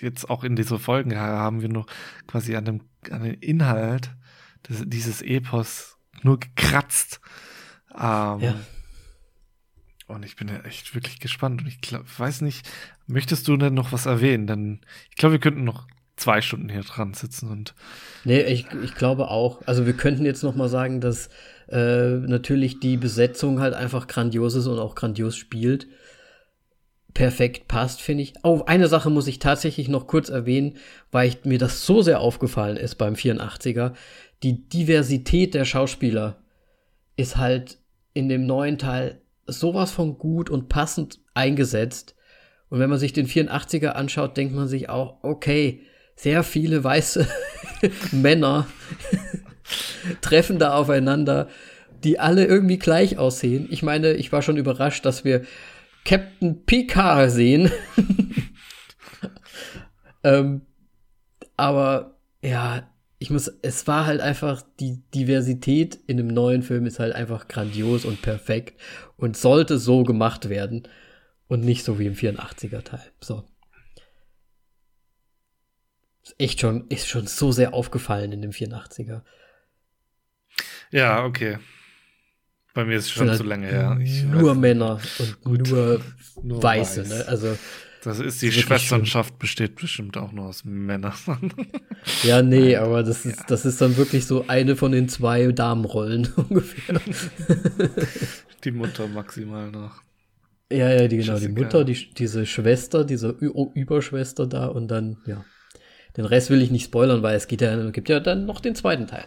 [0.00, 1.86] jetzt auch in dieser Folge haben wir nur
[2.26, 2.80] quasi an dem,
[3.10, 4.10] an dem Inhalt
[4.68, 7.20] des, dieses Epos nur gekratzt.
[7.94, 8.54] Ähm, ja.
[10.06, 11.62] Und ich bin ja echt wirklich gespannt.
[11.62, 12.68] Und ich glaub, weiß nicht,
[13.06, 14.46] möchtest du denn noch was erwähnen?
[14.46, 14.80] Denn
[15.10, 17.74] ich glaube, wir könnten noch zwei Stunden hier dran sitzen und.
[18.24, 19.60] Nee, ich, ich glaube auch.
[19.66, 21.28] Also wir könnten jetzt noch mal sagen, dass
[21.68, 25.88] äh, natürlich die Besetzung halt einfach grandios ist und auch grandios spielt.
[27.14, 28.34] Perfekt passt, finde ich.
[28.42, 30.78] Oh, eine Sache muss ich tatsächlich noch kurz erwähnen,
[31.10, 33.92] weil ich, mir das so sehr aufgefallen ist beim 84er.
[34.42, 36.42] Die Diversität der Schauspieler
[37.16, 37.78] ist halt
[38.14, 39.21] in dem neuen Teil
[39.60, 42.14] sowas von gut und passend eingesetzt.
[42.68, 45.82] Und wenn man sich den 84er anschaut, denkt man sich auch, okay,
[46.16, 47.26] sehr viele weiße
[48.12, 48.66] Männer
[50.20, 51.48] treffen da aufeinander,
[52.04, 53.68] die alle irgendwie gleich aussehen.
[53.70, 55.42] Ich meine, ich war schon überrascht, dass wir
[56.04, 57.70] Captain Picard sehen.
[60.24, 60.62] ähm,
[61.56, 62.88] aber ja,
[63.22, 67.46] ich muss, es war halt einfach, die Diversität in dem neuen Film ist halt einfach
[67.46, 68.80] grandios und perfekt
[69.16, 70.88] und sollte so gemacht werden
[71.46, 73.12] und nicht so wie im 84er Teil.
[73.20, 73.44] So.
[76.24, 79.22] Ist echt schon, ist schon so sehr aufgefallen in dem 84er.
[80.90, 81.60] Ja, okay.
[82.74, 83.98] Bei mir ist es schon halt zu lange her.
[84.02, 85.00] Ich nur Männer
[85.44, 86.00] und nur
[86.42, 87.08] Weiße, weiß.
[87.08, 87.28] ne?
[87.28, 87.56] Also
[88.02, 91.14] das ist die Schwesternschaft besteht bestimmt auch nur aus Männern.
[92.24, 93.44] ja, nee, aber das ist, ja.
[93.46, 97.00] das ist dann wirklich so eine von den zwei Damenrollen ungefähr.
[98.64, 100.02] Die Mutter maximal noch.
[100.72, 105.18] Ja, ja, die, genau, die Mutter, die, diese Schwester, diese Ü Überschwester da und dann,
[105.26, 105.44] ja.
[106.16, 108.74] Den Rest will ich nicht spoilern, weil es geht ja, gibt ja dann noch den
[108.74, 109.24] zweiten Teil.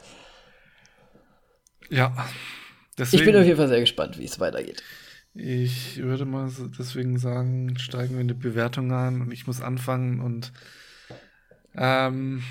[1.89, 2.27] Ja.
[2.97, 4.83] Deswegen, ich bin auf jeden Fall sehr gespannt, wie es weitergeht.
[5.37, 6.49] Ich würde mal
[6.79, 10.53] deswegen sagen, steigen wir in die Bewertung ein und ich muss anfangen und
[11.75, 12.41] ähm,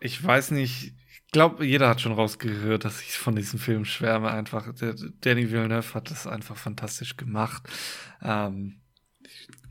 [0.00, 4.32] ich weiß nicht, ich glaube, jeder hat schon rausgehört, dass ich von diesem Film schwärme.
[4.32, 7.62] Einfach, der, Danny Villeneuve hat das einfach fantastisch gemacht.
[8.20, 8.80] Ähm,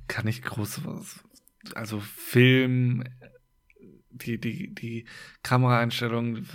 [0.07, 1.19] kann nicht groß was,
[1.75, 3.03] also Film,
[4.09, 5.05] die, die, die
[5.43, 6.45] Kameraeinstellung,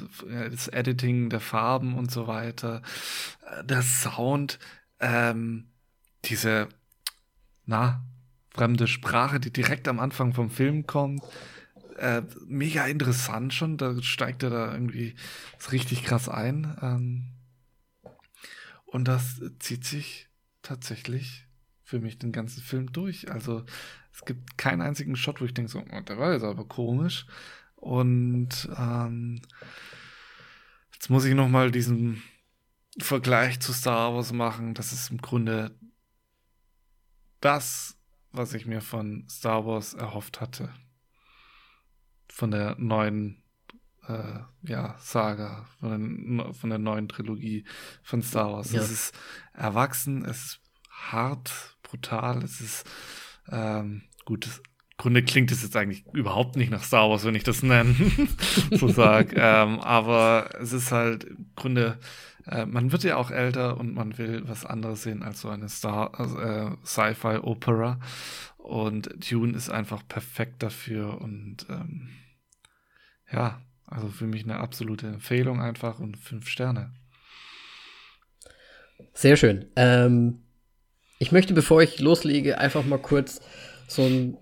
[0.51, 2.81] das Editing der Farben und so weiter,
[3.43, 4.59] äh, der Sound,
[4.99, 5.69] ähm,
[6.29, 6.69] diese,
[7.65, 8.05] na,
[8.51, 11.23] fremde Sprache, die direkt am Anfang vom Film kommt,
[11.99, 13.77] äh, mega interessant schon.
[13.77, 15.15] Da steigt er da irgendwie
[15.73, 16.77] richtig krass ein.
[16.83, 17.33] Ähm,
[18.87, 20.29] und das zieht sich
[20.63, 21.47] tatsächlich
[21.83, 23.31] für mich den ganzen Film durch.
[23.31, 23.65] Also
[24.13, 27.27] es gibt keinen einzigen Shot, wo ich denke, so, oh, der war jetzt aber komisch.
[27.77, 29.41] Und ähm,
[30.93, 32.23] jetzt muss ich noch mal diesen
[32.99, 34.75] Vergleich zu Star Wars machen.
[34.75, 35.77] Das ist im Grunde
[37.41, 37.97] das,
[38.33, 40.71] was ich mir von Star Wars erhofft hatte
[42.37, 43.43] von der neuen
[44.09, 47.65] äh, ja, Saga, von der, von der neuen Trilogie
[48.03, 48.73] von Star Wars.
[48.73, 48.83] Ja.
[48.83, 49.15] Es ist
[49.55, 50.61] erwachsen, es ist
[50.91, 52.85] hart, brutal, es ist
[53.51, 54.47] ähm, gut.
[54.47, 57.95] Im Grunde klingt es jetzt eigentlich überhaupt nicht nach Star Wars, wenn ich das nenne,
[58.73, 59.33] so sag.
[59.37, 61.99] ähm, aber es ist halt im Grunde,
[62.51, 65.69] äh, man wird ja auch älter und man will was anderes sehen als so eine
[65.69, 68.01] Star also, äh, Sci-Fi-Opera.
[68.59, 72.09] Und Dune ist einfach perfekt dafür und ähm,
[73.31, 76.93] ja, also für mich eine absolute Empfehlung einfach und fünf Sterne.
[79.15, 79.67] Sehr schön.
[79.77, 80.43] Ähm,
[81.19, 83.41] ich möchte, bevor ich loslege, einfach mal kurz
[83.89, 84.37] so ein.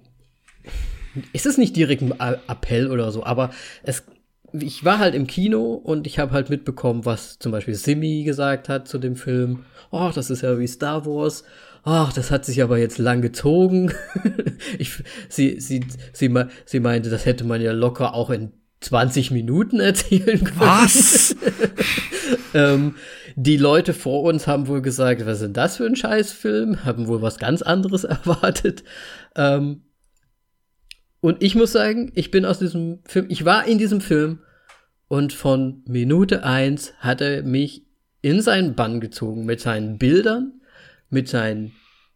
[1.32, 2.12] Es ist nicht direkt ein
[2.48, 3.50] Appell oder so, aber
[3.84, 4.04] es,
[4.62, 8.68] ich war halt im Kino und ich habe halt mitbekommen, was zum Beispiel Simi gesagt
[8.68, 9.64] hat zu dem Film.
[9.90, 11.44] Oh, das ist ja wie Star Wars.
[11.82, 13.92] Ach, das hat sich aber jetzt lang gezogen.
[14.78, 19.80] ich, sie, sie, sie, sie meinte, das hätte man ja locker auch in 20 Minuten
[19.80, 20.60] erzählen können.
[20.60, 21.36] Was?
[22.54, 22.94] ähm,
[23.36, 26.84] die Leute vor uns haben wohl gesagt, was ist denn das für ein Scheißfilm?
[26.84, 28.84] Haben wohl was ganz anderes erwartet.
[29.36, 29.82] Ähm,
[31.20, 34.40] und ich muss sagen, ich bin aus diesem Film, ich war in diesem Film
[35.14, 37.84] und von Minute eins hat er mich
[38.20, 40.60] in seinen Bann gezogen mit seinen Bildern,
[41.08, 41.70] mit, seinen,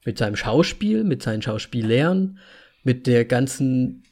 [0.04, 2.40] mit seinem Schauspiel, mit seinen Schauspielern,
[2.82, 4.02] mit der ganzen,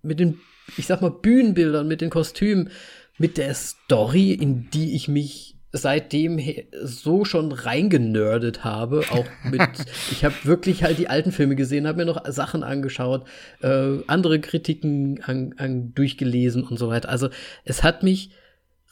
[0.00, 0.38] mit den
[0.76, 2.70] ich sag mal, Bühnenbildern, mit den Kostümen,
[3.18, 6.40] mit der Story, in die ich mich seitdem
[6.82, 9.04] so schon reingenördet habe.
[9.10, 9.60] Auch mit,
[10.10, 13.26] ich habe wirklich halt die alten Filme gesehen, habe mir noch Sachen angeschaut,
[13.62, 17.08] äh, andere Kritiken an, an, durchgelesen und so weiter.
[17.08, 17.28] Also
[17.64, 18.30] es hat mich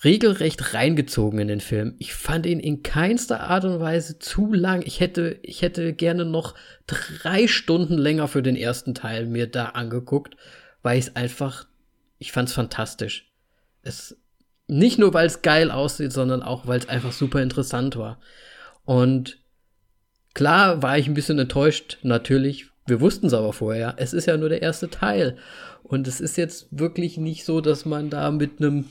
[0.05, 1.95] regelrecht reingezogen in den Film.
[1.99, 4.83] Ich fand ihn in keinster Art und Weise zu lang.
[4.85, 6.55] Ich hätte, ich hätte gerne noch
[6.87, 10.37] drei Stunden länger für den ersten Teil mir da angeguckt
[10.83, 11.67] weil ich es einfach,
[12.19, 13.31] ich fand es fantastisch.
[13.83, 14.17] Es,
[14.73, 18.19] nicht nur, weil es geil aussieht, sondern auch, weil es einfach super interessant war.
[18.85, 19.39] Und
[20.35, 22.67] klar war ich ein bisschen enttäuscht, natürlich.
[22.87, 23.95] Wir wussten es aber vorher.
[23.99, 25.37] Es ist ja nur der erste Teil.
[25.83, 28.87] Und es ist jetzt wirklich nicht so, dass man da mit einem,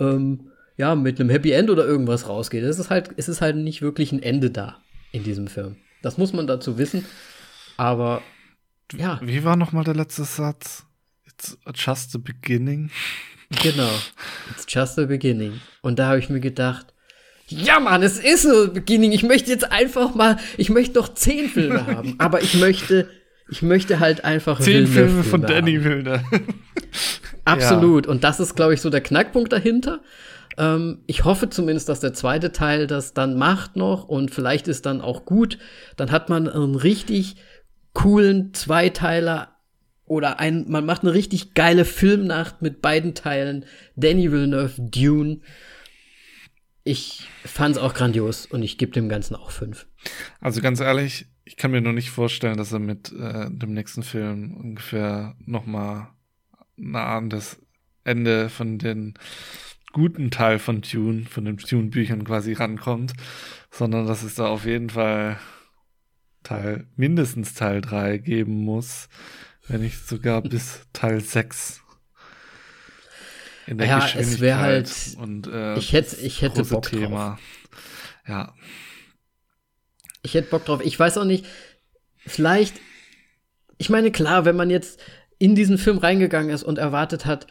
[0.00, 2.64] ähm, ja, mit einem Happy End oder irgendwas rausgeht.
[2.64, 4.78] Es ist halt, es ist halt nicht wirklich ein Ende da
[5.12, 5.76] in diesem Film.
[6.02, 7.04] Das muss man dazu wissen.
[7.76, 8.22] Aber
[8.92, 9.20] ja.
[9.22, 10.84] Wie war noch mal der letzte Satz?
[11.26, 12.90] It's just the beginning.
[13.50, 13.90] Genau.
[14.50, 15.60] It's just the beginning.
[15.82, 16.86] Und da habe ich mir gedacht,
[17.48, 19.12] ja, Mann, es ist so Beginning.
[19.12, 23.08] Ich möchte jetzt einfach mal, ich möchte noch zehn Filme haben, aber ich möchte,
[23.48, 26.22] ich möchte halt einfach zehn Filme von Danny Wilder.
[27.46, 28.04] Absolut.
[28.04, 28.12] Ja.
[28.12, 30.00] Und das ist, glaube ich, so der Knackpunkt dahinter.
[30.58, 34.84] Ähm, ich hoffe zumindest, dass der zweite Teil das dann macht noch und vielleicht ist
[34.84, 35.58] dann auch gut.
[35.96, 37.36] Dann hat man einen richtig
[37.94, 39.57] coolen Zweiteiler
[40.08, 43.64] oder ein, man macht eine richtig geile Filmnacht mit beiden Teilen.
[43.96, 45.40] Danny Villeneuve, Dune.
[46.84, 49.86] Ich fand's auch grandios und ich gebe dem Ganzen auch fünf.
[50.40, 54.02] Also ganz ehrlich, ich kann mir nur nicht vorstellen, dass er mit äh, dem nächsten
[54.02, 56.14] Film ungefähr noch mal
[56.76, 57.60] nah an das
[58.04, 59.14] Ende von den
[59.92, 63.12] guten Teil von Dune, von den Dune-Büchern quasi rankommt,
[63.70, 65.38] sondern dass es da auf jeden Fall
[66.42, 69.08] Teil, mindestens Teil 3 geben muss,
[69.68, 71.80] wenn nicht sogar bis Teil 6.
[73.66, 74.90] In der ja, es wäre halt.
[75.18, 77.30] Und, äh, ich hätte, ich hätte Bock Thema.
[77.30, 77.40] drauf.
[78.26, 78.54] Ja.
[80.22, 80.80] Ich hätte Bock drauf.
[80.82, 81.44] Ich weiß auch nicht,
[82.26, 82.76] vielleicht.
[83.76, 85.00] Ich meine, klar, wenn man jetzt
[85.38, 87.46] in diesen Film reingegangen ist und erwartet hat,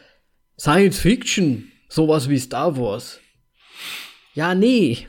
[0.58, 3.20] Science Fiction, sowas wie Star Wars.
[4.34, 5.06] Ja, nee.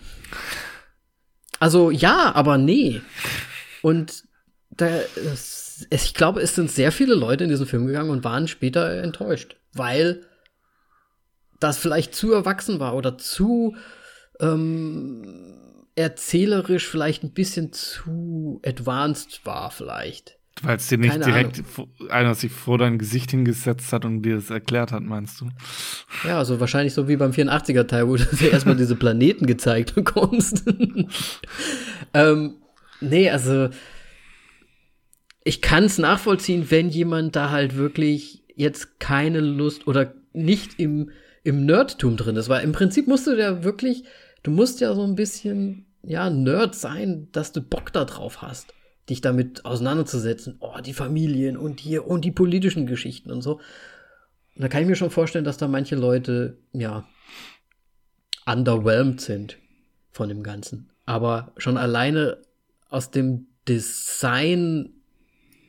[1.60, 3.02] Also ja, aber nee.
[3.82, 4.24] Und
[4.70, 8.48] da, es, ich glaube, es sind sehr viele Leute in diesen Film gegangen und waren
[8.48, 10.26] später enttäuscht, weil
[11.60, 13.76] das vielleicht zu erwachsen war oder zu
[14.40, 20.38] ähm, erzählerisch vielleicht ein bisschen zu advanced war, vielleicht.
[20.62, 22.10] Weil es dir nicht Keine direkt Ahnung.
[22.10, 25.50] einer sich vor dein Gesicht hingesetzt hat und dir das erklärt hat, meinst du?
[26.26, 29.96] Ja, also wahrscheinlich so wie beim 84er Teil, wo du dir erstmal diese Planeten gezeigt
[29.96, 30.64] bekommst.
[32.14, 32.56] ähm,
[33.00, 33.70] nee, also
[35.44, 41.12] ich kann es nachvollziehen, wenn jemand da halt wirklich jetzt keine Lust oder nicht im,
[41.44, 42.50] im Nerdtum drin ist.
[42.50, 44.04] Weil im Prinzip musst du ja wirklich,
[44.44, 48.74] du musst ja so ein bisschen, ja, Nerd sein, dass du Bock da drauf hast
[49.10, 50.58] dich damit auseinanderzusetzen.
[50.60, 53.56] Oh, die Familien und hier und die politischen Geschichten und so.
[54.56, 57.08] Und da kann ich mir schon vorstellen, dass da manche Leute, ja,
[58.46, 59.58] underwhelmed sind
[60.12, 60.90] von dem Ganzen.
[61.06, 62.38] Aber schon alleine
[62.90, 63.48] aus dem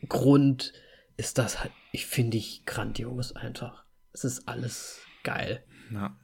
[0.00, 0.72] Designgrund
[1.16, 3.84] ist das halt, ich finde ich grandios einfach.
[4.12, 5.64] Es ist alles geil.
[5.92, 6.16] Ja.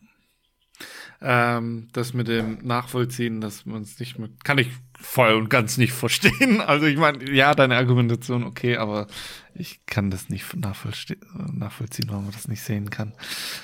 [1.22, 5.78] Ähm, das mit dem Nachvollziehen, dass man es nicht mehr, kann ich voll und ganz
[5.78, 6.60] nicht verstehen.
[6.66, 9.06] Also ich meine, ja, deine Argumentation okay, aber
[9.54, 13.14] ich kann das nicht nachvollziehen, warum man das nicht sehen kann.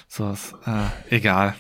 [0.09, 0.35] So
[0.67, 1.55] äh, egal.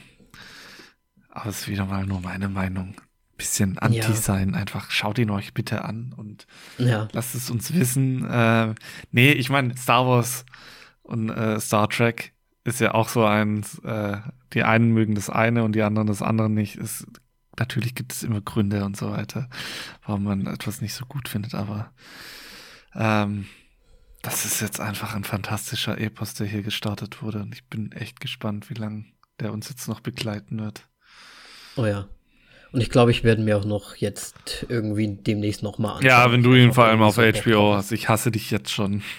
[1.28, 2.94] Aber es ist wieder mal nur meine Meinung.
[3.36, 4.12] Bisschen anti ja.
[4.12, 6.46] sein, einfach schaut ihn euch bitte an und
[6.78, 7.08] ja.
[7.12, 8.28] lasst es uns wissen.
[8.28, 8.74] Äh,
[9.10, 10.44] nee, ich meine, Star Wars
[11.02, 12.34] und äh, Star Trek
[12.64, 14.18] ist ja auch so ein, äh,
[14.52, 16.76] die einen mögen das eine und die anderen das andere nicht.
[16.76, 17.06] Ist,
[17.58, 19.48] natürlich gibt es immer Gründe und so weiter,
[20.06, 21.92] warum man etwas nicht so gut findet, aber
[22.94, 23.46] ähm,
[24.22, 28.20] das ist jetzt einfach ein fantastischer Epos, der hier gestartet wurde und ich bin echt
[28.20, 29.06] gespannt, wie lange
[29.40, 30.88] der uns jetzt noch begleiten wird.
[31.76, 32.06] Oh ja.
[32.72, 36.06] Und ich glaube, ich werde mir auch noch jetzt irgendwie demnächst noch mal anschauen.
[36.06, 37.92] Ja, wenn du ihn vor allem auf HBO hast.
[37.92, 39.02] Ich hasse dich jetzt schon.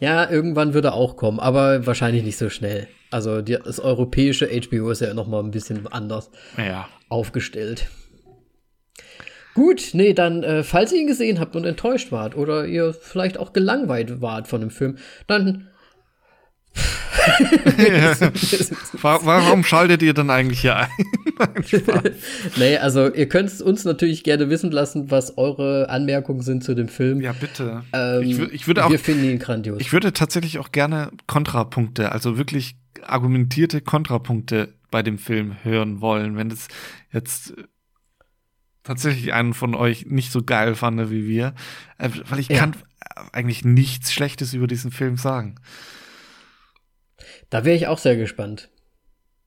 [0.00, 2.88] Ja, irgendwann würde er auch kommen, aber wahrscheinlich nicht so schnell.
[3.10, 6.88] Also die, das europäische HBO ist ja noch mal ein bisschen anders ja.
[7.08, 7.88] aufgestellt.
[9.54, 13.38] Gut, nee, dann, äh, falls ihr ihn gesehen habt und enttäuscht wart oder ihr vielleicht
[13.38, 14.98] auch gelangweilt wart von dem Film,
[15.28, 15.68] dann
[19.02, 20.88] Warum schaltet ihr dann eigentlich hier ein?
[22.56, 26.88] nee, also ihr könnt uns natürlich gerne wissen lassen, was eure Anmerkungen sind zu dem
[26.88, 27.20] Film.
[27.20, 27.84] Ja, bitte.
[27.92, 29.80] Ähm, ich, ich, würde auch, wir finden ihn grandios.
[29.80, 36.36] Ich würde tatsächlich auch gerne Kontrapunkte, also wirklich argumentierte Kontrapunkte bei dem Film hören wollen,
[36.36, 36.68] wenn es
[37.12, 37.54] jetzt
[38.82, 41.54] tatsächlich einen von euch nicht so geil fand wie wir,
[41.98, 42.58] äh, weil ich ja.
[42.58, 42.76] kann
[43.32, 45.56] eigentlich nichts Schlechtes über diesen Film sagen.
[47.54, 48.68] Da wäre ich auch sehr gespannt,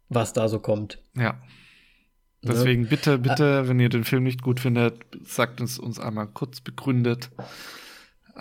[0.07, 0.99] was da so kommt.
[1.13, 1.33] Ja.
[1.33, 2.53] Ne?
[2.53, 2.87] Deswegen ne?
[2.87, 3.67] bitte, bitte, ah.
[3.67, 7.29] wenn ihr den Film nicht gut findet, sagt es uns einmal kurz begründet.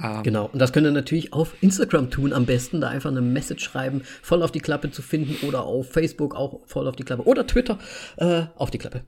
[0.00, 3.22] Ähm, genau, und das könnt ihr natürlich auf Instagram tun, am besten da einfach eine
[3.22, 7.02] Message schreiben, voll auf die Klappe zu finden oder auf Facebook auch voll auf die
[7.02, 7.80] Klappe oder Twitter
[8.18, 9.02] äh, auf die Klappe.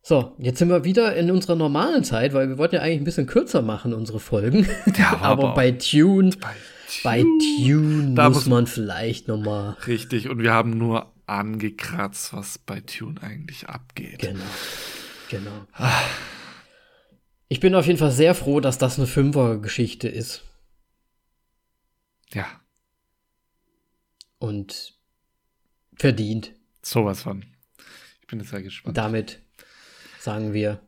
[0.00, 3.04] So, jetzt sind wir wieder in unserer normalen Zeit, weil wir wollten ja eigentlich ein
[3.04, 4.68] bisschen kürzer machen, unsere Folgen.
[4.96, 6.30] Ja, aber, aber bei Tune.
[6.40, 6.54] Bei
[7.02, 12.58] bei Tune da muss man vielleicht noch mal Richtig, und wir haben nur angekratzt, was
[12.58, 14.20] bei Tune eigentlich abgeht.
[14.20, 14.40] Genau.
[15.30, 15.66] Genau.
[15.72, 16.02] Ah.
[17.48, 20.42] Ich bin auf jeden Fall sehr froh, dass das eine Fünfer-Geschichte ist.
[22.32, 22.46] Ja.
[24.38, 24.98] Und
[25.94, 26.54] verdient.
[26.82, 27.44] Sowas von.
[28.20, 28.96] Ich bin jetzt sehr gespannt.
[28.96, 29.40] Damit
[30.18, 30.80] sagen wir,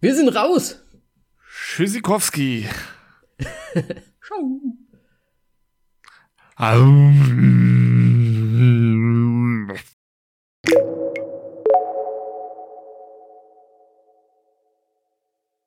[0.00, 0.82] wir sind raus.
[1.50, 2.66] Tschüssikowski.
[4.26, 4.60] Ciao.
[6.60, 7.99] Aum.